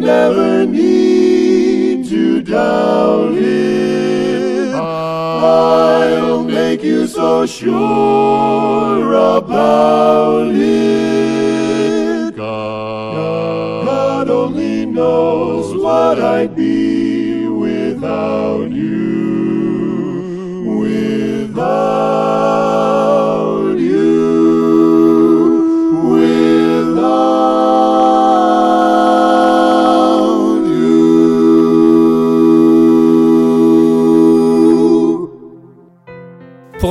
never 0.00 0.66
need 0.66 2.08
to 2.08 2.42
doubt 2.42 3.34
it. 3.34 4.74
I'll 4.74 6.42
make 6.42 6.82
you 6.82 7.06
so 7.06 7.46
sure 7.46 9.12
about 9.12 10.48
it. 10.54 12.34
God, 12.36 13.84
God 13.84 14.30
only 14.30 14.86
knows 14.86 15.76
what 15.76 16.18
I'd 16.18 16.56
be 16.56 16.89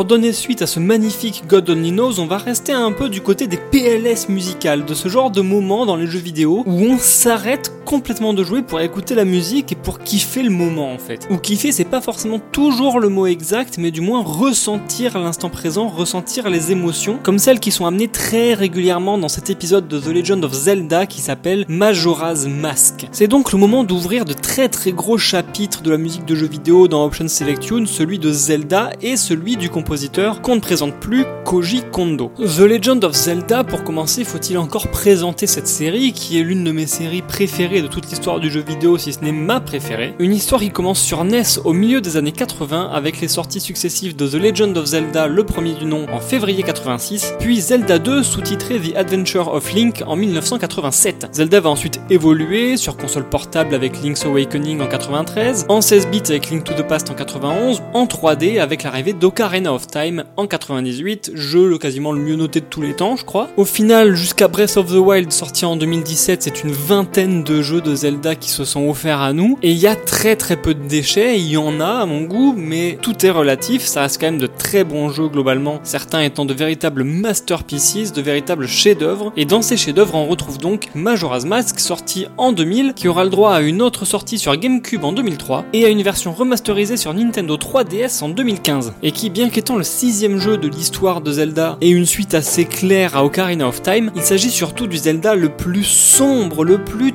donner 0.10 0.34
suite 0.34 0.64
à 0.64 0.68
ce 0.68 0.80
magnifique 0.80 1.44
God 1.48 1.70
Only 1.70 1.92
Knows, 1.92 2.20
on 2.20 2.26
va 2.26 2.40
rester 2.40 2.72
un 2.72 2.92
peu 2.92 3.10
du 3.10 3.22
côté 3.22 3.46
des 3.46 3.58
PLS 3.58 4.28
musicales, 4.28 4.84
de 4.84 4.96
ce 4.96 5.08
genre 5.08 5.30
de 5.30 5.42
moment 5.42 5.86
dans 5.86 5.96
les 5.98 6.08
jeux 6.08 6.18
vidéo 6.18 6.64
où 6.66 6.82
on 6.82 6.98
s'arrête 6.98 7.72
complètement 7.90 8.36
de 8.36 8.44
jouer 8.44 8.62
pour 8.62 8.80
écouter 8.82 9.16
la 9.16 9.26
musique 9.26 9.72
et 9.72 9.76
pour 9.76 9.98
kiffer 9.98 10.44
le 10.44 10.52
moment 10.52 10.94
en 10.94 11.00
fait. 11.00 11.28
Ou 11.32 11.38
kiffer, 11.38 11.72
c'est 11.72 11.86
pas 11.86 12.02
forcément 12.02 12.38
toujours 12.38 13.00
le 13.00 13.10
mot 13.10 13.26
exact, 13.26 13.80
mais 13.80 13.90
du 13.90 14.00
moins 14.00 14.22
ressentir 14.22 15.18
l'instant 15.18 15.50
présent, 15.50 15.88
ressentir 15.88 16.52
les 16.52 16.72
émotions, 16.72 17.18
comme 17.24 17.40
celles 17.40 17.60
qui 17.60 17.72
sont 17.72 17.88
amenées 17.88 18.08
très 18.08 18.54
régulièrement 18.54 19.18
dans 19.18 19.28
cet 19.28 19.50
épisode 19.50 19.88
de 19.88 20.00
The 20.00 20.10
Legend 20.10 20.46
of 20.46 20.54
Zelda 20.54 21.08
qui 21.08 21.20
s'appelle 21.20 21.66
Majora's 21.68 22.46
Mask. 22.46 23.08
C'est 23.12 23.28
donc 23.28 23.52
le 23.52 23.58
moment 23.58 23.84
d'ouvrir 23.84 24.24
de 24.24 24.34
très 24.34 24.70
très 24.70 24.92
gros 24.92 25.18
chapitres 25.18 25.82
de 25.82 25.90
la 25.90 25.98
musique 25.98 26.26
de 26.26 26.36
jeux 26.36 26.48
vidéo 26.48 26.88
dans 26.88 27.04
Option 27.04 27.28
Selection, 27.28 27.88
celui 27.88 28.20
de 28.20 28.32
Zelda 28.32 28.92
et 29.02 29.18
celui 29.18 29.58
du 29.58 29.72
compositeur 29.72 30.44
qu'on 30.44 30.58
ne 30.58 30.62
présente 30.62 30.94
plus, 31.00 31.26
Koji 31.44 31.82
Kondo. 31.92 32.32
The 32.38 32.60
Legend 32.60 33.04
of 33.04 33.16
Zelda, 33.16 33.64
pour 33.64 33.84
commencer, 33.84 34.26
faut-il 34.26 34.60
encore 34.60 34.90
présenter 34.90 35.48
cette 35.48 35.68
série 35.68 36.14
qui 36.14 36.40
est 36.40 36.44
l'une 36.44 36.64
de 36.64 36.72
mes 36.72 36.86
séries 36.86 37.24
préférées 37.24 37.79
de 37.82 37.88
toute 37.88 38.10
l'histoire 38.10 38.40
du 38.40 38.50
jeu 38.50 38.62
vidéo, 38.62 38.98
si 38.98 39.14
ce 39.14 39.20
n'est 39.22 39.32
ma 39.32 39.60
préférée. 39.60 40.14
Une 40.20 40.34
histoire 40.34 40.62
qui 40.62 40.70
commence 40.70 41.00
sur 41.02 41.24
NES 41.24 41.60
au 41.64 41.74
milieu 41.74 42.02
des 42.02 42.18
années 42.18 42.32
80 42.32 42.90
avec 42.94 43.22
les 43.22 43.28
sorties 43.28 43.60
successives 43.60 44.16
de 44.16 44.28
The 44.28 44.36
Legend 44.36 44.78
of 44.78 44.86
Zelda, 44.86 45.28
le 45.28 45.44
premier 45.44 45.74
du 45.74 45.86
nom, 45.86 46.06
en 46.12 46.20
février 46.20 46.64
86, 46.64 47.34
puis 47.40 47.62
Zelda 47.62 48.00
2 48.00 48.24
sous-titré 48.24 48.80
The 48.80 48.96
Adventure 48.96 49.54
of 49.54 49.72
Link 49.74 50.04
en 50.06 50.16
1987. 50.16 51.28
Zelda 51.32 51.60
va 51.60 51.70
ensuite 51.70 52.00
évoluer 52.10 52.78
sur 52.78 52.98
console 52.98 53.28
portable 53.28 53.76
avec 53.76 54.02
Link's 54.02 54.26
Awakening 54.26 54.82
en 54.82 54.88
93, 54.88 55.66
en 55.70 55.82
16 55.82 56.08
bits 56.08 56.24
avec 56.30 56.50
Link 56.50 56.64
to 56.64 56.74
the 56.74 56.88
Past 56.88 57.10
en 57.10 57.14
91, 57.14 57.82
en 57.94 58.06
3D 58.06 58.60
avec 58.60 58.84
l'arrivée 58.84 59.14
d'Ocarina 59.14 59.74
of 59.74 59.88
Time 59.88 60.24
en 60.38 60.48
98, 60.48 61.32
jeu 61.36 61.70
le 61.70 61.78
quasiment 61.78 62.12
le 62.12 62.20
mieux 62.20 62.36
noté 62.36 62.62
de 62.62 62.66
tous 62.66 62.82
les 62.82 62.94
temps, 62.94 63.16
je 63.16 63.26
crois. 63.26 63.50
Au 63.58 63.66
final, 63.66 64.16
jusqu'à 64.16 64.48
Breath 64.48 64.78
of 64.78 64.88
the 64.88 64.98
Wild 64.98 65.32
sorti 65.32 65.66
en 65.66 65.76
2017, 65.76 66.44
c'est 66.44 66.64
une 66.64 66.72
vingtaine 66.72 67.44
de 67.44 67.62
jeux 67.62 67.69
de 67.78 67.96
Zelda 67.96 68.36
qui 68.36 68.50
se 68.50 68.66
sont 68.66 68.90
offerts 68.90 69.22
à 69.22 69.32
nous, 69.32 69.58
et 69.62 69.72
il 69.72 69.78
y 69.78 69.88
a 69.88 69.96
très 69.96 70.36
très 70.36 70.56
peu 70.56 70.74
de 70.74 70.88
déchets, 70.88 71.40
il 71.40 71.48
y 71.48 71.58
en 71.58 71.80
a 71.80 72.02
à 72.02 72.06
mon 72.06 72.22
goût, 72.22 72.54
mais 72.58 72.98
tout 73.02 73.26
est 73.26 73.30
relatif, 73.30 73.86
ça 73.86 74.02
reste 74.02 74.20
quand 74.20 74.28
même 74.28 74.40
de 74.40 74.48
très 74.48 74.84
bons 74.84 75.10
jeux 75.10 75.28
globalement, 75.28 75.80
certains 75.84 76.22
étant 76.22 76.46
de 76.46 76.54
véritables 76.54 77.04
masterpieces, 77.04 78.12
de 78.12 78.22
véritables 78.22 78.68
chefs-d'œuvre, 78.68 79.32
et 79.38 79.46
dans 79.46 79.62
ces 79.62 79.78
chefs-d'œuvre 79.78 80.16
on 80.16 80.26
retrouve 80.26 80.58
donc 80.58 80.90
Majora's 80.96 81.46
Mask 81.46 81.80
sorti 81.80 82.26
en 82.38 82.52
2000, 82.52 82.94
qui 82.96 83.08
aura 83.08 83.24
le 83.24 83.30
droit 83.30 83.54
à 83.54 83.62
une 83.62 83.82
autre 83.82 84.06
sortie 84.06 84.40
sur 84.40 84.56
GameCube 84.58 85.04
en 85.04 85.14
2003, 85.14 85.66
et 85.74 85.86
à 85.86 85.90
une 85.90 86.02
version 86.02 86.34
remasterisée 86.34 86.98
sur 86.98 87.14
Nintendo 87.14 87.56
3DS 87.56 88.24
en 88.24 88.30
2015, 88.30 88.94
et 89.04 89.12
qui 89.12 89.30
bien 89.30 89.50
qu'étant 89.50 89.78
le 89.78 89.84
sixième 89.84 90.40
jeu 90.40 90.58
de 90.58 90.68
l'histoire 90.68 91.22
de 91.22 91.32
Zelda 91.32 91.78
et 91.82 91.90
une 91.90 92.06
suite 92.06 92.34
assez 92.34 92.66
claire 92.66 93.16
à 93.16 93.24
Ocarina 93.24 93.68
of 93.68 93.82
Time, 93.84 94.12
il 94.16 94.22
s'agit 94.22 94.50
surtout 94.50 94.88
du 94.88 94.98
Zelda 94.98 95.36
le 95.36 95.50
plus 95.50 95.84
sombre, 95.84 96.64
le 96.64 96.84
plus 96.84 97.14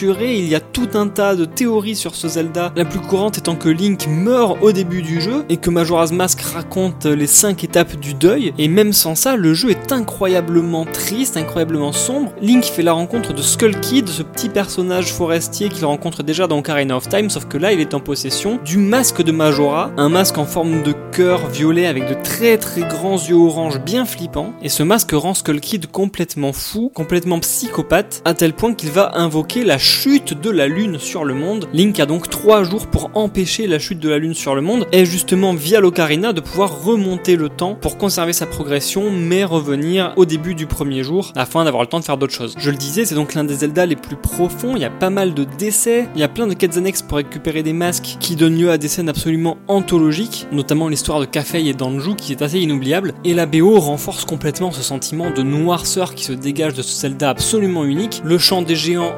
il 0.00 0.48
y 0.48 0.54
a 0.54 0.60
tout 0.60 0.88
un 0.94 1.08
tas 1.08 1.36
de 1.36 1.44
théories 1.44 1.96
sur 1.96 2.14
ce 2.14 2.26
Zelda, 2.28 2.72
la 2.76 2.84
plus 2.84 3.00
courante 3.00 3.38
étant 3.38 3.56
que 3.56 3.68
Link 3.68 4.06
meurt 4.08 4.58
au 4.62 4.72
début 4.72 5.02
du 5.02 5.20
jeu, 5.20 5.44
et 5.48 5.58
que 5.58 5.70
Majora's 5.70 6.12
Mask 6.12 6.40
raconte 6.40 7.04
les 7.04 7.26
5 7.26 7.62
étapes 7.64 7.96
du 7.96 8.14
deuil, 8.14 8.54
et 8.58 8.68
même 8.68 8.92
sans 8.92 9.14
ça, 9.14 9.36
le 9.36 9.54
jeu 9.54 9.70
est 9.70 9.92
incroyablement 9.92 10.86
triste, 10.86 11.36
incroyablement 11.36 11.92
sombre. 11.92 12.32
Link 12.40 12.64
fait 12.64 12.82
la 12.82 12.92
rencontre 12.92 13.32
de 13.32 13.42
Skull 13.42 13.78
Kid, 13.80 14.08
ce 14.08 14.22
petit 14.22 14.48
personnage 14.48 15.12
forestier 15.12 15.68
qu'il 15.68 15.84
rencontre 15.84 16.22
déjà 16.22 16.46
dans 16.46 16.58
Ocarina 16.58 16.96
of 16.96 17.08
Time, 17.08 17.28
sauf 17.30 17.46
que 17.46 17.58
là 17.58 17.72
il 17.72 17.80
est 17.80 17.94
en 17.94 18.00
possession 18.00 18.58
du 18.64 18.78
masque 18.78 19.22
de 19.22 19.32
Majora, 19.32 19.90
un 19.96 20.08
masque 20.08 20.38
en 20.38 20.46
forme 20.46 20.82
de 20.82 20.94
cœur 21.12 21.46
violet 21.48 21.86
avec 21.86 22.08
de 22.08 22.14
très 22.22 22.56
très 22.56 22.82
grands 22.82 23.18
yeux 23.18 23.36
orange 23.36 23.80
bien 23.80 24.04
flippants, 24.04 24.52
et 24.62 24.68
ce 24.68 24.82
masque 24.82 25.12
rend 25.12 25.34
Skull 25.34 25.60
Kid 25.60 25.90
complètement 25.90 26.52
fou, 26.52 26.90
complètement 26.94 27.38
psychopathe, 27.40 28.22
à 28.24 28.34
tel 28.34 28.54
point 28.54 28.74
qu'il 28.74 28.90
va 28.90 29.12
invoquer 29.14 29.64
la 29.64 29.71
chute 29.78 30.40
de 30.40 30.50
la 30.50 30.68
lune 30.68 30.98
sur 30.98 31.24
le 31.24 31.34
monde. 31.34 31.68
Link 31.72 31.98
a 32.00 32.06
donc 32.06 32.28
3 32.28 32.64
jours 32.64 32.86
pour 32.86 33.10
empêcher 33.14 33.66
la 33.66 33.78
chute 33.78 33.98
de 33.98 34.08
la 34.08 34.18
lune 34.18 34.34
sur 34.34 34.54
le 34.54 34.60
monde, 34.60 34.86
et 34.92 35.04
justement 35.04 35.54
via 35.54 35.80
l'Ocarina 35.80 36.32
de 36.32 36.40
pouvoir 36.40 36.84
remonter 36.84 37.36
le 37.36 37.48
temps 37.48 37.74
pour 37.74 37.98
conserver 37.98 38.32
sa 38.32 38.46
progression, 38.46 39.10
mais 39.10 39.44
revenir 39.44 40.12
au 40.16 40.24
début 40.24 40.54
du 40.54 40.66
premier 40.66 41.02
jour, 41.02 41.32
afin 41.36 41.64
d'avoir 41.64 41.82
le 41.82 41.88
temps 41.88 42.00
de 42.00 42.04
faire 42.04 42.16
d'autres 42.16 42.34
choses. 42.34 42.54
Je 42.58 42.70
le 42.70 42.76
disais, 42.76 43.04
c'est 43.04 43.14
donc 43.14 43.34
l'un 43.34 43.44
des 43.44 43.54
Zelda 43.54 43.86
les 43.86 43.96
plus 43.96 44.16
profonds, 44.16 44.76
il 44.76 44.82
y 44.82 44.84
a 44.84 44.90
pas 44.90 45.10
mal 45.10 45.34
de 45.34 45.44
décès, 45.44 46.08
il 46.14 46.20
y 46.20 46.24
a 46.24 46.28
plein 46.28 46.46
de 46.46 46.54
quêtes 46.54 46.76
annexes 46.76 47.02
pour 47.02 47.18
récupérer 47.18 47.62
des 47.62 47.72
masques 47.72 48.16
qui 48.20 48.36
donnent 48.36 48.58
lieu 48.58 48.70
à 48.70 48.78
des 48.78 48.88
scènes 48.88 49.08
absolument 49.08 49.58
anthologiques, 49.68 50.46
notamment 50.52 50.88
l'histoire 50.88 51.20
de 51.20 51.26
Kafei 51.26 51.68
et 51.68 51.74
d'Anju 51.74 52.14
qui 52.16 52.32
est 52.32 52.42
assez 52.42 52.58
inoubliable, 52.58 53.14
et 53.24 53.34
la 53.34 53.46
BO 53.46 53.78
renforce 53.78 54.24
complètement 54.24 54.70
ce 54.70 54.82
sentiment 54.82 55.30
de 55.30 55.42
noirceur 55.42 56.14
qui 56.14 56.24
se 56.24 56.32
dégage 56.32 56.74
de 56.74 56.82
ce 56.82 57.00
Zelda 57.00 57.30
absolument 57.30 57.84
unique. 57.84 58.22
Le 58.24 58.38
chant 58.38 58.62
des 58.62 58.76
géants 58.76 59.12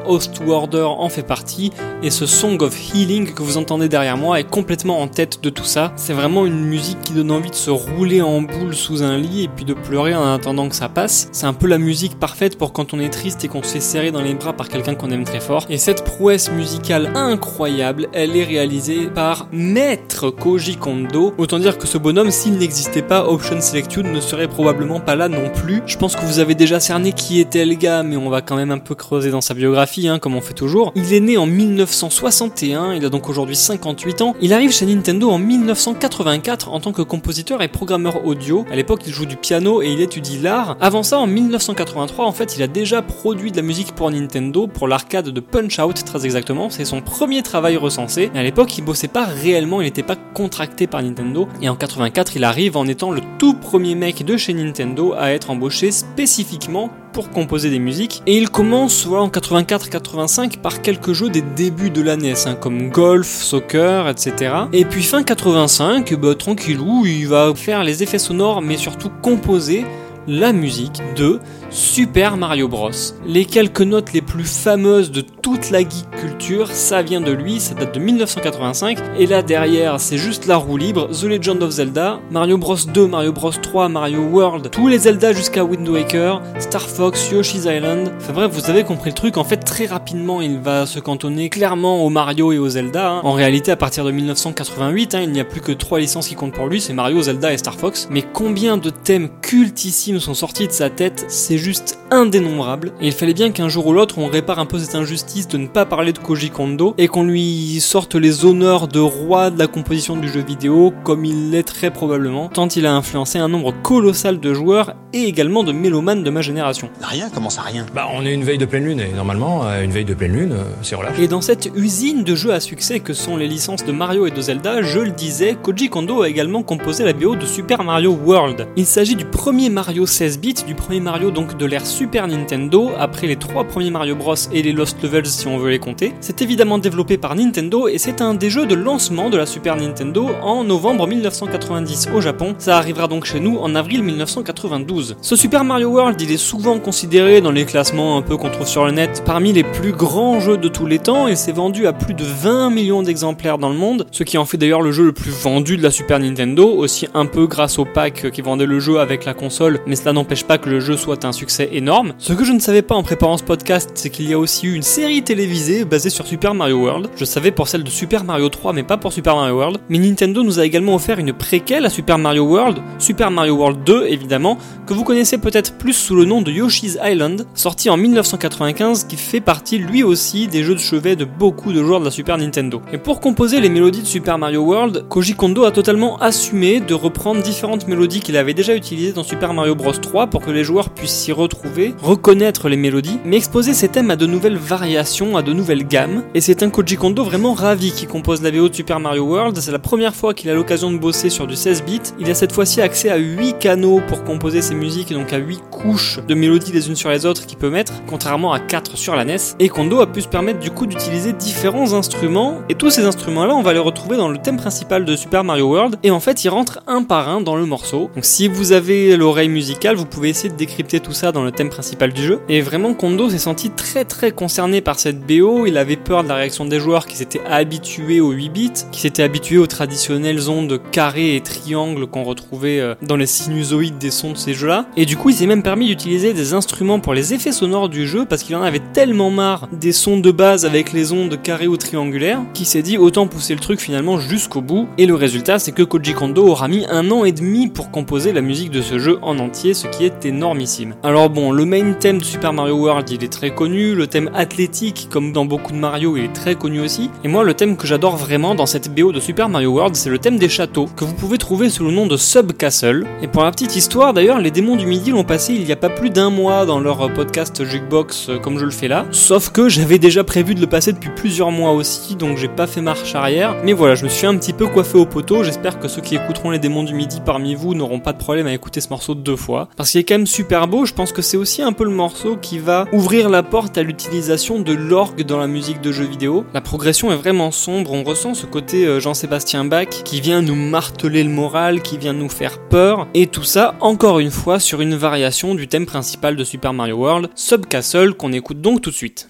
Ostwarder 0.44 0.86
en 0.98 1.08
fait 1.08 1.22
partie, 1.22 1.72
et 2.02 2.10
ce 2.10 2.26
Song 2.26 2.60
of 2.62 2.76
Healing 2.94 3.32
que 3.32 3.42
vous 3.42 3.56
entendez 3.56 3.88
derrière 3.88 4.16
moi 4.16 4.38
est 4.38 4.48
complètement 4.48 5.00
en 5.00 5.08
tête 5.08 5.42
de 5.42 5.50
tout 5.50 5.64
ça. 5.64 5.92
C'est 5.96 6.12
vraiment 6.12 6.44
une 6.44 6.60
musique 6.60 7.00
qui 7.02 7.14
donne 7.14 7.30
envie 7.30 7.50
de 7.50 7.54
se 7.54 7.70
rouler 7.70 8.20
en 8.20 8.42
boule 8.42 8.74
sous 8.74 9.02
un 9.02 9.16
lit 9.16 9.44
et 9.44 9.48
puis 9.48 9.64
de 9.64 9.74
pleurer 9.74 10.14
en 10.14 10.32
attendant 10.32 10.68
que 10.68 10.76
ça 10.76 10.88
passe. 10.88 11.28
C'est 11.32 11.46
un 11.46 11.54
peu 11.54 11.66
la 11.66 11.78
musique 11.78 12.18
parfaite 12.18 12.58
pour 12.58 12.72
quand 12.72 12.92
on 12.92 13.00
est 13.00 13.08
triste 13.08 13.42
et 13.44 13.48
qu'on 13.48 13.62
se 13.62 13.68
fait 13.68 13.80
serrer 13.80 14.10
dans 14.10 14.20
les 14.20 14.34
bras 14.34 14.52
par 14.52 14.68
quelqu'un 14.68 14.94
qu'on 14.94 15.10
aime 15.10 15.24
très 15.24 15.40
fort. 15.40 15.64
Et 15.70 15.78
cette 15.78 16.04
prouesse 16.04 16.50
musicale 16.50 17.10
incroyable, 17.14 18.08
elle 18.12 18.36
est 18.36 18.44
réalisée 18.44 19.06
par 19.06 19.48
Maître 19.50 20.30
Koji 20.30 20.76
Kondo. 20.76 21.32
Autant 21.38 21.58
dire 21.58 21.78
que 21.78 21.86
ce 21.86 21.98
bonhomme, 21.98 22.30
s'il 22.30 22.58
n'existait 22.58 23.02
pas, 23.02 23.26
Option 23.26 23.60
Select 23.60 23.94
You 23.94 24.02
ne 24.02 24.20
serait 24.20 24.48
probablement 24.48 25.00
pas 25.00 25.16
là 25.16 25.28
non 25.28 25.50
plus. 25.50 25.82
Je 25.86 25.96
pense 25.96 26.16
que 26.16 26.24
vous 26.26 26.38
avez 26.38 26.54
déjà 26.54 26.80
cerné 26.80 27.12
qui 27.12 27.40
était 27.40 27.64
le 27.64 27.74
gars, 27.74 28.02
mais 28.02 28.16
on 28.16 28.28
va 28.28 28.42
quand 28.42 28.56
même 28.56 28.70
un 28.70 28.78
peu 28.78 28.94
creuser 28.94 29.30
dans 29.30 29.40
sa 29.40 29.54
biographie, 29.54 30.08
hein, 30.08 30.18
fait 30.40 30.54
toujours. 30.54 30.92
Il 30.94 31.12
est 31.12 31.20
né 31.20 31.36
en 31.36 31.46
1961, 31.46 32.94
il 32.94 33.04
a 33.04 33.08
donc 33.08 33.28
aujourd'hui 33.28 33.56
58 33.56 34.22
ans. 34.22 34.34
Il 34.40 34.52
arrive 34.52 34.72
chez 34.72 34.86
Nintendo 34.86 35.30
en 35.30 35.38
1984 35.38 36.68
en 36.68 36.80
tant 36.80 36.92
que 36.92 37.02
compositeur 37.02 37.62
et 37.62 37.68
programmeur 37.68 38.26
audio. 38.26 38.64
À 38.70 38.76
l'époque, 38.76 39.02
il 39.06 39.12
joue 39.12 39.26
du 39.26 39.36
piano 39.36 39.82
et 39.82 39.88
il 39.88 40.00
étudie 40.00 40.38
l'art. 40.38 40.76
Avant 40.80 41.02
ça, 41.02 41.18
en 41.18 41.26
1983, 41.26 42.24
en 42.24 42.32
fait, 42.32 42.56
il 42.56 42.62
a 42.62 42.66
déjà 42.66 43.02
produit 43.02 43.50
de 43.50 43.56
la 43.56 43.62
musique 43.62 43.94
pour 43.94 44.10
Nintendo, 44.10 44.66
pour 44.66 44.88
l'arcade 44.88 45.28
de 45.28 45.40
Punch 45.40 45.78
Out 45.78 46.04
très 46.04 46.24
exactement. 46.24 46.70
C'est 46.70 46.84
son 46.84 47.00
premier 47.00 47.42
travail 47.42 47.76
recensé. 47.76 48.30
À 48.34 48.42
l'époque, 48.42 48.76
il 48.78 48.84
bossait 48.84 49.08
pas 49.08 49.24
réellement, 49.24 49.80
il 49.80 49.84
n'était 49.84 50.02
pas 50.02 50.16
contracté 50.16 50.86
par 50.86 51.02
Nintendo. 51.02 51.48
Et 51.62 51.68
en 51.68 51.76
84, 51.76 52.36
il 52.36 52.44
arrive 52.44 52.76
en 52.76 52.86
étant 52.86 53.10
le 53.10 53.20
tout 53.38 53.54
premier 53.54 53.94
mec 53.94 54.24
de 54.24 54.36
chez 54.36 54.54
Nintendo 54.54 55.14
à 55.16 55.32
être 55.32 55.50
embauché 55.50 55.90
spécifiquement 55.90 56.90
pour 57.14 57.30
composer 57.30 57.70
des 57.70 57.78
musiques. 57.78 58.22
Et 58.26 58.36
il 58.36 58.50
commence 58.50 59.06
voilà, 59.06 59.22
en 59.22 59.28
84-85 59.28 60.58
par 60.58 60.82
quelques 60.82 61.12
jeux 61.12 61.30
des 61.30 61.40
débuts 61.40 61.88
de 61.88 62.02
la 62.02 62.16
NES, 62.16 62.34
hein, 62.44 62.56
comme 62.56 62.90
golf, 62.90 63.28
soccer, 63.28 64.08
etc. 64.08 64.54
Et 64.74 64.84
puis 64.84 65.02
fin 65.02 65.22
85, 65.22 66.12
bah, 66.14 66.34
tranquillou, 66.34 67.06
il 67.06 67.28
va 67.28 67.54
faire 67.54 67.84
les 67.84 68.02
effets 68.02 68.18
sonores, 68.18 68.60
mais 68.60 68.76
surtout 68.76 69.10
composer 69.22 69.86
la 70.26 70.52
musique 70.52 71.00
de 71.16 71.40
Super 71.70 72.36
Mario 72.36 72.68
Bros. 72.68 72.90
Les 73.26 73.44
quelques 73.44 73.80
notes 73.80 74.12
les 74.12 74.22
plus 74.22 74.44
fameuses 74.44 75.10
de 75.10 75.20
toute 75.20 75.70
la 75.70 75.80
geek 75.80 76.08
culture, 76.20 76.68
ça 76.70 77.02
vient 77.02 77.20
de 77.20 77.32
lui, 77.32 77.60
ça 77.60 77.74
date 77.74 77.94
de 77.94 78.00
1985. 78.00 78.98
Et 79.18 79.26
là 79.26 79.42
derrière, 79.42 79.98
c'est 80.00 80.16
juste 80.18 80.46
la 80.46 80.56
roue 80.56 80.76
libre, 80.76 81.08
The 81.10 81.24
Legend 81.24 81.62
of 81.62 81.70
Zelda, 81.70 82.20
Mario 82.30 82.58
Bros 82.58 82.76
2, 82.76 83.06
Mario 83.06 83.32
Bros 83.32 83.50
3, 83.50 83.88
Mario 83.88 84.20
World, 84.22 84.70
tous 84.70 84.88
les 84.88 84.98
Zelda 84.98 85.32
jusqu'à 85.32 85.64
Wind 85.64 85.88
Waker, 85.88 86.40
Star 86.58 86.82
Fox, 86.82 87.30
Yoshi's 87.30 87.64
Island. 87.64 88.12
Enfin 88.18 88.32
bref, 88.32 88.50
vous 88.52 88.70
avez 88.70 88.84
compris 88.84 89.10
le 89.10 89.14
truc. 89.14 89.36
En 89.36 89.44
fait, 89.44 89.58
très 89.58 89.86
rapidement, 89.86 90.40
il 90.40 90.58
va 90.60 90.86
se 90.86 91.00
cantonner 91.00 91.48
clairement 91.50 92.04
au 92.04 92.08
Mario 92.10 92.52
et 92.52 92.58
au 92.58 92.68
Zelda. 92.68 93.10
hein. 93.14 93.20
En 93.24 93.32
réalité, 93.32 93.72
à 93.72 93.76
partir 93.76 94.04
de 94.04 94.10
1988, 94.12 95.14
hein, 95.14 95.20
il 95.22 95.32
n'y 95.32 95.40
a 95.40 95.44
plus 95.44 95.60
que 95.60 95.72
trois 95.72 95.98
licences 95.98 96.28
qui 96.28 96.34
comptent 96.34 96.54
pour 96.54 96.66
lui, 96.68 96.80
c'est 96.80 96.92
Mario, 96.92 97.20
Zelda 97.22 97.52
et 97.52 97.58
Star 97.58 97.74
Fox. 97.74 98.08
Mais 98.10 98.22
combien 98.22 98.76
de 98.76 98.90
thèmes 98.90 99.28
cultissimes 99.42 100.13
sont 100.18 100.34
sortis 100.34 100.66
de 100.66 100.72
sa 100.72 100.90
tête, 100.90 101.24
c'est 101.28 101.58
juste 101.58 101.98
indénombrable. 102.10 102.92
Et 103.00 103.06
il 103.06 103.12
fallait 103.12 103.34
bien 103.34 103.50
qu'un 103.50 103.68
jour 103.68 103.86
ou 103.86 103.92
l'autre, 103.92 104.18
on 104.18 104.28
répare 104.28 104.58
un 104.58 104.66
peu 104.66 104.78
cette 104.78 104.94
injustice 104.94 105.48
de 105.48 105.58
ne 105.58 105.66
pas 105.66 105.84
parler 105.86 106.12
de 106.12 106.18
Koji 106.18 106.50
Kondo 106.50 106.94
et 106.98 107.08
qu'on 107.08 107.24
lui 107.24 107.80
sorte 107.80 108.14
les 108.14 108.44
honneurs 108.44 108.88
de 108.88 109.00
roi 109.00 109.50
de 109.50 109.58
la 109.58 109.66
composition 109.66 110.16
du 110.16 110.28
jeu 110.28 110.42
vidéo, 110.42 110.92
comme 111.02 111.24
il 111.24 111.50
l'est 111.50 111.62
très 111.62 111.90
probablement, 111.90 112.48
tant 112.48 112.68
il 112.68 112.86
a 112.86 112.94
influencé 112.94 113.38
un 113.38 113.48
nombre 113.48 113.72
colossal 113.82 114.40
de 114.40 114.54
joueurs 114.54 114.94
et 115.12 115.24
également 115.24 115.62
de 115.62 115.72
mélomanes 115.72 116.24
de 116.24 116.30
ma 116.30 116.42
génération. 116.42 116.90
Rien, 117.00 117.30
comment 117.32 117.50
ça 117.50 117.62
rien? 117.62 117.86
Bah, 117.94 118.08
on 118.12 118.26
est 118.26 118.32
une 118.32 118.44
veille 118.44 118.58
de 118.58 118.64
pleine 118.64 118.84
lune 118.84 119.00
et 119.00 119.12
normalement, 119.12 119.66
euh, 119.66 119.82
une 119.82 119.90
veille 119.90 120.04
de 120.04 120.14
pleine 120.14 120.32
lune, 120.32 120.52
euh, 120.52 120.64
c'est 120.82 120.94
relâche. 120.94 121.18
Et 121.18 121.28
dans 121.28 121.40
cette 121.40 121.70
usine 121.74 122.24
de 122.24 122.34
jeux 122.34 122.52
à 122.52 122.60
succès 122.60 123.00
que 123.00 123.12
sont 123.12 123.36
les 123.36 123.46
licences 123.46 123.84
de 123.84 123.92
Mario 123.92 124.26
et 124.26 124.30
de 124.30 124.40
Zelda, 124.40 124.82
je 124.82 124.98
le 124.98 125.12
disais, 125.12 125.56
Koji 125.62 125.88
Kondo 125.88 126.22
a 126.22 126.28
également 126.28 126.62
composé 126.62 127.04
la 127.04 127.12
BO 127.12 127.36
de 127.36 127.46
Super 127.46 127.84
Mario 127.84 128.12
World. 128.12 128.66
Il 128.76 128.86
s'agit 128.86 129.14
du 129.14 129.24
premier 129.24 129.70
Mario 129.70 130.03
Mario 130.04 130.12
16 130.12 130.38
bits, 130.38 130.64
du 130.66 130.74
premier 130.74 131.00
Mario 131.00 131.30
donc 131.30 131.56
de 131.56 131.64
l'ère 131.64 131.86
Super 131.86 132.28
Nintendo, 132.28 132.90
après 132.98 133.26
les 133.26 133.36
trois 133.36 133.64
premiers 133.64 133.90
Mario 133.90 134.14
Bros 134.14 134.34
et 134.52 134.60
les 134.60 134.72
Lost 134.72 135.02
Levels 135.02 135.24
si 135.24 135.46
on 135.46 135.56
veut 135.56 135.70
les 135.70 135.78
compter. 135.78 136.12
C'est 136.20 136.42
évidemment 136.42 136.76
développé 136.76 137.16
par 137.16 137.34
Nintendo 137.34 137.88
et 137.88 137.96
c'est 137.96 138.20
un 138.20 138.34
des 138.34 138.50
jeux 138.50 138.66
de 138.66 138.74
lancement 138.74 139.30
de 139.30 139.38
la 139.38 139.46
Super 139.46 139.76
Nintendo 139.76 140.28
en 140.42 140.62
novembre 140.62 141.06
1990 141.06 142.08
au 142.14 142.20
Japon. 142.20 142.54
Ça 142.58 142.76
arrivera 142.76 143.08
donc 143.08 143.24
chez 143.24 143.40
nous 143.40 143.56
en 143.56 143.74
avril 143.74 144.02
1992. 144.02 145.16
Ce 145.22 145.36
Super 145.36 145.64
Mario 145.64 145.88
World, 145.88 146.20
il 146.20 146.30
est 146.30 146.36
souvent 146.36 146.78
considéré 146.78 147.40
dans 147.40 147.52
les 147.52 147.64
classements 147.64 148.18
un 148.18 148.22
peu 148.22 148.36
qu'on 148.36 148.50
trouve 148.50 148.68
sur 148.68 148.84
le 148.84 148.90
net 148.90 149.22
parmi 149.24 149.54
les 149.54 149.64
plus 149.64 149.92
grands 149.92 150.38
jeux 150.38 150.58
de 150.58 150.68
tous 150.68 150.84
les 150.84 150.98
temps 150.98 151.28
et 151.28 151.36
s'est 151.36 151.52
vendu 151.52 151.86
à 151.86 151.94
plus 151.94 152.12
de 152.12 152.24
20 152.24 152.68
millions 152.68 153.02
d'exemplaires 153.02 153.56
dans 153.56 153.70
le 153.70 153.78
monde, 153.78 154.06
ce 154.10 154.22
qui 154.22 154.36
en 154.36 154.44
fait 154.44 154.58
d'ailleurs 154.58 154.82
le 154.82 154.92
jeu 154.92 155.04
le 155.04 155.12
plus 155.12 155.30
vendu 155.30 155.78
de 155.78 155.82
la 155.82 155.90
Super 155.90 156.18
Nintendo, 156.18 156.68
aussi 156.68 157.08
un 157.14 157.24
peu 157.24 157.46
grâce 157.46 157.78
au 157.78 157.86
pack 157.86 158.30
qui 158.30 158.42
vendait 158.42 158.66
le 158.66 158.80
jeu 158.80 159.00
avec 159.00 159.24
la 159.24 159.32
console, 159.32 159.80
cela 159.96 160.12
n'empêche 160.12 160.44
pas 160.44 160.58
que 160.58 160.68
le 160.68 160.80
jeu 160.80 160.96
soit 160.96 161.24
un 161.24 161.32
succès 161.32 161.68
énorme. 161.72 162.14
Ce 162.18 162.32
que 162.32 162.44
je 162.44 162.52
ne 162.52 162.58
savais 162.58 162.82
pas 162.82 162.94
en 162.94 163.02
préparant 163.02 163.36
ce 163.36 163.44
podcast, 163.44 163.90
c'est 163.94 164.10
qu'il 164.10 164.28
y 164.28 164.32
a 164.32 164.38
aussi 164.38 164.66
eu 164.66 164.74
une 164.74 164.82
série 164.82 165.22
télévisée 165.22 165.84
basée 165.84 166.10
sur 166.10 166.26
Super 166.26 166.54
Mario 166.54 166.78
World. 166.78 167.08
Je 167.16 167.24
savais 167.24 167.50
pour 167.50 167.68
celle 167.68 167.84
de 167.84 167.90
Super 167.90 168.24
Mario 168.24 168.48
3, 168.48 168.72
mais 168.72 168.82
pas 168.82 168.96
pour 168.96 169.12
Super 169.12 169.36
Mario 169.36 169.54
World. 169.54 169.78
Mais 169.88 169.98
Nintendo 169.98 170.42
nous 170.42 170.58
a 170.58 170.64
également 170.64 170.94
offert 170.94 171.18
une 171.18 171.32
préquelle 171.32 171.84
à 171.84 171.90
Super 171.90 172.18
Mario 172.18 172.44
World, 172.44 172.78
Super 172.98 173.30
Mario 173.30 173.54
World 173.54 173.84
2 173.84 174.06
évidemment, 174.08 174.58
que 174.86 174.94
vous 174.94 175.04
connaissez 175.04 175.38
peut-être 175.38 175.76
plus 175.76 175.92
sous 175.92 176.14
le 176.14 176.24
nom 176.24 176.42
de 176.42 176.50
Yoshi's 176.50 176.98
Island, 177.02 177.46
sorti 177.54 177.90
en 177.90 177.96
1995, 177.96 179.04
qui 179.04 179.16
fait 179.16 179.40
partie 179.40 179.78
lui 179.78 180.02
aussi 180.02 180.48
des 180.48 180.62
jeux 180.62 180.74
de 180.74 180.80
chevet 180.80 181.16
de 181.16 181.24
beaucoup 181.24 181.72
de 181.72 181.82
joueurs 181.82 182.00
de 182.00 182.04
la 182.04 182.10
Super 182.10 182.38
Nintendo. 182.38 182.82
Et 182.92 182.98
pour 182.98 183.20
composer 183.20 183.60
les 183.60 183.68
mélodies 183.68 184.02
de 184.02 184.06
Super 184.06 184.38
Mario 184.38 184.62
World, 184.62 185.06
Koji 185.08 185.34
Kondo 185.34 185.64
a 185.64 185.70
totalement 185.70 186.18
assumé 186.18 186.80
de 186.80 186.94
reprendre 186.94 187.42
différentes 187.42 187.86
mélodies 187.88 188.20
qu'il 188.20 188.36
avait 188.36 188.54
déjà 188.54 188.74
utilisées 188.74 189.12
dans 189.12 189.24
Super 189.24 189.54
Mario 189.54 189.74
Bros 189.74 189.83
3 189.92 190.28
pour 190.28 190.40
que 190.40 190.50
les 190.50 190.64
joueurs 190.64 190.90
puissent 190.90 191.14
s'y 191.14 191.32
retrouver, 191.32 191.94
reconnaître 192.02 192.68
les 192.68 192.76
mélodies, 192.76 193.18
mais 193.24 193.36
exposer 193.36 193.74
ces 193.74 193.88
thèmes 193.88 194.10
à 194.10 194.16
de 194.16 194.26
nouvelles 194.26 194.56
variations, 194.56 195.36
à 195.36 195.42
de 195.42 195.52
nouvelles 195.52 195.86
gammes. 195.86 196.22
Et 196.34 196.40
c'est 196.40 196.62
un 196.62 196.70
Koji 196.70 196.96
Kondo 196.96 197.24
vraiment 197.24 197.54
ravi 197.54 197.92
qui 197.92 198.06
compose 198.06 198.42
la 198.42 198.50
VO 198.50 198.68
de 198.68 198.74
Super 198.74 199.00
Mario 199.00 199.24
World. 199.24 199.58
C'est 199.60 199.72
la 199.72 199.78
première 199.78 200.14
fois 200.14 200.34
qu'il 200.34 200.50
a 200.50 200.54
l'occasion 200.54 200.90
de 200.90 200.98
bosser 200.98 201.30
sur 201.30 201.46
du 201.46 201.56
16 201.56 201.84
bits. 201.84 202.00
Il 202.18 202.30
a 202.30 202.34
cette 202.34 202.52
fois-ci 202.52 202.80
accès 202.80 203.10
à 203.10 203.16
8 203.16 203.58
canaux 203.58 204.00
pour 204.08 204.24
composer 204.24 204.62
ses 204.62 204.74
musiques, 204.74 205.12
donc 205.12 205.32
à 205.32 205.38
8 205.38 205.60
couches 205.70 206.20
de 206.26 206.34
mélodies 206.34 206.72
les 206.72 206.88
unes 206.88 206.96
sur 206.96 207.10
les 207.10 207.26
autres 207.26 207.46
qu'il 207.46 207.58
peut 207.58 207.70
mettre, 207.70 207.92
contrairement 208.06 208.52
à 208.52 208.60
4 208.60 208.96
sur 208.96 209.16
la 209.16 209.24
NES. 209.24 209.36
Et 209.58 209.68
Kondo 209.68 210.00
a 210.00 210.06
pu 210.06 210.22
se 210.22 210.28
permettre 210.28 210.60
du 210.60 210.70
coup 210.70 210.86
d'utiliser 210.86 211.32
différents 211.32 211.92
instruments, 211.92 212.60
et 212.68 212.74
tous 212.74 212.90
ces 212.90 213.04
instruments-là, 213.04 213.54
on 213.54 213.62
va 213.62 213.72
les 213.72 213.78
retrouver 213.78 214.16
dans 214.16 214.28
le 214.28 214.38
thème 214.38 214.56
principal 214.56 215.04
de 215.04 215.16
Super 215.16 215.44
Mario 215.44 215.68
World, 215.68 215.96
et 216.02 216.10
en 216.10 216.20
fait, 216.20 216.44
ils 216.44 216.48
rentrent 216.48 216.80
un 216.86 217.02
par 217.02 217.28
un 217.28 217.40
dans 217.40 217.56
le 217.56 217.66
morceau. 217.66 218.10
Donc 218.14 218.24
si 218.24 218.48
vous 218.48 218.72
avez 218.72 219.16
l'oreille 219.16 219.48
musicale, 219.48 219.73
vous 219.94 220.06
pouvez 220.06 220.30
essayer 220.30 220.48
de 220.48 220.56
décrypter 220.56 221.00
tout 221.00 221.12
ça 221.12 221.30
dans 221.30 221.44
le 221.44 221.52
thème 221.52 221.68
principal 221.68 222.12
du 222.12 222.22
jeu. 222.22 222.40
Et 222.48 222.62
vraiment, 222.62 222.94
Kondo 222.94 223.28
s'est 223.28 223.38
senti 223.38 223.70
très 223.70 224.04
très 224.04 224.30
concerné 224.30 224.80
par 224.80 224.98
cette 224.98 225.20
BO, 225.20 225.66
il 225.66 225.76
avait 225.76 225.96
peur 225.96 226.24
de 226.24 226.28
la 226.28 226.36
réaction 226.36 226.64
des 226.64 226.80
joueurs 226.80 227.06
qui 227.06 227.16
s'étaient 227.16 227.44
habitués 227.46 228.20
aux 228.20 228.30
8 228.30 228.48
bits, 228.48 228.72
qui 228.92 229.00
s'étaient 229.00 229.22
habitués 229.22 229.58
aux 229.58 229.66
traditionnelles 229.66 230.50
ondes 230.50 230.80
carrées 230.90 231.36
et 231.36 231.40
triangles 231.40 232.06
qu'on 232.06 232.22
retrouvait 232.22 232.80
euh, 232.80 232.94
dans 233.02 233.16
les 233.16 233.26
sinusoïdes 233.26 233.98
des 233.98 234.10
sons 234.10 234.32
de 234.32 234.36
ces 234.36 234.54
jeux-là. 234.54 234.86
Et 234.96 235.04
du 235.04 235.16
coup, 235.16 235.30
il 235.30 235.36
s'est 235.36 235.46
même 235.46 235.62
permis 235.62 235.86
d'utiliser 235.86 236.32
des 236.32 236.54
instruments 236.54 237.00
pour 237.00 237.12
les 237.12 237.34
effets 237.34 237.52
sonores 237.52 237.88
du 237.88 238.06
jeu 238.06 238.24
parce 238.24 238.42
qu'il 238.42 238.56
en 238.56 238.62
avait 238.62 238.82
tellement 238.92 239.30
marre 239.30 239.68
des 239.72 239.92
sons 239.92 240.18
de 240.18 240.30
base 240.30 240.64
avec 240.64 240.92
les 240.92 241.12
ondes 241.12 241.40
carrées 241.42 241.66
ou 241.66 241.76
triangulaires 241.76 242.40
qu'il 242.54 242.66
s'est 242.66 242.82
dit 242.82 242.96
autant 242.96 243.26
pousser 243.26 243.54
le 243.54 243.60
truc 243.60 243.80
finalement 243.80 244.18
jusqu'au 244.18 244.60
bout. 244.60 244.88
Et 244.98 245.06
le 245.06 245.14
résultat, 245.14 245.58
c'est 245.58 245.72
que 245.72 245.82
Koji 245.82 246.14
Kondo 246.14 246.46
aura 246.46 246.68
mis 246.68 246.86
un 246.88 247.10
an 247.10 247.24
et 247.24 247.32
demi 247.32 247.68
pour 247.68 247.90
composer 247.90 248.32
la 248.32 248.40
musique 248.40 248.70
de 248.70 248.82
ce 248.82 248.98
jeu 248.98 249.18
en 249.22 249.38
entier, 249.38 249.63
ce 249.72 249.86
qui 249.86 250.04
est 250.04 250.26
énormissime. 250.26 250.94
Alors 251.02 251.30
bon, 251.30 251.52
le 251.52 251.64
main 251.64 251.94
thème 251.94 252.18
de 252.18 252.24
Super 252.24 252.52
Mario 252.52 252.76
World, 252.76 253.08
il 253.08 253.24
est 253.24 253.32
très 253.32 253.54
connu, 253.54 253.94
le 253.94 254.06
thème 254.06 254.30
athlétique, 254.34 255.08
comme 255.10 255.32
dans 255.32 255.46
beaucoup 255.46 255.72
de 255.72 255.78
Mario, 255.78 256.16
il 256.16 256.24
est 256.24 256.32
très 256.32 256.56
connu 256.56 256.80
aussi. 256.80 257.10
Et 257.24 257.28
moi, 257.28 257.44
le 257.44 257.54
thème 257.54 257.76
que 257.76 257.86
j'adore 257.86 258.16
vraiment 258.16 258.54
dans 258.54 258.66
cette 258.66 258.94
BO 258.94 259.12
de 259.12 259.20
Super 259.20 259.48
Mario 259.48 259.70
World, 259.70 259.96
c'est 259.96 260.10
le 260.10 260.18
thème 260.18 260.36
des 260.36 260.48
châteaux, 260.48 260.86
que 260.96 261.04
vous 261.04 261.14
pouvez 261.14 261.38
trouver 261.38 261.70
sous 261.70 261.84
le 261.84 261.92
nom 261.92 262.06
de 262.06 262.16
Sub 262.16 262.52
Castle. 262.52 263.06
Et 263.22 263.28
pour 263.28 263.44
la 263.44 263.50
petite 263.52 263.76
histoire, 263.76 264.12
d'ailleurs, 264.12 264.40
les 264.40 264.50
démons 264.50 264.76
du 264.76 264.86
midi 264.86 265.10
l'ont 265.10 265.24
passé 265.24 265.54
il 265.54 265.66
y 265.66 265.72
a 265.72 265.76
pas 265.76 265.88
plus 265.88 266.10
d'un 266.10 266.30
mois 266.30 266.66
dans 266.66 266.80
leur 266.80 267.12
podcast 267.14 267.64
Jukebox, 267.64 268.28
euh, 268.28 268.38
comme 268.38 268.58
je 268.58 268.64
le 268.64 268.70
fais 268.70 268.88
là. 268.88 269.06
Sauf 269.12 269.50
que 269.50 269.68
j'avais 269.68 269.98
déjà 269.98 270.24
prévu 270.24 270.54
de 270.54 270.60
le 270.60 270.66
passer 270.66 270.92
depuis 270.92 271.10
plusieurs 271.14 271.50
mois 271.50 271.72
aussi, 271.72 272.16
donc 272.16 272.36
j'ai 272.36 272.48
pas 272.48 272.66
fait 272.66 272.80
marche 272.80 273.14
arrière. 273.14 273.54
Mais 273.64 273.72
voilà, 273.72 273.94
je 273.94 274.04
me 274.04 274.08
suis 274.08 274.26
un 274.26 274.36
petit 274.36 274.52
peu 274.52 274.66
coiffé 274.66 274.98
au 274.98 275.06
poteau. 275.06 275.44
J'espère 275.44 275.78
que 275.78 275.88
ceux 275.88 276.02
qui 276.02 276.16
écouteront 276.16 276.50
les 276.50 276.58
démons 276.58 276.82
du 276.82 276.94
midi 276.94 277.20
parmi 277.24 277.54
vous 277.54 277.74
n'auront 277.74 278.00
pas 278.00 278.12
de 278.12 278.18
problème 278.18 278.46
à 278.46 278.52
écouter 278.52 278.80
ce 278.80 278.88
morceau 278.88 279.14
deux 279.14 279.36
fois 279.36 279.43
parce 279.76 279.90
qu'il 279.90 280.00
est 280.00 280.04
quand 280.04 280.14
même 280.14 280.26
super 280.26 280.68
beau, 280.68 280.84
je 280.84 280.94
pense 280.94 281.12
que 281.12 281.22
c'est 281.22 281.36
aussi 281.36 281.62
un 281.62 281.72
peu 281.72 281.84
le 281.84 281.90
morceau 281.90 282.36
qui 282.36 282.58
va 282.58 282.86
ouvrir 282.92 283.28
la 283.28 283.42
porte 283.42 283.76
à 283.78 283.82
l'utilisation 283.82 284.60
de 284.60 284.72
l'orgue 284.72 285.22
dans 285.22 285.38
la 285.38 285.46
musique 285.46 285.80
de 285.80 285.92
jeux 285.92 286.04
vidéo. 286.04 286.44
La 286.54 286.60
progression 286.60 287.12
est 287.12 287.16
vraiment 287.16 287.50
sombre, 287.50 287.92
on 287.92 288.02
ressent 288.02 288.34
ce 288.34 288.46
côté 288.46 288.86
euh, 288.86 289.00
Jean-Sébastien 289.00 289.64
Bach 289.64 289.88
qui 289.88 290.20
vient 290.20 290.42
nous 290.42 290.54
marteler 290.54 291.22
le 291.22 291.30
moral, 291.30 291.82
qui 291.82 291.98
vient 291.98 292.12
nous 292.12 292.28
faire 292.28 292.58
peur, 292.68 293.06
et 293.14 293.26
tout 293.26 293.44
ça 293.44 293.74
encore 293.80 294.18
une 294.18 294.30
fois 294.30 294.58
sur 294.58 294.80
une 294.80 294.94
variation 294.94 295.54
du 295.54 295.68
thème 295.68 295.86
principal 295.86 296.36
de 296.36 296.44
Super 296.44 296.72
Mario 296.72 296.96
World, 296.96 297.30
Sub 297.34 297.66
Castle, 297.66 298.14
qu'on 298.14 298.32
écoute 298.32 298.60
donc 298.60 298.80
tout 298.80 298.90
de 298.90 298.94
suite. 298.94 299.28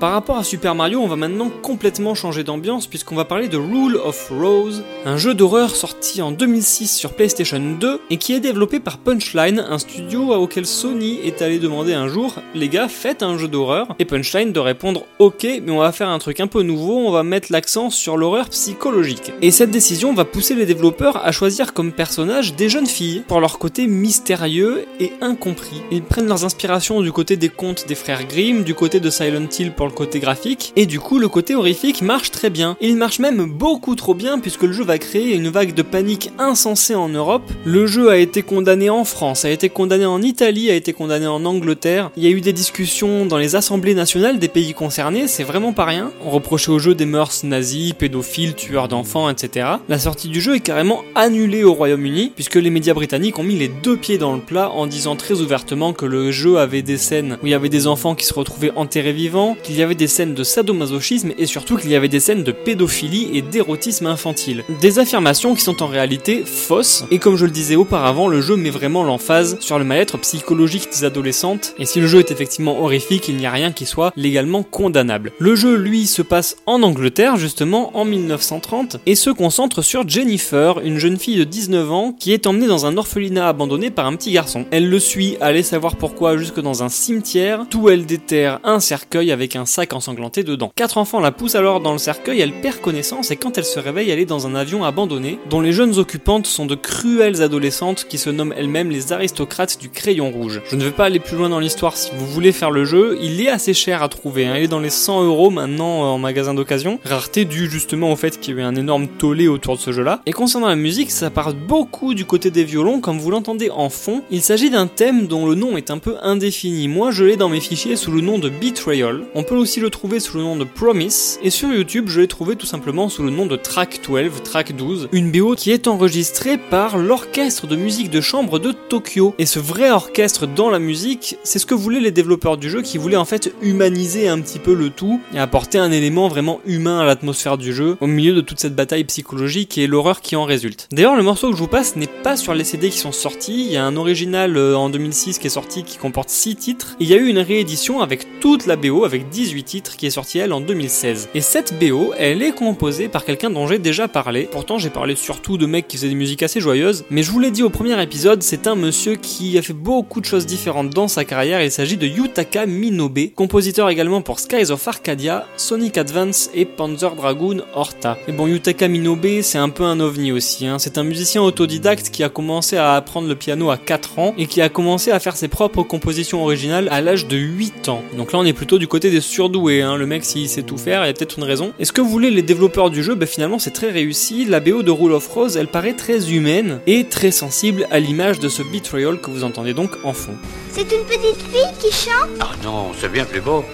Par 0.00 0.12
rapport 0.12 0.38
à 0.38 0.44
Super 0.44 0.74
Mario, 0.74 0.98
on 0.98 1.06
va 1.06 1.16
maintenant 1.16 1.50
complètement 1.60 2.14
changer 2.14 2.42
d'ambiance 2.42 2.86
puisqu'on 2.86 3.16
va 3.16 3.26
parler 3.26 3.48
de 3.48 3.58
Rule 3.58 3.96
of 3.96 4.30
Rose, 4.30 4.82
un 5.04 5.18
jeu 5.18 5.34
d'horreur 5.34 5.76
sorti 5.76 6.22
en 6.22 6.32
2006 6.32 6.96
sur 6.96 7.12
PlayStation 7.12 7.60
2 7.60 8.00
et 8.08 8.16
qui 8.16 8.32
est 8.32 8.40
développé 8.40 8.80
par 8.80 8.96
Punchline, 8.96 9.60
un 9.60 9.78
studio 9.78 10.32
auquel 10.32 10.64
Sony 10.64 11.18
est 11.22 11.42
allé 11.42 11.58
demander 11.58 11.92
un 11.92 12.08
jour 12.08 12.36
les 12.54 12.70
gars, 12.70 12.88
faites 12.88 13.22
un 13.22 13.36
jeu 13.36 13.46
d'horreur 13.46 13.94
et 13.98 14.06
Punchline 14.06 14.52
de 14.52 14.58
répondre 14.58 15.04
ok, 15.18 15.46
mais 15.62 15.70
on 15.70 15.80
va 15.80 15.92
faire 15.92 16.08
un 16.08 16.18
truc 16.18 16.40
un 16.40 16.46
peu 16.46 16.62
nouveau, 16.62 16.96
on 16.96 17.10
va 17.10 17.22
mettre 17.22 17.52
l'accent 17.52 17.90
sur 17.90 18.16
l'horreur 18.16 18.48
psychologique. 18.48 19.34
Et 19.42 19.50
cette 19.50 19.70
décision 19.70 20.14
va 20.14 20.24
pousser 20.24 20.54
les 20.54 20.64
développeurs 20.64 21.22
à 21.22 21.30
choisir 21.30 21.74
comme 21.74 21.92
personnage 21.92 22.54
des 22.54 22.70
jeunes 22.70 22.86
filles 22.86 23.22
pour 23.28 23.40
leur 23.40 23.58
côté 23.58 23.86
mystérieux 23.86 24.86
et 24.98 25.12
incompris. 25.20 25.82
Ils 25.90 26.02
prennent 26.02 26.26
leurs 26.26 26.46
inspirations 26.46 27.02
du 27.02 27.12
côté 27.12 27.36
des 27.36 27.50
contes 27.50 27.86
des 27.86 27.94
frères 27.94 28.26
Grimm, 28.26 28.64
du 28.64 28.74
côté 28.74 28.98
de 28.98 29.10
Silent 29.10 29.46
Hill 29.58 29.72
pour 29.72 29.89
côté 29.90 30.20
graphique, 30.20 30.72
et 30.76 30.86
du 30.86 31.00
coup 31.00 31.18
le 31.18 31.28
côté 31.28 31.54
horrifique 31.54 32.02
marche 32.02 32.30
très 32.30 32.50
bien. 32.50 32.76
Il 32.80 32.96
marche 32.96 33.18
même 33.18 33.46
beaucoup 33.46 33.94
trop 33.94 34.14
bien 34.14 34.38
puisque 34.38 34.62
le 34.62 34.72
jeu 34.72 34.84
va 34.84 34.98
créer 34.98 35.34
une 35.34 35.48
vague 35.48 35.74
de 35.74 35.82
panique 35.82 36.30
insensée 36.38 36.94
en 36.94 37.08
Europe. 37.08 37.50
Le 37.64 37.86
jeu 37.86 38.10
a 38.10 38.16
été 38.16 38.42
condamné 38.42 38.90
en 38.90 39.04
France, 39.04 39.44
a 39.44 39.50
été 39.50 39.68
condamné 39.68 40.06
en 40.06 40.22
Italie, 40.22 40.70
a 40.70 40.74
été 40.74 40.92
condamné 40.92 41.26
en 41.26 41.44
Angleterre. 41.44 42.10
Il 42.16 42.22
y 42.22 42.26
a 42.26 42.30
eu 42.30 42.40
des 42.40 42.52
discussions 42.52 43.26
dans 43.26 43.38
les 43.38 43.56
assemblées 43.56 43.94
nationales 43.94 44.38
des 44.38 44.48
pays 44.48 44.74
concernés, 44.74 45.28
c'est 45.28 45.44
vraiment 45.44 45.72
pas 45.72 45.84
rien. 45.84 46.10
On 46.24 46.30
reprochait 46.30 46.70
au 46.70 46.78
jeu 46.78 46.94
des 46.94 47.06
mœurs 47.06 47.44
nazis, 47.44 47.92
pédophiles, 47.92 48.54
tueurs 48.54 48.88
d'enfants, 48.88 49.28
etc. 49.28 49.66
La 49.88 49.98
sortie 49.98 50.28
du 50.28 50.40
jeu 50.40 50.56
est 50.56 50.60
carrément 50.60 51.02
annulée 51.14 51.64
au 51.64 51.74
Royaume-Uni 51.74 52.32
puisque 52.34 52.56
les 52.56 52.70
médias 52.70 52.94
britanniques 52.94 53.38
ont 53.38 53.44
mis 53.44 53.56
les 53.56 53.68
deux 53.68 53.96
pieds 53.96 54.18
dans 54.18 54.34
le 54.34 54.40
plat 54.40 54.70
en 54.70 54.86
disant 54.86 55.16
très 55.16 55.40
ouvertement 55.40 55.92
que 55.92 56.06
le 56.06 56.30
jeu 56.30 56.58
avait 56.58 56.82
des 56.82 56.98
scènes 56.98 57.38
où 57.42 57.46
il 57.46 57.50
y 57.50 57.54
avait 57.54 57.68
des 57.68 57.86
enfants 57.86 58.14
qui 58.14 58.26
se 58.26 58.34
retrouvaient 58.34 58.72
enterrés 58.76 59.12
vivants, 59.12 59.56
qu'il 59.62 59.76
y 59.76 59.79
avait 59.82 59.94
des 59.94 60.08
scènes 60.08 60.34
de 60.34 60.44
sadomasochisme 60.44 61.32
et 61.38 61.46
surtout 61.46 61.76
qu'il 61.76 61.90
y 61.90 61.96
avait 61.96 62.08
des 62.08 62.20
scènes 62.20 62.44
de 62.44 62.52
pédophilie 62.52 63.30
et 63.34 63.42
d'érotisme 63.42 64.06
infantile. 64.06 64.64
Des 64.80 64.98
affirmations 64.98 65.54
qui 65.54 65.62
sont 65.62 65.82
en 65.82 65.86
réalité 65.86 66.44
fausses 66.44 67.04
et 67.10 67.18
comme 67.18 67.36
je 67.36 67.46
le 67.46 67.50
disais 67.50 67.76
auparavant, 67.76 68.28
le 68.28 68.40
jeu 68.40 68.56
met 68.56 68.70
vraiment 68.70 69.02
l'emphase 69.02 69.58
sur 69.60 69.78
le 69.78 69.84
mal-être 69.84 70.18
psychologique 70.18 70.88
des 70.90 71.04
adolescentes 71.04 71.74
et 71.78 71.86
si 71.86 72.00
le 72.00 72.06
jeu 72.06 72.18
est 72.18 72.30
effectivement 72.30 72.80
horrifique, 72.80 73.28
il 73.28 73.36
n'y 73.36 73.46
a 73.46 73.50
rien 73.50 73.72
qui 73.72 73.86
soit 73.86 74.12
légalement 74.16 74.62
condamnable. 74.62 75.32
Le 75.38 75.54
jeu, 75.54 75.76
lui, 75.76 76.06
se 76.06 76.22
passe 76.22 76.56
en 76.66 76.82
Angleterre 76.82 77.36
justement 77.36 77.96
en 77.96 78.04
1930 78.04 78.98
et 79.06 79.14
se 79.14 79.30
concentre 79.30 79.82
sur 79.82 80.08
Jennifer, 80.08 80.80
une 80.80 80.98
jeune 80.98 81.18
fille 81.18 81.36
de 81.36 81.44
19 81.44 81.92
ans 81.92 82.12
qui 82.18 82.32
est 82.32 82.46
emmenée 82.46 82.66
dans 82.66 82.86
un 82.86 82.96
orphelinat 82.96 83.48
abandonné 83.48 83.90
par 83.90 84.06
un 84.06 84.16
petit 84.16 84.32
garçon. 84.32 84.66
Elle 84.70 84.88
le 84.88 84.98
suit, 84.98 85.36
allez 85.40 85.62
savoir 85.62 85.96
pourquoi, 85.96 86.36
jusque 86.36 86.60
dans 86.60 86.82
un 86.82 86.88
cimetière, 86.88 87.66
d'où 87.70 87.88
elle 87.88 88.06
déterre 88.06 88.60
un 88.64 88.80
cercueil 88.80 89.32
avec 89.32 89.56
un 89.56 89.66
sac 89.70 89.92
ensanglanté 89.92 90.42
dedans. 90.42 90.72
Quatre 90.74 90.98
enfants 90.98 91.20
la 91.20 91.30
poussent 91.32 91.54
alors 91.54 91.80
dans 91.80 91.92
le 91.92 91.98
cercueil, 91.98 92.40
elle 92.40 92.52
perd 92.52 92.80
connaissance 92.80 93.30
et 93.30 93.36
quand 93.36 93.56
elle 93.56 93.64
se 93.64 93.78
réveille, 93.78 94.10
elle 94.10 94.18
est 94.18 94.26
dans 94.26 94.46
un 94.46 94.54
avion 94.54 94.84
abandonné 94.84 95.38
dont 95.48 95.60
les 95.60 95.72
jeunes 95.72 95.98
occupantes 95.98 96.46
sont 96.46 96.66
de 96.66 96.74
cruelles 96.74 97.42
adolescentes 97.42 98.06
qui 98.08 98.18
se 98.18 98.30
nomment 98.30 98.54
elles-mêmes 98.56 98.90
les 98.90 99.12
aristocrates 99.12 99.78
du 99.80 99.88
crayon 99.88 100.30
rouge. 100.30 100.60
Je 100.68 100.76
ne 100.76 100.84
vais 100.84 100.90
pas 100.90 101.04
aller 101.04 101.20
plus 101.20 101.36
loin 101.36 101.48
dans 101.48 101.60
l'histoire 101.60 101.96
si 101.96 102.10
vous 102.14 102.26
voulez 102.26 102.52
faire 102.52 102.70
le 102.70 102.84
jeu, 102.84 103.16
il 103.22 103.40
est 103.40 103.48
assez 103.48 103.72
cher 103.72 104.02
à 104.02 104.08
trouver, 104.08 104.46
hein. 104.46 104.54
il 104.56 104.64
est 104.64 104.68
dans 104.68 104.80
les 104.80 104.90
100 104.90 105.24
euros 105.24 105.50
maintenant 105.50 106.02
euh, 106.02 106.06
en 106.08 106.18
magasin 106.18 106.52
d'occasion, 106.52 106.98
rareté 107.04 107.44
due 107.44 107.70
justement 107.70 108.12
au 108.12 108.16
fait 108.16 108.40
qu'il 108.40 108.54
y 108.54 108.58
a 108.58 108.62
eu 108.62 108.64
un 108.64 108.74
énorme 108.74 109.06
tollé 109.06 109.46
autour 109.46 109.76
de 109.76 109.80
ce 109.80 109.92
jeu-là. 109.92 110.20
Et 110.26 110.32
concernant 110.32 110.68
la 110.68 110.76
musique, 110.76 111.10
ça 111.10 111.30
part 111.30 111.54
beaucoup 111.54 112.14
du 112.14 112.24
côté 112.24 112.50
des 112.50 112.64
violons, 112.64 113.00
comme 113.00 113.18
vous 113.18 113.30
l'entendez 113.30 113.70
en 113.70 113.88
fond. 113.88 114.22
Il 114.30 114.42
s'agit 114.42 114.70
d'un 114.70 114.86
thème 114.86 115.26
dont 115.26 115.46
le 115.46 115.54
nom 115.54 115.76
est 115.76 115.90
un 115.90 115.98
peu 115.98 116.16
indéfini. 116.22 116.88
Moi, 116.88 117.10
je 117.10 117.24
l'ai 117.24 117.36
dans 117.36 117.48
mes 117.48 117.60
fichiers 117.60 117.96
sous 117.96 118.10
le 118.10 118.20
nom 118.20 118.38
de 118.38 118.48
Betrayal. 118.48 119.24
On 119.34 119.42
peut 119.42 119.56
aussi 119.60 119.80
le 119.80 119.90
trouver 119.90 120.20
sous 120.20 120.38
le 120.38 120.42
nom 120.42 120.56
de 120.56 120.64
Promise. 120.64 121.38
Et 121.42 121.50
sur 121.50 121.68
YouTube, 121.68 122.06
je 122.08 122.20
l'ai 122.20 122.28
trouvé 122.28 122.56
tout 122.56 122.66
simplement 122.66 123.08
sous 123.08 123.22
le 123.22 123.30
nom 123.30 123.46
de 123.46 123.56
Track 123.56 124.00
12, 124.06 124.42
Track 124.42 124.74
12, 124.74 125.08
une 125.12 125.30
BO 125.30 125.54
qui 125.54 125.70
est 125.70 125.86
enregistrée 125.86 126.56
par 126.56 126.96
l'orchestre 126.96 127.66
de 127.66 127.76
musique 127.76 128.10
de 128.10 128.20
chambre 128.20 128.58
de 128.58 128.72
Tokyo. 128.72 129.34
Et 129.38 129.46
ce 129.46 129.58
vrai 129.58 129.90
orchestre 129.90 130.46
dans 130.46 130.70
la 130.70 130.78
musique, 130.78 131.36
c'est 131.44 131.58
ce 131.58 131.66
que 131.66 131.74
voulaient 131.74 132.00
les 132.00 132.10
développeurs 132.10 132.56
du 132.56 132.70
jeu 132.70 132.80
qui 132.80 132.96
voulaient 132.98 133.16
en 133.16 133.24
fait 133.24 133.52
humaniser 133.60 134.28
un 134.28 134.40
petit 134.40 134.58
peu 134.58 134.74
le 134.74 134.88
tout 134.88 135.20
et 135.34 135.38
apporter 135.38 135.78
un 135.78 135.92
élément 135.92 136.28
vraiment 136.28 136.60
humain 136.64 137.00
à 137.00 137.04
l'atmosphère 137.04 137.58
du 137.58 137.74
jeu 137.74 137.96
au 138.00 138.06
milieu 138.06 138.32
de 138.32 138.40
toute 138.40 138.60
cette 138.60 138.74
bataille 138.74 139.04
psychologique 139.04 139.76
et 139.76 139.86
l'horreur 139.86 140.22
qui 140.22 140.36
en 140.36 140.44
résulte. 140.44 140.88
D'ailleurs, 140.90 141.16
le 141.16 141.22
morceau 141.22 141.50
que 141.50 141.56
je 141.56 141.62
vous 141.62 141.68
passe 141.68 141.96
n'est 141.96 142.06
pas 142.06 142.36
sur 142.36 142.54
les 142.54 142.64
CD 142.64 142.88
qui 142.88 142.98
sont 142.98 143.12
sortis. 143.12 143.66
Il 143.66 143.72
y 143.72 143.76
a 143.76 143.84
un 143.84 143.96
original 143.96 144.56
euh, 144.56 144.74
en 144.74 144.88
2006 144.88 145.38
qui 145.38 145.46
est 145.48 145.50
sorti 145.50 145.82
qui 145.84 145.98
comporte 145.98 146.30
6 146.30 146.56
titres. 146.56 146.96
il 146.98 147.08
y 147.08 147.14
a 147.14 147.16
eu 147.16 147.26
une 147.26 147.38
réédition 147.38 148.00
avec 148.00 148.40
toute 148.40 148.66
la 148.66 148.76
BO 148.76 149.04
avec 149.04 149.28
18 149.28 149.49
titres 149.62 149.96
qui 149.96 150.06
est 150.06 150.10
sortie 150.10 150.38
elle 150.38 150.52
en 150.52 150.60
2016. 150.60 151.28
Et 151.34 151.40
cette 151.40 151.78
BO, 151.78 152.12
elle 152.16 152.42
est 152.42 152.52
composée 152.52 153.08
par 153.08 153.24
quelqu'un 153.24 153.50
dont 153.50 153.66
j'ai 153.66 153.78
déjà 153.78 154.08
parlé. 154.08 154.48
Pourtant, 154.50 154.78
j'ai 154.78 154.90
parlé 154.90 155.16
surtout 155.16 155.58
de 155.58 155.66
mecs 155.66 155.88
qui 155.88 155.96
faisaient 155.96 156.08
des 156.08 156.14
musiques 156.14 156.42
assez 156.42 156.60
joyeuses. 156.60 157.04
Mais 157.10 157.22
je 157.22 157.30
vous 157.30 157.38
l'ai 157.38 157.50
dit 157.50 157.62
au 157.62 157.70
premier 157.70 158.00
épisode, 158.02 158.42
c'est 158.42 158.66
un 158.66 158.74
monsieur 158.74 159.16
qui 159.16 159.58
a 159.58 159.62
fait 159.62 159.72
beaucoup 159.72 160.20
de 160.20 160.26
choses 160.26 160.46
différentes 160.46 160.90
dans 160.90 161.08
sa 161.08 161.24
carrière. 161.24 161.62
Il 161.62 161.70
s'agit 161.70 161.96
de 161.96 162.06
Yutaka 162.06 162.66
Minobe, 162.66 163.32
compositeur 163.34 163.88
également 163.90 164.22
pour 164.22 164.40
Skies 164.40 164.70
of 164.70 164.86
Arcadia, 164.86 165.46
Sonic 165.56 165.98
Advance 165.98 166.50
et 166.54 166.64
Panzer 166.64 167.14
Dragoon 167.14 167.62
Horta. 167.74 168.18
Et 168.28 168.32
bon, 168.32 168.46
Yutaka 168.46 168.88
Minobe, 168.88 169.42
c'est 169.42 169.58
un 169.58 169.68
peu 169.68 169.84
un 169.84 170.00
ovni 170.00 170.32
aussi. 170.32 170.66
Hein. 170.66 170.78
C'est 170.78 170.98
un 170.98 171.04
musicien 171.04 171.42
autodidacte 171.42 172.10
qui 172.10 172.24
a 172.24 172.28
commencé 172.28 172.76
à 172.76 172.94
apprendre 172.94 173.28
le 173.28 173.34
piano 173.34 173.70
à 173.70 173.76
4 173.76 174.18
ans 174.18 174.34
et 174.38 174.46
qui 174.46 174.60
a 174.60 174.68
commencé 174.68 175.10
à 175.10 175.20
faire 175.20 175.36
ses 175.36 175.48
propres 175.48 175.82
compositions 175.82 176.42
originales 176.42 176.88
à 176.90 177.00
l'âge 177.00 177.26
de 177.26 177.36
8 177.36 177.88
ans. 177.88 178.02
Donc 178.16 178.32
là, 178.32 178.38
on 178.38 178.44
est 178.44 178.52
plutôt 178.52 178.78
du 178.78 178.88
côté 178.88 179.10
des 179.10 179.20
surdoués. 179.40 179.80
Hein. 179.80 179.96
Le 179.96 180.06
mec, 180.06 180.22
s'il 180.22 180.50
sait 180.50 180.62
tout 180.62 180.76
faire, 180.76 181.02
il 181.02 181.06
y 181.06 181.10
a 181.10 181.14
peut-être 181.14 181.38
une 181.38 181.44
raison. 181.44 181.72
Et 181.78 181.86
ce 181.86 181.92
que 181.92 182.02
voulaient 182.02 182.30
les 182.30 182.42
développeurs 182.42 182.90
du 182.90 183.02
jeu, 183.02 183.14
ben, 183.14 183.26
finalement, 183.26 183.58
c'est 183.58 183.70
très 183.70 183.90
réussi. 183.90 184.44
La 184.44 184.60
BO 184.60 184.82
de 184.82 184.90
Rule 184.90 185.12
of 185.12 185.26
Rose, 185.28 185.56
elle 185.56 185.68
paraît 185.68 185.94
très 185.94 186.30
humaine 186.30 186.80
et 186.86 187.04
très 187.04 187.30
sensible 187.30 187.86
à 187.90 188.00
l'image 188.00 188.38
de 188.38 188.50
ce 188.50 188.62
Betrayal 188.62 189.18
que 189.18 189.30
vous 189.30 189.42
entendez 189.42 189.72
donc 189.72 189.92
en 190.04 190.12
fond. 190.12 190.34
C'est 190.70 190.92
une 190.92 191.04
petite 191.04 191.40
fille 191.50 191.72
qui 191.80 191.90
chante? 191.90 192.28
Oh 192.42 192.54
non, 192.62 192.88
c'est 193.00 193.10
bien 193.10 193.24
plus 193.24 193.40
beau. 193.40 193.64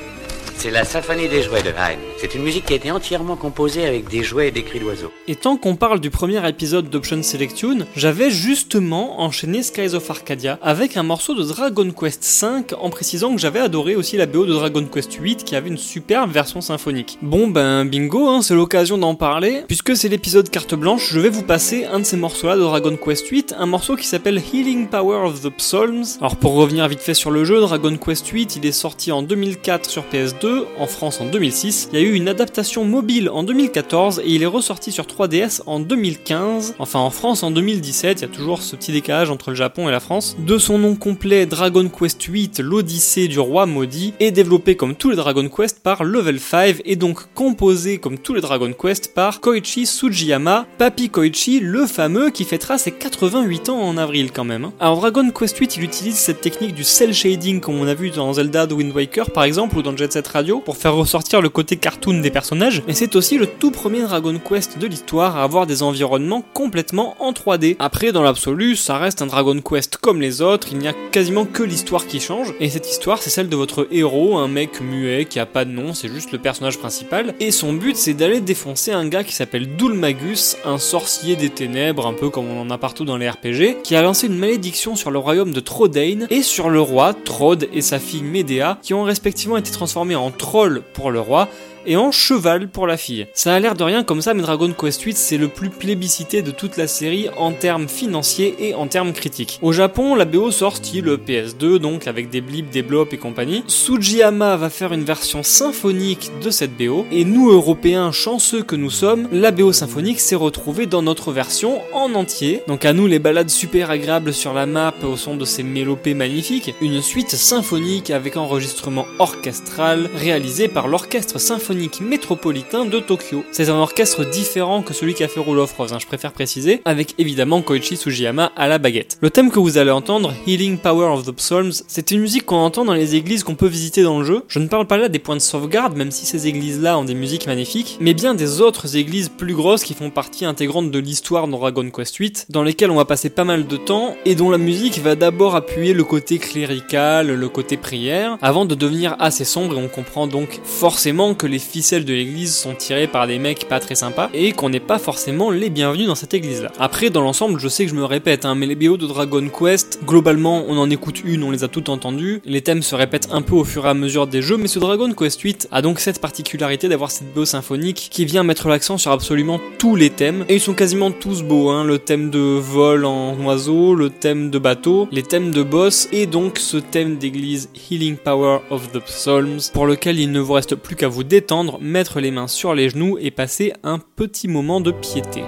C'est 0.58 0.70
la 0.70 0.84
symphonie 0.84 1.28
des 1.28 1.42
jouets 1.42 1.62
de 1.62 1.68
Haydn. 1.68 2.00
C'est 2.18 2.34
une 2.34 2.42
musique 2.42 2.64
qui 2.64 2.72
a 2.72 2.76
été 2.76 2.90
entièrement 2.90 3.36
composée 3.36 3.86
avec 3.86 4.08
des 4.08 4.22
jouets 4.22 4.48
et 4.48 4.50
des 4.50 4.62
cris 4.62 4.80
d'oiseaux. 4.80 5.12
Et 5.28 5.34
tant 5.36 5.58
qu'on 5.58 5.76
parle 5.76 6.00
du 6.00 6.08
premier 6.08 6.48
épisode 6.48 6.88
d'Option 6.88 7.22
Selection, 7.22 7.80
j'avais 7.94 8.30
justement 8.30 9.20
enchaîné 9.20 9.62
Skies 9.62 9.94
of 9.94 10.10
Arcadia 10.10 10.58
avec 10.62 10.96
un 10.96 11.02
morceau 11.02 11.34
de 11.34 11.42
Dragon 11.42 11.90
Quest 11.90 12.24
V 12.42 12.74
en 12.80 12.88
précisant 12.88 13.34
que 13.34 13.40
j'avais 13.40 13.60
adoré 13.60 13.96
aussi 13.96 14.16
la 14.16 14.24
BO 14.24 14.46
de 14.46 14.54
Dragon 14.54 14.84
Quest 14.86 15.12
8 15.12 15.44
qui 15.44 15.56
avait 15.56 15.68
une 15.68 15.76
superbe 15.76 16.30
version 16.30 16.62
symphonique. 16.62 17.18
Bon 17.20 17.48
ben 17.48 17.84
bingo, 17.84 18.26
hein, 18.26 18.40
c'est 18.40 18.54
l'occasion 18.54 18.96
d'en 18.96 19.14
parler. 19.14 19.62
Puisque 19.68 19.94
c'est 19.94 20.08
l'épisode 20.08 20.48
carte 20.48 20.74
blanche, 20.74 21.10
je 21.12 21.20
vais 21.20 21.28
vous 21.28 21.42
passer 21.42 21.84
un 21.84 21.98
de 21.98 22.04
ces 22.04 22.16
morceaux-là 22.16 22.56
de 22.56 22.62
Dragon 22.62 22.96
Quest 22.96 23.28
8, 23.28 23.54
un 23.58 23.66
morceau 23.66 23.94
qui 23.94 24.06
s'appelle 24.06 24.42
Healing 24.52 24.88
Power 24.88 25.26
of 25.26 25.42
the 25.42 25.50
Psalms. 25.58 26.04
Alors 26.18 26.36
pour 26.36 26.54
revenir 26.54 26.88
vite 26.88 27.00
fait 27.00 27.14
sur 27.14 27.30
le 27.30 27.44
jeu, 27.44 27.60
Dragon 27.60 27.94
Quest 27.98 28.26
8, 28.26 28.56
il 28.56 28.64
est 28.64 28.72
sorti 28.72 29.12
en 29.12 29.22
2004 29.22 29.90
sur 29.90 30.04
PS2 30.10 30.46
en 30.78 30.86
France 30.86 31.20
en 31.20 31.26
2006. 31.26 31.88
Il 31.92 31.98
y 31.98 32.02
a 32.02 32.04
eu 32.04 32.14
une 32.14 32.28
adaptation 32.28 32.84
mobile 32.84 33.28
en 33.30 33.42
2014 33.42 34.20
et 34.24 34.28
il 34.30 34.42
est 34.42 34.46
ressorti 34.46 34.92
sur 34.92 35.04
3DS 35.04 35.60
en 35.66 35.80
2015. 35.80 36.74
Enfin 36.78 36.98
en 37.00 37.10
France 37.10 37.42
en 37.42 37.50
2017, 37.50 38.20
il 38.20 38.22
y 38.22 38.24
a 38.24 38.28
toujours 38.28 38.62
ce 38.62 38.76
petit 38.76 38.92
décalage 38.92 39.30
entre 39.30 39.50
le 39.50 39.56
Japon 39.56 39.88
et 39.88 39.92
la 39.92 40.00
France. 40.00 40.36
De 40.38 40.58
son 40.58 40.78
nom 40.78 40.94
complet, 40.94 41.46
Dragon 41.46 41.88
Quest 41.88 42.22
8, 42.22 42.60
l'Odyssée 42.60 43.28
du 43.28 43.38
roi 43.38 43.66
maudit, 43.66 44.14
est 44.20 44.30
développé 44.30 44.76
comme 44.76 44.94
tous 44.94 45.10
les 45.10 45.16
Dragon 45.16 45.48
Quest 45.48 45.80
par 45.82 46.04
Level 46.04 46.40
5 46.40 46.82
et 46.84 46.96
donc 46.96 47.20
composé 47.34 47.98
comme 47.98 48.18
tous 48.18 48.34
les 48.34 48.40
Dragon 48.40 48.72
Quest 48.72 49.14
par 49.14 49.40
Koichi 49.40 49.86
Sugiyama, 49.86 50.66
Papi 50.78 51.10
Koichi, 51.10 51.60
le 51.60 51.86
fameux 51.86 52.30
qui 52.30 52.44
fêtera 52.44 52.78
ses 52.78 52.92
88 52.92 53.68
ans 53.68 53.80
en 53.80 53.96
avril 53.96 54.30
quand 54.32 54.44
même. 54.44 54.64
hein. 54.66 54.72
Alors 54.80 54.98
Dragon 55.00 55.30
Quest 55.30 55.56
8, 55.58 55.76
il 55.76 55.84
utilise 55.84 56.16
cette 56.16 56.40
technique 56.40 56.74
du 56.74 56.84
cel 56.84 57.12
shading 57.14 57.60
comme 57.60 57.78
on 57.80 57.86
a 57.86 57.94
vu 57.94 58.10
dans 58.10 58.32
Zelda 58.32 58.66
The 58.66 58.72
Wind 58.72 58.94
Waker 58.94 59.30
par 59.30 59.44
exemple 59.44 59.76
ou 59.78 59.82
dans 59.82 59.96
Jet 59.96 60.12
Set 60.12 60.26
Pour 60.36 60.76
faire 60.76 60.94
ressortir 60.94 61.40
le 61.40 61.48
côté 61.48 61.76
cartoon 61.76 62.20
des 62.20 62.30
personnages, 62.30 62.82
et 62.86 62.92
c'est 62.92 63.16
aussi 63.16 63.38
le 63.38 63.46
tout 63.46 63.70
premier 63.70 64.02
Dragon 64.02 64.38
Quest 64.38 64.78
de 64.78 64.86
l'histoire 64.86 65.38
à 65.38 65.42
avoir 65.42 65.66
des 65.66 65.82
environnements 65.82 66.44
complètement 66.52 67.16
en 67.20 67.32
3D. 67.32 67.76
Après, 67.78 68.12
dans 68.12 68.22
l'absolu, 68.22 68.76
ça 68.76 68.98
reste 68.98 69.22
un 69.22 69.26
Dragon 69.26 69.58
Quest 69.62 69.96
comme 69.96 70.20
les 70.20 70.42
autres, 70.42 70.68
il 70.72 70.76
n'y 70.76 70.88
a 70.88 70.92
quasiment 71.10 71.46
que 71.46 71.62
l'histoire 71.62 72.06
qui 72.06 72.20
change, 72.20 72.52
et 72.60 72.68
cette 72.68 72.86
histoire 72.86 73.22
c'est 73.22 73.30
celle 73.30 73.48
de 73.48 73.56
votre 73.56 73.88
héros, 73.90 74.36
un 74.36 74.46
mec 74.46 74.82
muet 74.82 75.24
qui 75.24 75.38
a 75.38 75.46
pas 75.46 75.64
de 75.64 75.70
nom, 75.70 75.94
c'est 75.94 76.08
juste 76.08 76.32
le 76.32 76.38
personnage 76.38 76.76
principal, 76.76 77.34
et 77.40 77.50
son 77.50 77.72
but 77.72 77.96
c'est 77.96 78.12
d'aller 78.12 78.42
défoncer 78.42 78.92
un 78.92 79.08
gars 79.08 79.24
qui 79.24 79.32
s'appelle 79.32 79.74
Dulmagus, 79.76 80.58
un 80.66 80.76
sorcier 80.76 81.36
des 81.36 81.48
ténèbres, 81.48 82.06
un 82.06 82.12
peu 82.12 82.28
comme 82.28 82.50
on 82.50 82.60
en 82.60 82.68
a 82.68 82.76
partout 82.76 83.06
dans 83.06 83.16
les 83.16 83.30
RPG, 83.30 83.80
qui 83.82 83.96
a 83.96 84.02
lancé 84.02 84.26
une 84.26 84.36
malédiction 84.36 84.96
sur 84.96 85.10
le 85.10 85.18
royaume 85.18 85.52
de 85.52 85.60
Trodain 85.60 86.26
et 86.28 86.42
sur 86.42 86.68
le 86.68 86.80
roi, 86.82 87.14
Trod 87.14 87.68
et 87.72 87.80
sa 87.80 87.98
fille 87.98 88.22
Medea, 88.22 88.78
qui 88.82 88.92
ont 88.92 89.04
respectivement 89.04 89.56
été 89.56 89.70
transformés 89.70 90.14
en 90.14 90.25
trolls 90.30 90.82
pour 90.92 91.10
le 91.10 91.20
roi 91.20 91.48
et 91.86 91.96
en 91.96 92.10
cheval 92.10 92.68
pour 92.68 92.86
la 92.86 92.96
fille. 92.96 93.26
Ça 93.34 93.54
a 93.54 93.60
l'air 93.60 93.74
de 93.74 93.84
rien 93.84 94.04
comme 94.04 94.22
ça, 94.22 94.34
mais 94.34 94.42
Dragon 94.42 94.72
Quest 94.72 95.02
8 95.02 95.16
c'est 95.16 95.38
le 95.38 95.48
plus 95.48 95.70
plébiscité 95.70 96.42
de 96.42 96.50
toute 96.50 96.76
la 96.76 96.86
série 96.86 97.28
en 97.36 97.52
termes 97.52 97.88
financiers 97.88 98.54
et 98.58 98.74
en 98.74 98.86
termes 98.86 99.12
critiques. 99.12 99.58
Au 99.62 99.72
Japon, 99.72 100.14
la 100.14 100.24
BO 100.24 100.50
sort 100.50 100.76
style 100.76 101.06
PS2, 101.06 101.78
donc 101.78 102.06
avec 102.06 102.30
des 102.30 102.40
blips, 102.40 102.70
des 102.70 102.82
blops 102.82 103.12
et 103.12 103.18
compagnie. 103.18 103.62
Sujiyama 103.66 104.56
va 104.56 104.70
faire 104.70 104.92
une 104.92 105.04
version 105.04 105.42
symphonique 105.42 106.30
de 106.42 106.50
cette 106.50 106.76
BO, 106.76 107.06
et 107.12 107.24
nous 107.24 107.50
Européens 107.50 108.12
chanceux 108.12 108.62
que 108.62 108.76
nous 108.76 108.90
sommes, 108.90 109.28
la 109.32 109.50
BO 109.50 109.72
symphonique 109.72 110.20
s'est 110.20 110.34
retrouvée 110.34 110.86
dans 110.86 111.02
notre 111.02 111.32
version 111.32 111.80
en 111.92 112.14
entier. 112.14 112.62
Donc 112.66 112.84
à 112.84 112.92
nous 112.92 113.06
les 113.06 113.18
balades 113.18 113.50
super 113.50 113.90
agréables 113.90 114.32
sur 114.32 114.52
la 114.52 114.66
map 114.66 114.94
au 115.02 115.16
son 115.16 115.36
de 115.36 115.44
ces 115.44 115.62
mélopées 115.62 116.14
magnifiques, 116.14 116.74
une 116.80 117.02
suite 117.02 117.30
symphonique 117.30 118.10
avec 118.10 118.36
enregistrement 118.36 119.06
orchestral 119.18 120.08
réalisé 120.16 120.68
par 120.68 120.88
l'Orchestre 120.88 121.38
Symphonique 121.38 121.75
Métropolitain 122.00 122.84
de 122.84 122.98
Tokyo. 122.98 123.44
C'est 123.52 123.68
un 123.68 123.74
orchestre 123.74 124.24
différent 124.24 124.82
que 124.82 124.94
celui 124.94 125.14
qu'a 125.14 125.28
fait 125.28 125.40
Rule 125.40 125.58
of 125.58 125.72
Rose, 125.76 125.94
je 125.98 126.06
préfère 126.06 126.32
préciser, 126.32 126.80
avec 126.84 127.14
évidemment 127.18 127.62
Koichi 127.62 127.96
Sugiyama 127.96 128.52
à 128.56 128.68
la 128.68 128.78
baguette. 128.78 129.18
Le 129.20 129.30
thème 129.30 129.50
que 129.50 129.58
vous 129.58 129.78
allez 129.78 129.90
entendre, 129.90 130.34
Healing 130.46 130.78
Power 130.78 131.06
of 131.06 131.24
the 131.24 131.32
Psalms, 131.32 131.72
c'est 131.86 132.10
une 132.10 132.20
musique 132.20 132.46
qu'on 132.46 132.56
entend 132.56 132.84
dans 132.84 132.94
les 132.94 133.14
églises 133.14 133.44
qu'on 133.44 133.54
peut 133.54 133.66
visiter 133.66 134.02
dans 134.02 134.18
le 134.18 134.24
jeu. 134.24 134.42
Je 134.48 134.58
ne 134.58 134.68
parle 134.68 134.86
pas 134.86 134.96
là 134.96 135.08
des 135.08 135.18
points 135.18 135.36
de 135.36 135.40
sauvegarde, 135.40 135.96
même 135.96 136.10
si 136.10 136.26
ces 136.26 136.46
églises-là 136.46 136.98
ont 136.98 137.04
des 137.04 137.14
musiques 137.14 137.46
magnifiques, 137.46 137.98
mais 138.00 138.14
bien 138.14 138.34
des 138.34 138.60
autres 138.60 138.96
églises 138.96 139.28
plus 139.28 139.54
grosses 139.54 139.84
qui 139.84 139.94
font 139.94 140.10
partie 140.10 140.44
intégrante 140.44 140.90
de 140.90 140.98
l'histoire 140.98 141.46
de 141.46 141.52
Dragon 141.52 141.90
Quest 141.90 142.16
8, 142.16 142.46
dans 142.48 142.62
lesquelles 142.62 142.90
on 142.90 142.96
va 142.96 143.04
passer 143.04 143.30
pas 143.30 143.44
mal 143.44 143.66
de 143.66 143.76
temps, 143.76 144.16
et 144.24 144.34
dont 144.34 144.50
la 144.50 144.58
musique 144.58 144.98
va 144.98 145.14
d'abord 145.14 145.56
appuyer 145.56 145.92
le 145.92 146.04
côté 146.04 146.38
clérical, 146.38 147.28
le 147.28 147.48
côté 147.48 147.76
prière, 147.76 148.38
avant 148.40 148.64
de 148.64 148.74
devenir 148.74 149.16
assez 149.18 149.44
sombre, 149.44 149.78
et 149.78 149.82
on 149.82 149.88
comprend 149.88 150.26
donc 150.26 150.60
forcément 150.64 151.34
que 151.34 151.46
les 151.46 151.58
ficelles 151.66 152.04
de 152.04 152.14
l'église 152.14 152.54
sont 152.54 152.74
tirées 152.74 153.06
par 153.06 153.26
des 153.26 153.38
mecs 153.38 153.68
pas 153.68 153.80
très 153.80 153.94
sympas, 153.94 154.30
et 154.32 154.52
qu'on 154.52 154.70
n'est 154.70 154.80
pas 154.80 154.98
forcément 154.98 155.50
les 155.50 155.70
bienvenus 155.70 156.06
dans 156.06 156.14
cette 156.14 156.34
église-là. 156.34 156.72
Après, 156.78 157.10
dans 157.10 157.22
l'ensemble, 157.22 157.60
je 157.60 157.68
sais 157.68 157.84
que 157.84 157.90
je 157.90 157.96
me 157.96 158.04
répète, 158.04 158.44
hein, 158.44 158.54
mais 158.54 158.66
les 158.66 158.74
BO 158.74 158.96
de 158.96 159.06
Dragon 159.06 159.46
Quest, 159.48 160.00
globalement, 160.04 160.64
on 160.68 160.78
en 160.78 160.88
écoute 160.90 161.22
une, 161.24 161.42
on 161.42 161.50
les 161.50 161.64
a 161.64 161.68
toutes 161.68 161.88
entendues, 161.88 162.40
les 162.44 162.62
thèmes 162.62 162.82
se 162.82 162.94
répètent 162.94 163.28
un 163.30 163.42
peu 163.42 163.54
au 163.54 163.64
fur 163.64 163.86
et 163.86 163.88
à 163.88 163.94
mesure 163.94 164.26
des 164.26 164.42
jeux, 164.42 164.56
mais 164.56 164.68
ce 164.68 164.78
Dragon 164.78 165.12
Quest 165.12 165.40
8 165.40 165.68
a 165.72 165.82
donc 165.82 166.00
cette 166.00 166.20
particularité 166.20 166.88
d'avoir 166.88 167.10
cette 167.10 167.32
BO 167.34 167.44
symphonique 167.44 168.08
qui 168.10 168.24
vient 168.24 168.42
mettre 168.42 168.68
l'accent 168.68 168.98
sur 168.98 169.10
absolument 169.10 169.60
tous 169.78 169.96
les 169.96 170.10
thèmes, 170.10 170.44
et 170.48 170.54
ils 170.54 170.60
sont 170.60 170.74
quasiment 170.74 171.10
tous 171.10 171.42
beaux, 171.42 171.70
hein, 171.70 171.84
le 171.84 171.98
thème 171.98 172.30
de 172.30 172.38
vol 172.38 173.04
en 173.04 173.36
oiseau, 173.44 173.94
le 173.94 174.10
thème 174.10 174.50
de 174.50 174.58
bateau, 174.58 175.08
les 175.10 175.22
thèmes 175.22 175.50
de 175.50 175.62
boss, 175.62 176.08
et 176.12 176.26
donc 176.26 176.58
ce 176.58 176.76
thème 176.76 177.16
d'église 177.16 177.68
Healing 177.90 178.16
Power 178.16 178.58
of 178.70 178.92
the 178.92 179.00
Psalms, 179.00 179.60
pour 179.72 179.86
lequel 179.86 180.18
il 180.18 180.30
ne 180.30 180.40
vous 180.40 180.52
reste 180.52 180.74
plus 180.74 180.96
qu'à 180.96 181.08
vous 181.08 181.24
détendre, 181.24 181.55
mettre 181.80 182.20
les 182.20 182.30
mains 182.30 182.48
sur 182.48 182.74
les 182.74 182.90
genoux 182.90 183.18
et 183.20 183.30
passer 183.30 183.72
un 183.82 183.98
petit 183.98 184.48
moment 184.48 184.80
de 184.80 184.92
piété. 184.92 185.42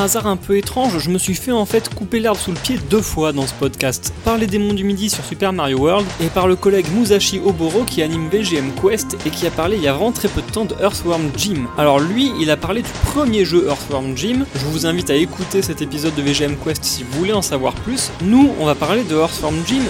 Un 0.00 0.04
hasard 0.04 0.26
un 0.26 0.36
peu 0.36 0.56
étrange, 0.56 0.98
je 0.98 1.10
me 1.10 1.18
suis 1.18 1.34
fait 1.34 1.52
en 1.52 1.66
fait 1.66 1.94
couper 1.94 2.20
l'herbe 2.20 2.38
sous 2.38 2.52
le 2.52 2.56
pied 2.56 2.78
deux 2.88 3.02
fois 3.02 3.32
dans 3.32 3.46
ce 3.46 3.52
podcast. 3.52 4.14
Par 4.24 4.38
les 4.38 4.46
démons 4.46 4.72
du 4.72 4.82
midi 4.82 5.10
sur 5.10 5.22
Super 5.22 5.52
Mario 5.52 5.78
World 5.78 6.06
et 6.22 6.28
par 6.28 6.48
le 6.48 6.56
collègue 6.56 6.86
Musashi 6.94 7.38
Oboro 7.44 7.84
qui 7.84 8.02
anime 8.02 8.30
VGM 8.30 8.72
Quest 8.80 9.18
et 9.26 9.30
qui 9.30 9.46
a 9.46 9.50
parlé 9.50 9.76
il 9.76 9.82
y 9.82 9.88
a 9.88 9.92
vraiment 9.92 10.12
très 10.12 10.28
peu 10.28 10.40
de 10.40 10.50
temps 10.50 10.64
de 10.64 10.74
Earthworm 10.80 11.30
Jim. 11.36 11.66
Alors 11.76 12.00
lui, 12.00 12.32
il 12.40 12.50
a 12.50 12.56
parlé 12.56 12.80
du 12.80 12.90
premier 13.04 13.44
jeu 13.44 13.66
Earthworm 13.68 14.16
Jim. 14.16 14.46
Je 14.54 14.64
vous 14.66 14.86
invite 14.86 15.10
à 15.10 15.16
écouter 15.16 15.60
cet 15.60 15.82
épisode 15.82 16.14
de 16.14 16.22
VGM 16.22 16.56
Quest 16.56 16.82
si 16.82 17.02
vous 17.02 17.18
voulez 17.18 17.34
en 17.34 17.42
savoir 17.42 17.74
plus. 17.74 18.10
Nous, 18.22 18.54
on 18.58 18.64
va 18.64 18.74
parler 18.74 19.04
de 19.04 19.16
Earthworm 19.16 19.56
Jim 19.66 19.82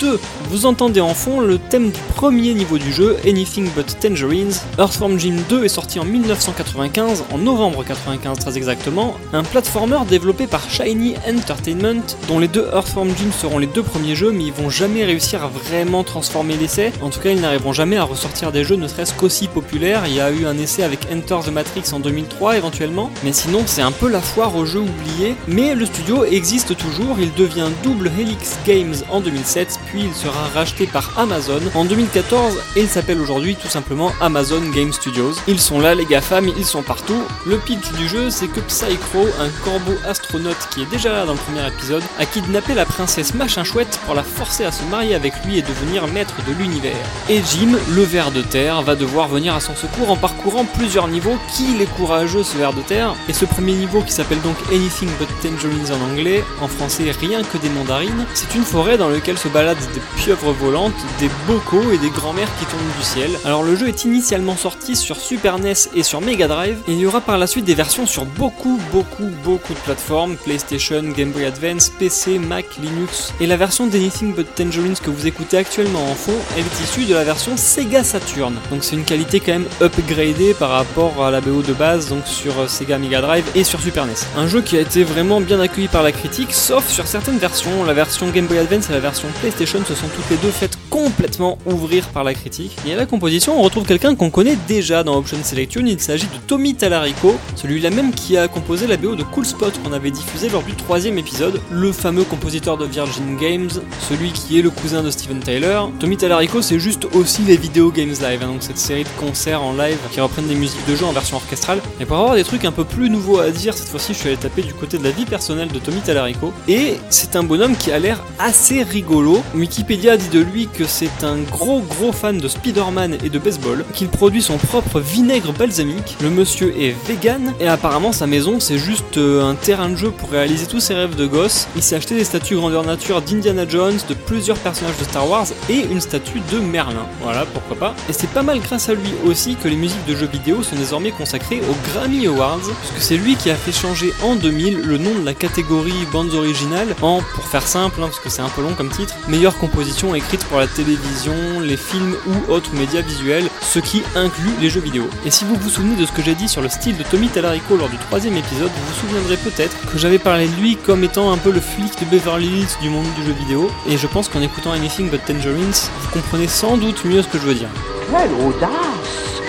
2. 0.00 0.18
Vous 0.50 0.64
entendez 0.64 1.02
en 1.02 1.12
fond 1.12 1.40
le 1.40 1.58
thème 1.58 1.90
du 1.90 2.00
premier 2.14 2.54
niveau 2.54 2.78
du 2.78 2.90
jeu, 2.90 3.18
Anything 3.26 3.68
But 3.76 3.98
Tangerines. 4.00 4.54
Earthworm 4.78 5.18
Jim 5.18 5.36
2 5.50 5.64
est 5.64 5.68
sorti 5.68 6.00
en 6.00 6.06
1995, 6.06 7.24
en 7.30 7.36
novembre 7.36 7.84
95 7.84 8.38
très 8.38 8.56
exactement, 8.56 9.14
un 9.34 9.42
platformer 9.42 9.98
développé 10.08 10.46
par 10.46 10.70
Shiny 10.70 11.16
Entertainment, 11.28 12.02
dont 12.28 12.38
les 12.38 12.48
deux 12.48 12.66
Earthworm 12.72 13.10
Jim 13.10 13.30
seront 13.30 13.58
les 13.58 13.66
deux 13.66 13.82
premiers 13.82 14.14
jeux, 14.14 14.32
mais 14.32 14.44
ils 14.44 14.52
vont 14.52 14.70
jamais 14.70 15.04
réussir 15.04 15.44
à 15.44 15.48
vraiment 15.48 16.02
transformer 16.02 16.56
l'essai. 16.56 16.92
En 17.02 17.10
tout 17.10 17.20
cas, 17.20 17.30
ils 17.30 17.40
n'arriveront 17.42 17.74
jamais 17.74 17.98
à 17.98 18.04
ressortir 18.04 18.50
des 18.50 18.64
jeux 18.64 18.76
ne 18.76 18.88
serait-ce 18.88 19.12
qu'aussi 19.12 19.48
populaires. 19.48 20.04
Il 20.06 20.14
y 20.14 20.20
a 20.20 20.30
eu 20.30 20.46
un 20.46 20.56
essai 20.56 20.82
avec 20.82 21.00
Enter 21.12 21.40
the 21.44 21.52
Matrix 21.52 21.92
en 21.92 22.00
2003 22.00 22.56
éventuellement, 22.56 23.10
mais 23.22 23.34
sinon 23.34 23.64
c'est 23.66 23.82
un 23.82 23.92
peu 23.92 24.08
la 24.08 24.22
foire 24.22 24.56
aux 24.56 24.64
jeux 24.64 24.80
oubliés. 24.80 25.34
Mais 25.46 25.74
le 25.74 25.84
studio 25.84 26.24
existe 26.24 26.74
toujours, 26.74 27.16
il 27.20 27.34
devient 27.34 27.68
double 27.82 28.10
Helix 28.18 28.56
Games 28.66 28.94
en 29.10 29.20
2007, 29.20 29.78
puis 29.88 30.04
il 30.04 30.14
sera 30.14 30.37
racheté 30.54 30.86
par 30.86 31.10
Amazon 31.18 31.60
en 31.74 31.84
2014 31.84 32.56
et 32.76 32.82
il 32.82 32.88
s'appelle 32.88 33.20
aujourd'hui 33.20 33.56
tout 33.56 33.68
simplement 33.68 34.12
Amazon 34.20 34.60
Game 34.74 34.92
Studios. 34.92 35.32
Ils 35.46 35.60
sont 35.60 35.80
là 35.80 35.94
les 35.94 36.04
GAFAM, 36.04 36.48
ils 36.56 36.64
sont 36.64 36.82
partout. 36.82 37.22
Le 37.46 37.58
pitch 37.58 37.90
du 37.92 38.08
jeu 38.08 38.30
c'est 38.30 38.48
que 38.48 38.60
Psychro, 38.60 39.26
un 39.40 39.48
corbeau 39.64 39.94
astronaute 40.06 40.68
qui 40.70 40.82
est 40.82 40.90
déjà 40.90 41.12
là 41.12 41.24
dans 41.26 41.32
le 41.32 41.38
premier 41.38 41.66
épisode, 41.66 42.02
a 42.18 42.26
kidnappé 42.26 42.74
la 42.74 42.84
princesse 42.84 43.34
Machin 43.34 43.64
Chouette 43.64 43.98
pour 44.06 44.14
la 44.14 44.22
forcer 44.22 44.64
à 44.64 44.72
se 44.72 44.84
marier 44.84 45.14
avec 45.14 45.32
lui 45.44 45.58
et 45.58 45.62
devenir 45.62 46.06
maître 46.06 46.34
de 46.46 46.52
l'univers. 46.52 46.96
Et 47.28 47.42
Jim, 47.42 47.76
le 47.90 48.02
ver 48.02 48.30
de 48.30 48.42
terre, 48.42 48.82
va 48.82 48.94
devoir 48.94 49.28
venir 49.28 49.54
à 49.54 49.60
son 49.60 49.74
secours 49.74 50.10
en 50.10 50.16
parcourant 50.16 50.64
plusieurs 50.64 51.08
niveaux. 51.08 51.36
Qui 51.54 51.80
est 51.80 51.96
courageux 51.96 52.42
ce 52.42 52.56
ver 52.56 52.72
de 52.72 52.82
terre? 52.82 53.14
Et 53.28 53.32
ce 53.32 53.44
premier 53.44 53.72
niveau 53.72 54.02
qui 54.02 54.12
s'appelle 54.12 54.40
donc 54.42 54.56
Anything 54.70 55.08
But 55.18 55.28
Tangerines 55.42 55.92
en 55.92 56.10
anglais, 56.12 56.44
en 56.60 56.68
français 56.68 56.98
rien 57.18 57.42
que 57.42 57.58
des 57.58 57.68
mandarines, 57.70 58.26
c'est 58.34 58.54
une 58.54 58.64
forêt 58.64 58.98
dans 58.98 59.08
laquelle 59.08 59.38
se 59.38 59.48
baladent 59.48 59.78
des 59.94 60.00
pieuvres 60.28 60.52
volantes, 60.52 60.92
des 61.20 61.30
bocaux 61.46 61.90
et 61.90 61.96
des 61.96 62.10
grands-mères 62.10 62.50
qui 62.58 62.66
tombent 62.66 62.98
du 62.98 63.02
ciel. 63.02 63.30
Alors 63.46 63.62
le 63.62 63.74
jeu 63.74 63.88
est 63.88 64.04
initialement 64.04 64.58
sorti 64.58 64.94
sur 64.94 65.16
Super 65.16 65.58
NES 65.58 65.72
et 65.94 66.02
sur 66.02 66.20
Mega 66.20 66.46
Drive, 66.46 66.76
et 66.86 66.92
il 66.92 66.98
y 66.98 67.06
aura 67.06 67.22
par 67.22 67.38
la 67.38 67.46
suite 67.46 67.64
des 67.64 67.74
versions 67.74 68.06
sur 68.06 68.26
beaucoup, 68.26 68.78
beaucoup, 68.92 69.30
beaucoup 69.42 69.72
de 69.72 69.78
plateformes, 69.78 70.36
PlayStation, 70.36 71.02
Game 71.16 71.30
Boy 71.30 71.46
Advance, 71.46 71.88
PC, 71.98 72.38
Mac, 72.38 72.66
Linux. 72.76 73.32
Et 73.40 73.46
la 73.46 73.56
version 73.56 73.86
d'Anything 73.86 74.34
But 74.34 74.54
Tangerines 74.54 74.96
que 75.02 75.08
vous 75.08 75.26
écoutez 75.26 75.56
actuellement 75.56 76.04
en 76.04 76.14
fond, 76.14 76.34
elle 76.58 76.64
est 76.64 76.84
issue 76.84 77.06
de 77.06 77.14
la 77.14 77.24
version 77.24 77.56
Sega 77.56 78.04
Saturn. 78.04 78.54
Donc 78.70 78.84
c'est 78.84 78.96
une 78.96 79.06
qualité 79.06 79.40
quand 79.40 79.52
même 79.52 79.68
upgradée 79.80 80.52
par 80.52 80.68
rapport 80.68 81.24
à 81.24 81.30
la 81.30 81.40
BO 81.40 81.62
de 81.62 81.72
base, 81.72 82.10
donc 82.10 82.26
sur 82.26 82.52
euh, 82.58 82.68
Sega 82.68 82.98
Mega 82.98 83.22
Drive 83.22 83.46
et 83.54 83.64
sur 83.64 83.80
Super 83.80 84.04
NES. 84.04 84.12
Un 84.36 84.46
jeu 84.46 84.60
qui 84.60 84.76
a 84.76 84.82
été 84.82 85.04
vraiment 85.04 85.40
bien 85.40 85.58
accueilli 85.58 85.88
par 85.88 86.02
la 86.02 86.12
critique, 86.12 86.52
sauf 86.52 86.86
sur 86.86 87.06
certaines 87.06 87.38
versions. 87.38 87.82
La 87.84 87.94
version 87.94 88.28
Game 88.28 88.46
Boy 88.46 88.58
Advance 88.58 88.90
et 88.90 88.92
la 88.92 89.00
version 89.00 89.28
PlayStation 89.40 89.82
se 89.86 89.94
sont 89.94 90.08
toutes 90.18 90.30
les 90.30 90.36
deux 90.38 90.50
faites 90.50 90.76
complètement 90.90 91.58
ouvrir 91.64 92.08
par 92.08 92.24
la 92.24 92.34
critique. 92.34 92.76
Et 92.84 92.92
à 92.92 92.96
la 92.96 93.06
composition, 93.06 93.56
on 93.56 93.62
retrouve 93.62 93.84
quelqu'un 93.84 94.16
qu'on 94.16 94.30
connaît 94.30 94.56
déjà 94.66 95.04
dans 95.04 95.16
Option 95.16 95.38
Selection, 95.44 95.82
il 95.86 96.00
s'agit 96.00 96.26
de 96.26 96.38
Tommy 96.48 96.74
Talarico, 96.74 97.36
celui-là 97.54 97.90
même 97.90 98.12
qui 98.12 98.36
a 98.36 98.48
composé 98.48 98.88
la 98.88 98.96
BO 98.96 99.14
de 99.14 99.22
Cool 99.22 99.46
Spot 99.46 99.72
qu'on 99.84 99.92
avait 99.92 100.10
diffusé 100.10 100.48
lors 100.48 100.64
du 100.64 100.74
troisième 100.74 101.18
épisode, 101.18 101.60
le 101.70 101.92
fameux 101.92 102.24
compositeur 102.24 102.76
de 102.76 102.84
Virgin 102.84 103.36
Games, 103.36 103.70
celui 104.08 104.32
qui 104.32 104.58
est 104.58 104.62
le 104.62 104.70
cousin 104.70 105.04
de 105.04 105.10
Steven 105.12 105.38
Tyler. 105.38 105.78
Tommy 106.00 106.16
Talarico, 106.16 106.62
c'est 106.62 106.80
juste 106.80 107.06
aussi 107.14 107.42
les 107.42 107.56
Video 107.56 107.92
Games 107.92 108.08
Live, 108.20 108.40
hein, 108.42 108.48
donc 108.48 108.62
cette 108.62 108.78
série 108.78 109.04
de 109.04 109.08
concerts 109.20 109.62
en 109.62 109.72
live 109.74 109.98
qui 110.10 110.20
reprennent 110.20 110.48
des 110.48 110.56
musiques 110.56 110.84
de 110.88 110.96
jeu 110.96 111.04
en 111.04 111.12
version 111.12 111.36
orchestrale. 111.36 111.80
Et 112.00 112.04
pour 112.06 112.16
avoir 112.16 112.34
des 112.34 112.44
trucs 112.44 112.64
un 112.64 112.72
peu 112.72 112.84
plus 112.84 113.08
nouveaux 113.08 113.38
à 113.38 113.50
dire, 113.50 113.72
cette 113.72 113.88
fois-ci 113.88 114.14
je 114.14 114.18
suis 114.18 114.28
allé 114.28 114.36
taper 114.36 114.62
du 114.62 114.74
côté 114.74 114.98
de 114.98 115.04
la 115.04 115.12
vie 115.12 115.26
personnelle 115.26 115.68
de 115.68 115.78
Tommy 115.78 116.00
Talarico, 116.00 116.52
et 116.66 116.94
c'est 117.08 117.36
un 117.36 117.44
bonhomme 117.44 117.76
qui 117.76 117.92
a 117.92 118.00
l'air 118.00 118.24
assez 118.40 118.82
rigolo. 118.82 119.42
Wikipédia 119.54 120.07
dit 120.16 120.28
de 120.28 120.40
lui 120.40 120.68
que 120.68 120.84
c'est 120.84 121.24
un 121.24 121.38
gros 121.38 121.80
gros 121.80 122.12
fan 122.12 122.38
de 122.38 122.48
Spider-Man 122.48 123.18
et 123.24 123.28
de 123.28 123.38
baseball, 123.38 123.84
qu'il 123.94 124.08
produit 124.08 124.42
son 124.42 124.56
propre 124.56 125.00
vinaigre 125.00 125.52
balsamique, 125.52 126.16
le 126.22 126.30
monsieur 126.30 126.74
est 126.80 126.94
vegan, 127.06 127.54
et 127.60 127.68
apparemment 127.68 128.12
sa 128.12 128.26
maison 128.26 128.60
c'est 128.60 128.78
juste 128.78 129.18
euh, 129.18 129.44
un 129.44 129.54
terrain 129.54 129.88
de 129.88 129.96
jeu 129.96 130.10
pour 130.10 130.30
réaliser 130.30 130.66
tous 130.66 130.80
ses 130.80 130.94
rêves 130.94 131.16
de 131.16 131.26
gosse. 131.26 131.68
Il 131.76 131.82
s'est 131.82 131.96
acheté 131.96 132.14
des 132.14 132.24
statues 132.24 132.56
grandeur 132.56 132.84
nature 132.84 133.22
d'Indiana 133.22 133.68
Jones, 133.68 133.98
de 134.08 134.14
plusieurs 134.14 134.58
personnages 134.58 134.96
de 134.98 135.04
Star 135.04 135.28
Wars 135.28 135.46
et 135.68 135.84
une 135.90 136.00
statue 136.00 136.40
de 136.52 136.58
Merlin. 136.58 137.06
Voilà, 137.22 137.44
pourquoi 137.46 137.76
pas. 137.76 137.94
Et 138.08 138.12
c'est 138.12 138.30
pas 138.30 138.42
mal 138.42 138.60
grâce 138.60 138.88
à 138.88 138.94
lui 138.94 139.12
aussi 139.26 139.56
que 139.56 139.68
les 139.68 139.76
musiques 139.76 140.04
de 140.06 140.14
jeux 140.14 140.28
vidéo 140.32 140.62
sont 140.62 140.76
désormais 140.76 141.10
consacrées 141.10 141.60
aux 141.60 141.90
Grammy 141.90 142.26
Awards, 142.26 142.60
puisque 142.60 143.02
c'est 143.02 143.16
lui 143.16 143.36
qui 143.36 143.50
a 143.50 143.56
fait 143.56 143.72
changer 143.72 144.12
en 144.22 144.36
2000 144.36 144.78
le 144.78 144.98
nom 144.98 145.18
de 145.18 145.24
la 145.24 145.34
catégorie 145.34 146.06
bandes 146.12 146.34
originales 146.34 146.94
en, 147.02 147.20
pour 147.34 147.44
faire 147.46 147.66
simple, 147.66 148.00
hein, 148.00 148.06
parce 148.06 148.20
que 148.20 148.30
c'est 148.30 148.42
un 148.42 148.48
peu 148.48 148.62
long 148.62 148.74
comme 148.74 148.90
titre, 148.90 149.14
meilleure 149.28 149.58
composition 149.58 149.97
écrite 150.14 150.44
pour 150.44 150.58
la 150.58 150.68
télévision, 150.68 151.34
les 151.60 151.76
films 151.76 152.16
ou 152.26 152.52
autres 152.52 152.72
médias 152.72 153.00
visuels, 153.00 153.48
ce 153.60 153.80
qui 153.80 154.02
inclut 154.14 154.52
les 154.60 154.70
jeux 154.70 154.80
vidéo. 154.80 155.08
Et 155.26 155.30
si 155.30 155.44
vous 155.44 155.56
vous 155.56 155.68
souvenez 155.68 155.96
de 155.96 156.06
ce 156.06 156.12
que 156.12 156.22
j'ai 156.22 156.34
dit 156.34 156.48
sur 156.48 156.62
le 156.62 156.68
style 156.68 156.96
de 156.96 157.02
Tommy 157.02 157.28
Talarico 157.28 157.76
lors 157.76 157.88
du 157.88 157.98
troisième 157.98 158.36
épisode, 158.36 158.70
vous 158.70 158.86
vous 158.86 159.00
souviendrez 159.00 159.36
peut-être 159.36 159.76
que 159.90 159.98
j'avais 159.98 160.18
parlé 160.18 160.46
de 160.46 160.54
lui 160.54 160.76
comme 160.76 161.02
étant 161.02 161.32
un 161.32 161.36
peu 161.36 161.50
le 161.50 161.60
flic 161.60 161.98
de 161.98 162.04
Beverly 162.04 162.46
Hills 162.46 162.76
du 162.80 162.90
monde 162.90 163.06
du 163.16 163.24
jeu 163.24 163.32
vidéo, 163.32 163.70
et 163.88 163.96
je 163.96 164.06
pense 164.06 164.28
qu'en 164.28 164.40
écoutant 164.40 164.70
Anything 164.70 165.10
But 165.10 165.24
Tangerines, 165.24 165.72
vous 166.00 166.10
comprenez 166.12 166.46
sans 166.46 166.76
doute 166.76 167.04
mieux 167.04 167.22
ce 167.22 167.28
que 167.28 167.38
je 167.38 167.46
veux 167.46 167.54
dire. 167.54 167.68
Quelle 168.10 168.32
audace 168.34 169.42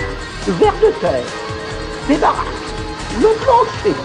Vers 0.48 0.74
de 0.74 0.92
terre 1.00 1.24
Débarrasse 2.08 2.46
Le 3.20 3.28
plancher 3.44 3.96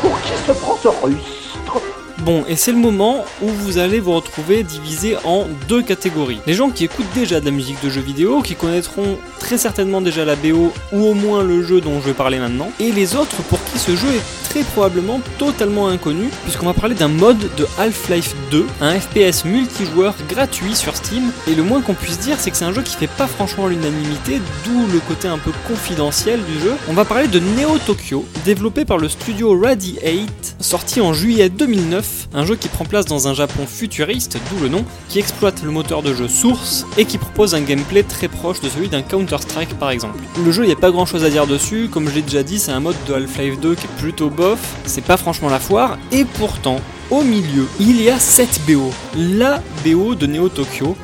Pour 0.00 0.18
qui 0.22 0.32
se 0.46 0.52
prend 0.52 0.78
ce 0.82 0.88
rustre 0.88 1.82
Bon, 2.24 2.42
et 2.48 2.56
c'est 2.56 2.72
le 2.72 2.78
moment 2.78 3.22
où 3.42 3.48
vous 3.48 3.76
allez 3.76 4.00
vous 4.00 4.14
retrouver 4.14 4.62
divisé 4.62 5.14
en 5.24 5.44
deux 5.68 5.82
catégories. 5.82 6.38
Les 6.46 6.54
gens 6.54 6.70
qui 6.70 6.84
écoutent 6.84 7.12
déjà 7.14 7.38
de 7.38 7.44
la 7.44 7.50
musique 7.50 7.76
de 7.84 7.90
jeux 7.90 8.00
vidéo, 8.00 8.40
qui 8.40 8.54
connaîtront 8.54 9.18
très 9.38 9.58
certainement 9.58 10.00
déjà 10.00 10.24
la 10.24 10.34
BO 10.34 10.72
ou 10.92 11.04
au 11.04 11.12
moins 11.12 11.42
le 11.42 11.62
jeu 11.62 11.82
dont 11.82 12.00
je 12.00 12.06
vais 12.06 12.14
parler 12.14 12.38
maintenant, 12.38 12.70
et 12.80 12.92
les 12.92 13.14
autres 13.14 13.42
pour 13.50 13.62
qui 13.64 13.78
ce 13.78 13.94
jeu 13.94 14.08
est 14.08 14.48
très 14.48 14.62
probablement 14.62 15.20
totalement 15.36 15.88
inconnu, 15.88 16.30
puisqu'on 16.44 16.64
va 16.64 16.72
parler 16.72 16.94
d'un 16.94 17.08
mode 17.08 17.50
de 17.58 17.66
Half-Life 17.76 18.34
2, 18.50 18.66
un 18.80 18.98
FPS 18.98 19.44
multijoueur 19.44 20.14
gratuit 20.26 20.74
sur 20.74 20.96
Steam, 20.96 21.30
et 21.46 21.54
le 21.54 21.62
moins 21.62 21.82
qu'on 21.82 21.92
puisse 21.92 22.20
dire 22.20 22.36
c'est 22.40 22.50
que 22.50 22.56
c'est 22.56 22.64
un 22.64 22.72
jeu 22.72 22.82
qui 22.82 22.96
fait 22.96 23.06
pas 23.06 23.26
franchement 23.26 23.66
l'unanimité, 23.66 24.40
d'où 24.64 24.86
le 24.90 25.00
côté 25.00 25.28
un 25.28 25.38
peu 25.38 25.50
confidentiel 25.68 26.40
du 26.44 26.58
jeu. 26.58 26.72
On 26.88 26.94
va 26.94 27.04
parler 27.04 27.28
de 27.28 27.38
Neo 27.38 27.76
Tokyo, 27.84 28.24
développé 28.46 28.86
par 28.86 28.96
le 28.96 29.10
studio 29.10 29.60
Radiate, 29.60 30.56
sorti 30.58 31.02
en 31.02 31.12
juillet 31.12 31.50
2009, 31.50 32.13
un 32.32 32.44
jeu 32.44 32.56
qui 32.56 32.68
prend 32.68 32.84
place 32.84 33.06
dans 33.06 33.28
un 33.28 33.34
Japon 33.34 33.66
futuriste, 33.66 34.38
d'où 34.50 34.62
le 34.62 34.68
nom, 34.68 34.84
qui 35.08 35.18
exploite 35.18 35.62
le 35.62 35.70
moteur 35.70 36.02
de 36.02 36.14
jeu 36.14 36.28
Source 36.28 36.86
et 36.96 37.04
qui 37.04 37.18
propose 37.18 37.54
un 37.54 37.60
gameplay 37.60 38.02
très 38.02 38.28
proche 38.28 38.60
de 38.60 38.68
celui 38.68 38.88
d'un 38.88 39.02
Counter-Strike 39.02 39.78
par 39.78 39.90
exemple. 39.90 40.18
Le 40.44 40.50
jeu, 40.50 40.64
il 40.64 40.66
n'y 40.66 40.72
a 40.72 40.76
pas 40.76 40.90
grand 40.90 41.06
chose 41.06 41.24
à 41.24 41.30
dire 41.30 41.46
dessus, 41.46 41.88
comme 41.90 42.08
je 42.08 42.14
l'ai 42.14 42.22
déjà 42.22 42.42
dit, 42.42 42.58
c'est 42.58 42.72
un 42.72 42.80
mode 42.80 42.96
de 43.06 43.14
Half-Life 43.14 43.60
2 43.60 43.74
qui 43.74 43.84
est 43.84 43.96
plutôt 43.98 44.30
bof, 44.30 44.60
c'est 44.86 45.04
pas 45.04 45.16
franchement 45.16 45.48
la 45.48 45.60
foire, 45.60 45.98
et 46.12 46.24
pourtant, 46.24 46.80
au 47.10 47.22
milieu, 47.22 47.66
il 47.80 48.00
y 48.00 48.10
a 48.10 48.18
cette 48.18 48.60
BO, 48.66 48.90
la 49.16 49.62
BO 49.84 50.14
de 50.14 50.26
Neo 50.26 50.48
Tokyo, 50.48 50.96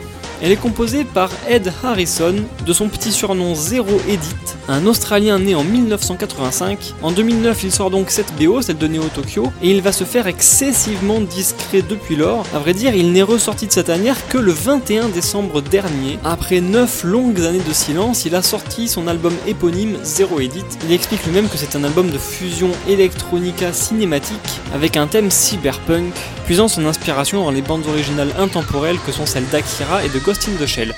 elle 0.43 0.53
est 0.53 0.57
composée 0.57 1.05
par 1.05 1.31
Ed 1.49 1.73
Harrison, 1.83 2.35
de 2.65 2.73
son 2.73 2.89
petit 2.89 3.13
surnom 3.13 3.55
Zero 3.55 4.01
Edit, 4.09 4.57
un 4.69 4.87
Australien 4.87 5.39
né 5.39 5.55
en 5.55 5.65
1985. 5.65 6.95
En 7.03 7.13
2009, 7.13 7.65
il 7.65 7.73
sort 7.73 7.91
donc 7.91 8.11
cette 8.11 8.33
BO, 8.37 8.63
celle 8.63 8.79
de 8.79 8.87
Neo 8.87 9.05
Tokyo, 9.15 9.53
et 9.63 9.71
il 9.71 9.83
va 9.83 9.93
se 9.93 10.05
faire 10.05 10.27
excessivement 10.27 11.21
discret 11.21 11.83
depuis 11.83 12.17
lors. 12.17 12.47
À 12.55 12.59
vrai 12.59 12.73
dire, 12.73 12.95
il 12.95 13.13
n'est 13.13 13.23
ressorti 13.23 13.67
de 13.67 13.73
sa 13.73 13.83
tanière 13.83 14.17
que 14.29 14.39
le 14.39 14.53
21 14.53 15.09
décembre 15.09 15.61
dernier. 15.61 16.19
Après 16.25 16.61
9 16.61 17.05
longues 17.05 17.41
années 17.41 17.63
de 17.67 17.73
silence, 17.73 18.25
il 18.25 18.35
a 18.35 18.43
sorti 18.43 18.89
son 18.89 19.09
album 19.09 19.35
éponyme 19.47 19.97
Zero 20.03 20.41
Edit. 20.41 20.65
Il 20.87 20.93
explique 20.93 21.25
lui-même 21.25 21.49
que 21.49 21.59
c'est 21.59 21.77
un 21.77 21.85
album 21.85 22.11
de 22.11 22.19
fusion 22.19 22.71
electronica 22.89 23.73
cinématique 23.73 24.61
avec 24.75 24.97
un 24.97 25.07
thème 25.07 25.31
cyberpunk, 25.31 26.15
puisant 26.47 26.69
son 26.69 26.87
inspiration 26.87 27.45
dans 27.45 27.51
les 27.51 27.63
bandes 27.63 27.87
originales 27.87 28.33
intemporelles 28.39 28.99
que 29.05 29.13
sont 29.13 29.27
celles 29.27 29.49
d'Akira 29.49 30.05
et 30.05 30.09
de 30.09 30.19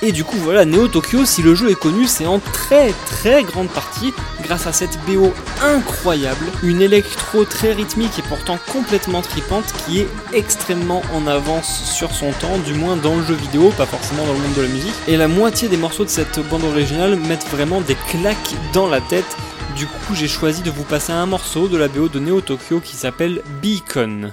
Et 0.03 0.12
du 0.12 0.24
coup, 0.24 0.37
voilà, 0.37 0.64
Neo 0.64 0.89
Tokyo, 0.89 1.24
si 1.24 1.43
le 1.43 1.55
jeu 1.55 1.70
est 1.70 1.78
connu, 1.78 2.07
c'est 2.07 2.26
en 2.26 2.39
très 2.39 2.93
très 3.07 3.43
grande 3.45 3.68
partie 3.68 4.12
grâce 4.43 4.66
à 4.66 4.72
cette 4.72 4.99
BO 5.07 5.33
incroyable, 5.62 6.47
une 6.62 6.83
électro 6.83 7.45
très 7.45 7.72
rythmique 7.72 8.18
et 8.18 8.22
pourtant 8.22 8.59
complètement 8.72 9.22
tripante 9.22 9.72
qui 9.85 10.01
est 10.01 10.09
extrêmement 10.33 11.03
en 11.14 11.26
avance 11.26 11.91
sur 11.91 12.12
son 12.12 12.33
temps, 12.33 12.59
du 12.59 12.74
moins 12.74 12.97
dans 12.97 13.16
le 13.16 13.22
jeu 13.24 13.35
vidéo, 13.35 13.70
pas 13.76 13.87
forcément 13.87 14.26
dans 14.26 14.33
le 14.33 14.39
monde 14.39 14.55
de 14.55 14.62
la 14.62 14.68
musique. 14.68 14.95
Et 15.09 15.16
la 15.16 15.28
moitié 15.28 15.68
des 15.68 15.76
morceaux 15.76 16.05
de 16.05 16.11
cette 16.11 16.39
bande 16.49 16.64
originale 16.64 17.16
mettent 17.16 17.49
vraiment 17.51 17.80
des 17.80 17.97
claques 18.11 18.55
dans 18.72 18.89
la 18.89 19.01
tête 19.01 19.37
Du 19.76 19.87
coup, 19.87 20.14
j'ai 20.14 20.28
choisi 20.28 20.61
de 20.62 20.70
vous 20.70 20.85
passer 20.85 21.12
un 21.12 21.26
morceau 21.26 21.68
de 21.68 21.78
la 21.78 21.89
BO 21.89 22.09
de 22.09 22.18
Neo 22.18 22.43
Tokyo 22.43 22.80
qui 22.80 22.97
s'appelle 22.97 23.43
Beacon. 23.62 24.33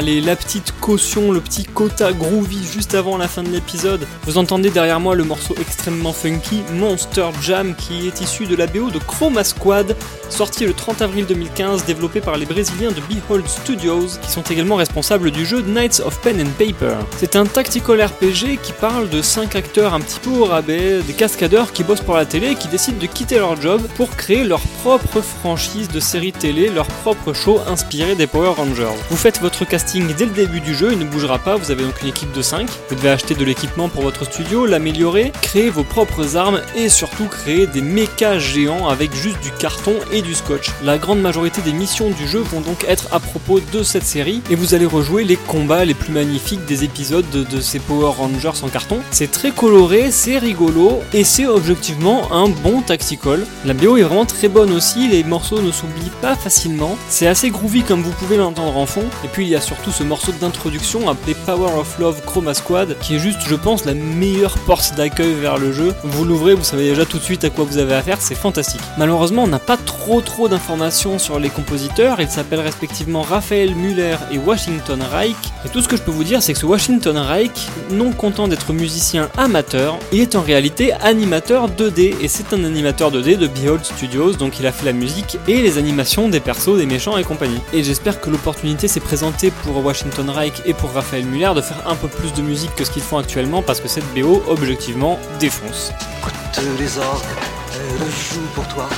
Allez, 0.00 0.22
la 0.22 0.34
petite 0.34 0.72
caution, 0.80 1.30
le 1.30 1.42
petit 1.42 1.64
quota 1.64 2.10
groovy 2.14 2.64
juste 2.64 2.94
avant 2.94 3.18
la 3.18 3.28
fin 3.28 3.42
de 3.42 3.50
l'épisode. 3.50 4.06
Vous 4.24 4.38
entendez 4.38 4.70
derrière 4.70 4.98
moi 4.98 5.14
le 5.14 5.24
morceau 5.24 5.54
extrêmement 5.60 6.14
funky 6.14 6.62
Monster 6.72 7.26
Jam 7.42 7.74
qui 7.76 8.06
est 8.06 8.22
issu 8.22 8.46
de 8.46 8.56
la 8.56 8.66
BO 8.66 8.88
de 8.88 8.98
Chroma 8.98 9.44
Squad, 9.44 9.94
sorti 10.30 10.64
le 10.64 10.72
30 10.72 11.02
avril 11.02 11.26
2015, 11.26 11.84
développé 11.84 12.22
par 12.22 12.38
les 12.38 12.46
Brésiliens 12.46 12.92
de 12.92 13.02
Behold 13.02 13.46
Studios, 13.46 14.06
qui 14.22 14.30
sont 14.30 14.40
également 14.40 14.76
responsables 14.76 15.30
du 15.30 15.44
jeu 15.44 15.60
Knights 15.60 16.00
of 16.02 16.18
Pen 16.22 16.40
and 16.40 16.52
Paper. 16.58 16.96
C'est 17.18 17.36
un 17.36 17.44
tactical 17.44 18.02
RPG 18.02 18.58
qui 18.62 18.72
parle 18.72 19.10
de 19.10 19.20
5 19.20 19.54
acteurs 19.54 19.92
un 19.92 20.00
petit 20.00 20.20
peu 20.20 20.30
au 20.30 20.46
rabais, 20.46 21.02
des 21.02 21.12
cascadeurs 21.12 21.74
qui 21.74 21.84
bossent 21.84 22.00
pour 22.00 22.16
la 22.16 22.24
télé 22.24 22.52
et 22.52 22.54
qui 22.54 22.68
décident 22.68 22.98
de 22.98 23.06
quitter 23.06 23.36
leur 23.38 23.60
job 23.60 23.82
pour 23.96 24.16
créer 24.16 24.44
leur 24.44 24.62
propre 24.82 25.20
franchise 25.20 25.88
de 25.88 26.00
série 26.00 26.32
télé, 26.32 26.70
leur 26.70 26.86
propre 26.86 27.34
show 27.34 27.60
inspiré 27.66 28.14
des 28.14 28.26
Power 28.26 28.54
Rangers. 28.56 28.96
Vous 29.10 29.16
faites 29.16 29.38
votre 29.38 29.66
casting 29.66 30.06
dès 30.16 30.24
le 30.24 30.30
début 30.30 30.60
du 30.60 30.74
jeu, 30.74 30.92
il 30.92 30.98
ne 30.98 31.04
bougera 31.04 31.38
pas, 31.38 31.56
vous 31.56 31.70
avez 31.70 31.84
donc 31.84 32.00
une 32.00 32.08
équipe 32.08 32.32
de 32.32 32.40
5. 32.40 32.66
Vous 32.88 32.94
devez 32.94 33.10
acheter 33.10 33.34
de 33.34 33.44
l'équipement 33.44 33.90
pour 33.90 34.02
votre 34.02 34.24
studio, 34.24 34.64
l'améliorer, 34.64 35.32
créer 35.42 35.68
vos 35.68 35.84
propres 35.84 36.38
armes 36.38 36.62
et 36.74 36.88
surtout 36.88 37.26
créer 37.26 37.66
des 37.66 37.82
mechas 37.82 38.38
géants 38.38 38.88
avec 38.88 39.14
juste 39.14 39.42
du 39.42 39.50
carton 39.50 39.92
et 40.12 40.22
du 40.22 40.34
scotch. 40.34 40.70
La 40.82 40.96
grande 40.96 41.20
majorité 41.20 41.60
des 41.60 41.74
missions 41.74 42.08
du 42.08 42.26
jeu 42.26 42.40
vont 42.40 42.62
donc 42.62 42.86
être 42.88 43.08
à 43.12 43.20
propos 43.20 43.60
de 43.60 43.82
cette 43.82 44.06
série 44.06 44.40
et 44.50 44.54
vous 44.54 44.72
allez 44.74 44.86
rejouer 44.86 45.24
les 45.24 45.36
combats 45.36 45.84
les 45.84 45.94
plus 45.94 46.12
magnifiques 46.12 46.64
des 46.64 46.84
épisodes 46.84 47.28
de, 47.34 47.42
de 47.44 47.60
ces 47.60 47.80
Power 47.80 48.14
Rangers 48.16 48.62
en 48.62 48.68
carton. 48.68 49.00
C'est 49.10 49.30
très 49.30 49.50
coloré, 49.50 50.10
c'est 50.10 50.38
rigolo 50.38 51.00
et 51.12 51.24
c'est 51.24 51.46
objectivement 51.46 52.32
un 52.32 52.48
bon 52.48 52.80
tactical. 52.80 53.44
La 53.66 53.74
BO 53.74 53.98
est 53.98 54.02
vraiment 54.02 54.24
très 54.24 54.48
bonne 54.48 54.69
aussi, 54.72 55.08
les 55.08 55.24
morceaux 55.24 55.60
ne 55.60 55.72
s'oublient 55.72 56.12
pas 56.20 56.34
facilement. 56.34 56.96
C'est 57.08 57.26
assez 57.26 57.50
groovy 57.50 57.82
comme 57.82 58.02
vous 58.02 58.12
pouvez 58.12 58.36
l'entendre 58.36 58.76
en 58.76 58.86
fond. 58.86 59.04
Et 59.24 59.28
puis 59.28 59.44
il 59.44 59.50
y 59.50 59.56
a 59.56 59.60
surtout 59.60 59.90
ce 59.90 60.02
morceau 60.02 60.32
d'introduction 60.40 61.08
appelé 61.08 61.34
Power 61.46 61.72
of 61.78 61.98
Love 61.98 62.22
Chroma 62.24 62.54
Squad 62.54 62.96
qui 63.00 63.16
est 63.16 63.18
juste, 63.18 63.40
je 63.46 63.54
pense, 63.54 63.84
la 63.84 63.94
meilleure 63.94 64.58
porte 64.58 64.94
d'accueil 64.96 65.34
vers 65.34 65.58
le 65.58 65.72
jeu. 65.72 65.94
Vous 66.04 66.24
l'ouvrez, 66.24 66.54
vous 66.54 66.64
savez 66.64 66.88
déjà 66.88 67.04
tout 67.04 67.18
de 67.18 67.22
suite 67.22 67.44
à 67.44 67.50
quoi 67.50 67.64
vous 67.64 67.78
avez 67.78 67.94
affaire, 67.94 68.18
c'est 68.20 68.34
fantastique. 68.34 68.80
Malheureusement, 68.98 69.44
on 69.44 69.48
n'a 69.48 69.58
pas 69.58 69.76
trop 69.76 70.20
trop 70.20 70.48
d'informations 70.48 71.18
sur 71.18 71.38
les 71.38 71.50
compositeurs. 71.50 72.20
Ils 72.20 72.28
s'appellent 72.28 72.60
respectivement 72.60 73.22
Raphaël 73.22 73.74
Muller 73.74 74.16
et 74.32 74.38
Washington 74.38 75.00
Reich. 75.02 75.36
Et 75.64 75.68
tout 75.68 75.80
ce 75.82 75.88
que 75.88 75.96
je 75.96 76.02
peux 76.02 76.10
vous 76.10 76.24
dire, 76.24 76.42
c'est 76.42 76.52
que 76.52 76.58
ce 76.58 76.66
Washington 76.66 77.16
Reich, 77.16 77.68
non 77.90 78.12
content 78.12 78.48
d'être 78.48 78.72
musicien 78.72 79.28
amateur, 79.36 79.98
il 80.12 80.20
est 80.20 80.34
en 80.34 80.40
réalité 80.40 80.92
animateur 80.92 81.68
2D 81.68 82.14
et 82.20 82.28
c'est 82.28 82.52
un 82.52 82.64
animateur 82.64 83.10
2D 83.10 83.36
de 83.36 83.46
Behold 83.46 83.84
Studios, 83.84 84.32
donc 84.32 84.59
il 84.60 84.66
a 84.66 84.72
fait 84.72 84.84
la 84.84 84.92
musique 84.92 85.38
et 85.48 85.62
les 85.62 85.78
animations 85.78 86.28
des 86.28 86.38
persos, 86.38 86.76
des 86.76 86.84
méchants 86.84 87.16
et 87.16 87.24
compagnie. 87.24 87.60
Et 87.72 87.82
j'espère 87.82 88.20
que 88.20 88.28
l'opportunité 88.28 88.88
s'est 88.88 89.00
présentée 89.00 89.50
pour 89.50 89.82
Washington 89.84 90.28
Reich 90.28 90.60
et 90.66 90.74
pour 90.74 90.92
Raphaël 90.92 91.24
Muller 91.24 91.52
de 91.56 91.62
faire 91.62 91.88
un 91.88 91.96
peu 91.96 92.08
plus 92.08 92.32
de 92.34 92.42
musique 92.42 92.74
que 92.74 92.84
ce 92.84 92.90
qu'ils 92.90 93.02
font 93.02 93.16
actuellement 93.16 93.62
parce 93.62 93.80
que 93.80 93.88
cette 93.88 94.04
BO, 94.14 94.42
objectivement, 94.48 95.18
défonce. 95.38 95.92
Écoute 96.20 96.34
les 96.78 96.98
orgues, 96.98 97.24
elle 97.72 98.34
joue 98.34 98.46
pour 98.54 98.68
toi. 98.68 98.88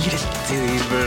Il 0.00 0.06
est 0.06 0.48
terrible, 0.48 1.05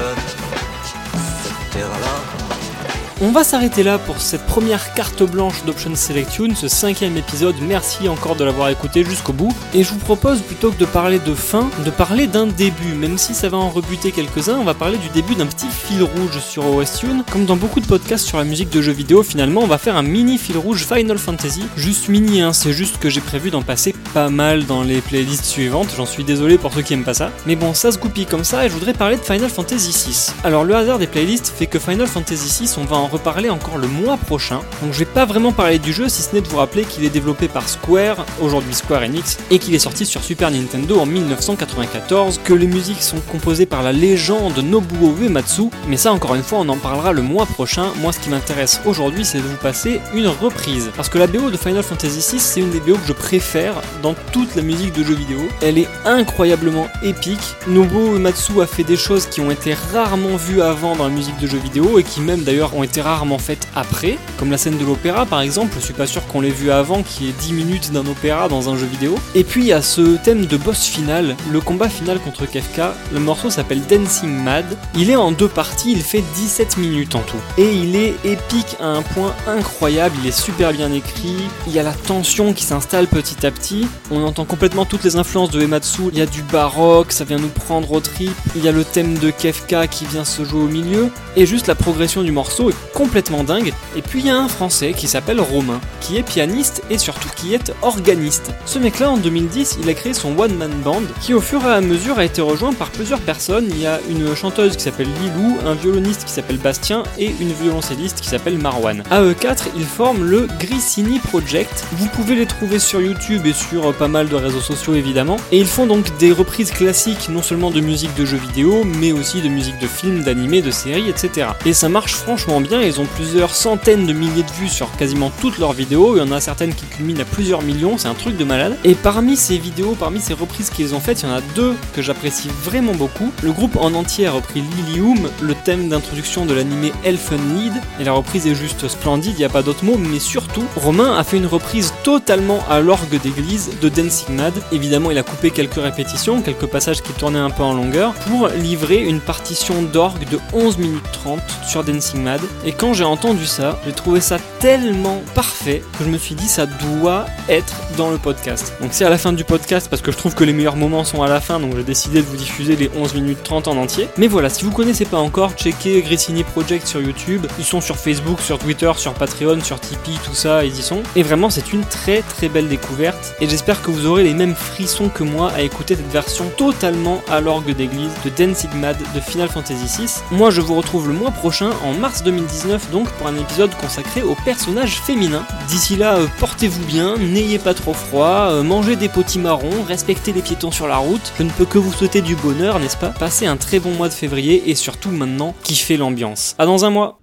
On 3.22 3.32
va 3.32 3.44
s'arrêter 3.44 3.84
là 3.84 3.98
pour 3.98 4.22
cette 4.22 4.46
première 4.46 4.94
carte 4.94 5.24
blanche 5.24 5.66
d'Option 5.66 5.94
Selection, 5.94 6.56
ce 6.56 6.70
cinquième 6.70 7.18
épisode. 7.18 7.56
Merci 7.62 8.08
encore 8.08 8.38
de 8.38 8.46
l'avoir 8.46 8.70
écouté 8.70 9.04
jusqu'au 9.04 9.34
bout. 9.34 9.54
Et 9.74 9.84
je 9.84 9.92
vous 9.92 10.00
propose, 10.00 10.40
plutôt 10.40 10.72
que 10.72 10.80
de 10.80 10.86
parler 10.86 11.20
de 11.20 11.34
fin, 11.34 11.70
de 11.84 11.90
parler 11.90 12.28
d'un 12.28 12.48
début. 12.48 12.94
Même 12.94 13.18
si 13.18 13.34
ça 13.34 13.50
va 13.50 13.58
en 13.58 13.72
rebuter 13.72 14.14
quelques-uns, 14.14 14.56
on 14.58 14.64
va 14.64 14.74
parler 14.74 14.98
du 14.98 15.10
début 15.10 15.36
d'un 15.36 15.48
petit 15.48 15.68
fil 15.68 16.02
rouge 16.02 16.40
sur 16.40 16.66
OS 16.74 17.00
Tune. 17.00 17.26
Comme 17.30 17.44
dans 17.44 17.58
beaucoup 17.58 17.82
de 17.82 17.86
podcasts 17.86 18.26
sur 18.26 18.38
la 18.38 18.46
musique 18.46 18.70
de 18.70 18.82
jeux 18.82 18.94
vidéo, 18.94 19.22
finalement, 19.22 19.64
on 19.64 19.68
va 19.68 19.80
faire 19.80 19.98
un 19.98 20.02
mini 20.02 20.38
fil 20.38 20.58
rouge 20.58 20.86
Final 20.86 21.18
Fantasy. 21.18 21.64
Juste 21.76 22.08
mini, 22.08 22.40
hein, 22.40 22.54
c'est 22.54 22.72
juste 22.72 23.00
que 23.00 23.10
j'ai 23.10 23.20
prévu 23.20 23.50
d'en 23.50 23.64
passer 23.64 23.94
pas 24.14 24.30
mal 24.30 24.66
dans 24.66 24.82
les 24.82 25.02
playlists 25.02 25.44
suivantes. 25.44 25.90
J'en 25.98 26.06
suis 26.06 26.24
désolé 26.24 26.58
pour 26.58 26.74
ceux 26.74 26.84
qui 26.84 26.94
aiment 26.94 27.04
pas 27.04 27.14
ça. 27.14 27.32
Mais 27.46 27.58
bon, 27.58 27.74
ça 27.74 27.92
se 27.92 27.98
goupille 27.98 28.28
comme 28.28 28.46
ça 28.46 28.66
et 28.66 28.70
je 28.70 28.74
voudrais 28.76 28.94
parler 28.94 29.18
de 29.18 29.24
Final 29.24 29.50
Fantasy 29.50 29.92
VI. 29.92 30.32
Alors, 30.46 30.64
le 30.64 30.74
hasard 30.74 31.00
des 31.00 31.08
playlists 31.08 31.50
fait 31.54 31.68
que 31.68 31.80
Final 31.80 32.08
Fantasy 32.08 32.64
VI, 32.64 32.76
on 32.78 32.86
va 32.86 32.96
en 32.96 33.09
reparler 33.10 33.50
encore 33.50 33.78
le 33.78 33.88
mois 33.88 34.18
prochain. 34.18 34.62
Donc 34.82 34.94
je 34.94 35.00
vais 35.00 35.06
pas 35.06 35.26
vraiment 35.26 35.52
parler 35.52 35.80
du 35.80 35.94
jeu 35.94 36.10
si 36.10 36.22
ce 36.22 36.34
n'est 36.34 36.42
de 36.42 36.48
vous 36.48 36.58
rappeler 36.58 36.84
qu'il 36.84 37.04
est 37.04 37.10
développé 37.10 37.48
par 37.48 37.68
Square, 37.68 38.26
aujourd'hui 38.42 38.74
Square 38.74 39.04
Enix, 39.04 39.38
et 39.52 39.60
qu'il 39.60 39.76
est 39.76 39.80
sorti 39.80 40.06
sur 40.06 40.24
Super 40.24 40.52
Nintendo 40.52 41.00
en 41.00 41.06
1994, 41.06 42.40
que 42.44 42.54
les 42.54 42.68
musiques 42.68 43.02
sont 43.02 43.20
composées 43.32 43.66
par 43.66 43.84
la 43.84 43.92
légende 43.92 44.58
Nobuo 44.60 45.16
Uematsu, 45.22 45.70
mais 45.88 45.98
ça 45.98 46.14
encore 46.14 46.36
une 46.36 46.44
fois 46.44 46.60
on 46.60 46.70
en 46.70 46.78
parlera 46.78 47.12
le 47.12 47.22
mois 47.22 47.46
prochain. 47.46 47.88
Moi 48.02 48.12
ce 48.12 48.20
qui 48.20 48.30
m'intéresse 48.30 48.82
aujourd'hui 48.86 49.26
c'est 49.26 49.40
de 49.40 49.44
vous 49.44 49.58
passer 49.58 50.00
une 50.14 50.28
reprise. 50.28 50.92
Parce 50.96 51.10
que 51.10 51.18
la 51.18 51.28
BO 51.28 51.50
de 51.50 51.58
Final 51.58 51.84
Fantasy 51.84 52.20
VI 52.20 52.40
c'est 52.40 52.60
une 52.60 52.72
des 52.72 52.80
BO 52.80 52.96
que 52.96 53.08
je 53.08 53.14
préfère 53.14 53.76
dans 54.02 54.16
toute 54.32 54.56
la 54.56 54.62
musique 54.62 54.94
de 54.94 55.04
jeux 55.04 55.16
vidéo. 55.16 55.40
Elle 55.62 55.78
est 55.78 55.90
incroyablement 56.06 56.88
épique. 57.04 57.56
Nobuo 57.68 58.16
Uematsu 58.16 58.62
a 58.62 58.68
fait 58.68 58.84
des 58.84 58.98
choses 58.98 59.26
qui 59.26 59.42
ont 59.42 59.52
été 59.52 59.74
rarement 59.94 60.36
vues 60.36 60.62
avant 60.62 60.96
dans 60.96 61.06
la 61.06 61.14
musique 61.14 61.38
de 61.40 61.48
jeux 61.48 61.58
vidéo 61.58 62.00
et 62.00 62.04
qui 62.04 62.22
même 62.22 62.44
d'ailleurs 62.44 62.76
ont 62.76 62.84
été 62.84 62.99
rarement 63.02 63.38
faites 63.38 63.68
après, 63.76 64.18
comme 64.38 64.52
la 64.52 64.58
scène 64.58 64.78
de 64.78 64.86
l'opéra 64.86 65.26
par 65.26 65.42
exemple, 65.42 65.74
je 65.80 65.86
suis 65.86 65.94
pas 65.94 66.08
sûr 66.08 66.26
qu'on 66.28 66.42
l'ait 66.42 66.50
vu 66.50 66.72
avant, 66.72 67.04
qui 67.04 67.30
est 67.30 67.40
10 67.40 67.54
minutes 67.54 67.92
d'un 67.92 68.06
opéra 68.06 68.48
dans 68.48 68.70
un 68.70 68.78
jeu 68.78 68.86
vidéo. 68.86 69.16
Et 69.36 69.44
puis 69.44 69.62
il 69.62 69.68
y 69.68 69.74
a 69.74 69.82
ce 69.82 70.18
thème 70.18 70.46
de 70.46 70.58
boss 70.58 70.86
final, 70.86 71.36
le 71.52 71.62
combat 71.62 71.90
final 71.90 72.20
contre 72.20 72.46
Kefka, 72.46 72.94
le 73.14 73.20
morceau 73.20 73.50
s'appelle 73.50 73.82
Dancing 73.90 74.30
Mad, 74.30 74.66
il 74.96 75.10
est 75.10 75.16
en 75.16 75.32
deux 75.32 75.48
parties, 75.48 75.92
il 75.92 76.02
fait 76.02 76.24
17 76.36 76.78
minutes 76.78 77.16
en 77.16 77.22
tout. 77.22 77.38
Et 77.58 77.72
il 77.72 77.96
est 77.96 78.16
épique 78.24 78.78
à 78.80 78.88
un 78.88 79.02
point 79.02 79.34
incroyable, 79.48 80.16
il 80.22 80.28
est 80.28 80.40
super 80.40 80.74
bien 80.74 80.92
écrit, 80.92 81.38
il 81.68 81.74
y 81.74 81.80
a 81.80 81.84
la 81.84 81.94
tension 81.94 82.54
qui 82.54 82.64
s'installe 82.64 83.08
petit 83.08 83.46
à 83.46 83.52
petit, 83.52 83.88
on 84.12 84.24
entend 84.24 84.46
complètement 84.46 84.86
toutes 84.86 85.04
les 85.04 85.16
influences 85.16 85.52
de 85.52 85.62
Ematsu, 85.62 86.04
il 86.12 86.18
y 86.18 86.22
a 86.22 86.26
du 86.26 86.44
baroque, 86.44 87.12
ça 87.12 87.24
vient 87.24 87.38
nous 87.38 87.50
prendre 87.50 87.92
au 87.92 88.00
trip, 88.00 88.34
il 88.56 88.64
y 88.64 88.68
a 88.68 88.72
le 88.72 88.84
thème 88.84 89.18
de 89.18 89.32
Kefka 89.32 89.88
qui 89.88 90.06
vient 90.06 90.26
se 90.26 90.44
jouer 90.44 90.62
au 90.62 90.68
milieu, 90.68 91.10
et 91.36 91.46
juste 91.46 91.68
la 91.68 91.76
progression 91.76 92.24
du 92.24 92.32
morceau 92.32 92.70
est 92.70 92.89
complètement 92.94 93.44
dingue. 93.44 93.74
Et 93.96 94.02
puis 94.02 94.20
il 94.20 94.26
y 94.26 94.30
a 94.30 94.38
un 94.38 94.48
français 94.48 94.94
qui 94.94 95.08
s'appelle 95.08 95.40
Romain, 95.40 95.80
qui 96.02 96.18
est 96.18 96.24
pianiste 96.24 96.84
et 96.90 96.98
surtout 96.98 97.30
qui 97.36 97.54
est 97.54 97.72
organiste. 97.82 98.52
Ce 98.66 98.80
mec-là, 98.80 99.12
en 99.12 99.18
2010, 99.18 99.80
il 99.82 99.90
a 99.90 99.94
créé 99.94 100.14
son 100.14 100.38
One 100.38 100.56
Man 100.56 100.72
Band, 100.84 101.04
qui 101.22 101.34
au 101.34 101.42
fur 101.42 101.64
et 101.64 101.74
à 101.74 101.82
mesure 101.82 102.20
a 102.20 102.26
été 102.26 102.42
rejoint 102.42 102.74
par 102.74 102.90
plusieurs 102.90 103.20
personnes. 103.20 103.68
Il 103.70 103.82
y 103.82 103.88
a 103.88 104.00
une 104.10 104.36
chanteuse 104.36 104.76
qui 104.76 104.84
s'appelle 104.84 105.10
Lilou, 105.22 105.58
un 105.66 105.76
violoniste 105.76 106.26
qui 106.26 106.32
s'appelle 106.32 106.58
Bastien 106.58 107.04
et 107.18 107.34
une 107.40 107.54
violoncelliste 107.54 108.22
qui 108.22 108.28
s'appelle 108.28 108.58
Marwan. 108.58 109.04
À 109.10 109.22
eux 109.22 109.34
quatre, 109.34 109.68
ils 109.76 109.86
forment 109.86 110.24
le 110.24 110.48
Grissini 110.60 111.20
Project. 111.20 111.86
Vous 111.94 112.08
pouvez 112.08 112.36
les 112.36 112.46
trouver 112.46 112.80
sur 112.80 113.02
YouTube 113.02 113.46
et 113.46 113.54
sur 113.54 113.94
pas 113.94 114.08
mal 114.08 114.30
de 114.30 114.36
réseaux 114.36 114.62
sociaux 114.62 114.96
évidemment. 114.96 115.38
Et 115.52 115.60
ils 115.60 115.68
font 115.68 115.86
donc 115.86 116.18
des 116.18 116.32
reprises 116.32 116.72
classiques, 116.72 117.30
non 117.30 117.42
seulement 117.42 117.72
de 117.72 117.82
musique 117.82 118.14
de 118.16 118.26
jeux 118.26 118.38
vidéo, 118.38 118.84
mais 118.84 119.12
aussi 119.12 119.42
de 119.42 119.50
musique 119.50 119.80
de 119.80 119.88
films, 119.88 120.24
d'animés, 120.24 120.62
de 120.62 120.72
séries, 120.72 121.10
etc. 121.10 121.48
Et 121.66 121.74
ça 121.74 121.90
marche 121.90 122.14
franchement 122.14 122.62
bien, 122.62 122.79
ils 122.82 123.00
ont 123.00 123.06
plusieurs 123.06 123.56
centaines 123.56 124.06
de 124.06 124.14
milliers 124.14 124.44
de 124.44 124.52
vues 124.52 124.70
sur 124.70 124.92
quasiment 124.98 125.32
toutes 125.42 125.58
leurs 125.58 125.74
vidéos, 125.74 126.16
il 126.16 126.20
y 126.20 126.22
en 126.22 126.32
a 126.32 126.40
certaines 126.40 126.74
qui 126.74 126.86
culminent 126.86 127.22
à 127.22 127.26
plusieurs 127.26 127.62
millions, 127.62 127.98
c'est 127.98 128.08
un 128.08 128.14
truc 128.14 128.38
de 128.38 128.44
malade. 128.44 128.78
Et 128.84 128.96
parmi 128.96 129.36
ces 129.36 129.58
vidéos, 129.58 129.96
parmi 130.00 130.20
ces 130.20 130.34
reprises 130.34 130.70
qu'ils 130.70 130.96
ont 130.96 131.00
faites, 131.00 131.22
il 131.22 131.30
y 131.30 131.32
en 131.32 131.36
a 131.36 131.42
deux 131.56 131.76
que 131.94 132.02
j'apprécie 132.02 132.50
vraiment 132.64 132.94
beaucoup. 132.94 133.32
Le 133.44 133.52
groupe 133.52 133.76
en 133.78 133.94
entier 133.94 134.28
a 134.28 134.32
repris 134.32 134.62
Lilium, 134.62 135.30
le 135.42 135.56
thème 135.56 135.90
d'introduction 135.90 136.46
de 136.46 136.54
l'animé 136.54 136.92
Elfen 137.04 137.40
Lied, 137.56 137.74
et 138.00 138.04
la 138.04 138.14
reprise 138.14 138.48
est 138.48 138.56
juste 138.56 138.88
splendide, 138.88 139.34
il 139.36 139.40
n'y 139.40 139.46
a 139.46 139.50
pas 139.50 139.64
d'autre 139.64 139.84
mot, 139.86 139.98
mais 139.98 140.20
surtout, 140.20 140.64
Romain 140.76 141.18
a 141.18 141.24
fait 141.24 141.38
une 141.38 141.48
reprise 141.48 141.94
totalement 142.04 142.60
à 142.70 142.80
l'orgue 142.80 143.20
d'église 143.22 143.72
de 143.82 143.90
Dancing 143.90 144.36
Mad. 144.36 144.54
Évidemment, 144.72 145.12
il 145.12 145.18
a 145.18 145.24
coupé 145.24 145.52
quelques 145.52 145.76
répétitions, 145.76 146.42
quelques 146.42 146.68
passages 146.68 147.02
qui 147.02 147.14
tournaient 147.14 147.40
un 147.40 147.50
peu 147.50 147.64
en 147.64 147.74
longueur, 147.74 148.14
pour 148.28 148.48
livrer 148.50 149.04
une 149.04 149.20
partition 149.20 149.82
d'orgue 149.82 150.28
de 150.30 150.40
11 150.54 150.78
minutes 150.78 151.12
30 151.12 151.40
sur 151.68 151.84
Dancing 151.84 152.24
Mad. 152.24 152.42
Quand 152.72 152.94
j'ai 152.94 153.04
entendu 153.04 153.46
ça, 153.46 153.80
j'ai 153.86 153.94
trouvé 153.94 154.22
ça 154.22 154.38
tellement 154.60 155.22
parfait 155.34 155.82
que 155.98 156.04
je 156.04 156.10
me 156.10 156.18
suis 156.18 156.36
dit 156.36 156.48
ça 156.48 156.66
doit 156.66 157.26
être 157.48 157.76
dans 157.98 158.10
le 158.10 158.18
podcast. 158.18 158.74
Donc 158.82 158.90
c'est 158.94 159.06
à 159.06 159.10
la 159.10 159.18
fin 159.18 159.34
du 159.34 159.44
podcast 159.44 159.88
parce 159.90 160.02
que 160.02 160.12
je 160.12 160.18
trouve 160.18 160.36
que 160.36 160.44
les 160.44 160.54
meilleurs 160.54 160.76
moments 160.76 161.04
sont 161.04 161.24
à 161.24 161.30
la 161.30 161.40
fin, 161.40 161.60
donc 161.60 161.76
j'ai 161.76 161.84
décidé 161.84 162.22
de 162.22 162.28
vous 162.28 162.38
diffuser 162.38 162.76
les 162.76 162.90
11 162.96 163.16
minutes 163.16 163.44
30 163.44 163.68
en 163.68 163.78
entier. 163.78 164.08
Mais 164.18 164.28
voilà, 164.28 164.50
si 164.50 164.66
vous 164.66 164.72
connaissez 164.72 165.06
pas 165.06 165.18
encore, 165.18 165.54
checkez 165.54 166.02
Grissini 166.02 166.44
Project 166.44 166.88
sur 166.88 167.02
YouTube. 167.02 167.46
Ils 167.58 167.66
sont 167.66 167.82
sur 167.82 167.98
Facebook, 167.98 168.40
sur 168.42 168.60
Twitter, 168.60 168.92
sur 168.98 169.14
Patreon, 169.14 169.62
sur 169.62 169.80
Tipeee, 169.80 170.20
tout 170.24 170.36
ça, 170.36 170.66
ils 170.66 170.78
y 170.78 170.82
sont. 170.82 171.02
Et 171.16 171.24
vraiment, 171.24 171.50
c'est 171.50 171.74
une 171.74 171.84
très 171.86 172.22
très 172.22 172.50
belle 172.50 172.68
découverte. 172.68 173.36
Et 173.40 173.48
j'espère 173.48 173.82
que 173.82 173.92
vous 173.92 174.06
aurez 174.06 174.24
les 174.24 174.34
mêmes 174.34 174.56
frissons 174.56 175.10
que 175.10 175.24
moi 175.24 175.52
à 175.56 175.62
écouter 175.62 175.96
cette 175.96 176.12
version 176.12 176.50
totalement 176.58 177.22
à 177.30 177.40
l'orgue 177.42 177.76
d'église 177.76 178.12
de 178.26 178.30
Dancing 178.30 178.74
Mad 178.76 178.98
de 179.16 179.20
Final 179.20 179.50
Fantasy 179.50 180.02
VI. 180.02 180.10
Moi, 180.32 180.50
je 180.50 180.62
vous 180.62 180.76
retrouve 180.76 181.08
le 181.08 181.14
mois 181.14 181.32
prochain, 181.32 181.70
en 181.84 181.94
mars 181.94 182.24
2019, 182.60 182.92
donc 182.92 183.10
pour 183.12 183.28
un 183.28 183.38
épisode 183.38 183.74
consacré 183.76 184.22
aux 184.22 184.36
personnages 184.46 185.00
féminins. 185.00 185.46
D'ici 185.68 185.96
là, 185.96 186.16
euh, 186.16 186.28
portez-vous 186.40 186.84
bien, 186.86 187.18
n'ayez 187.18 187.60
pas 187.60 187.74
trop 187.74 187.94
froid, 187.94 188.50
euh, 188.50 188.64
mangez 188.64 188.96
des 188.96 189.10
potimarrons, 189.10 189.84
respectez 189.88 190.34
les 190.34 190.42
piétons 190.42 190.72
sur 190.72 190.88
la 190.88 190.98
route. 190.98 191.34
Je 191.38 191.44
ne 191.44 191.50
peux 191.50 191.66
que 191.66 191.78
vous 191.78 191.94
souhaiter 191.94 192.22
du 192.22 192.36
bonheur, 192.36 192.80
n'est-ce 192.80 192.98
pas? 192.98 193.10
Passez 193.10 193.46
un 193.46 193.58
très 193.58 193.80
bon 193.80 193.92
mois 193.92 194.10
de 194.10 194.14
février 194.14 194.70
et 194.70 194.76
surtout 194.76 195.10
maintenant, 195.10 195.56
kiffez 195.64 195.98
l'ambiance. 195.98 196.56
À 196.58 196.66
dans 196.66 196.86
un 196.86 196.90
mois 196.90 197.19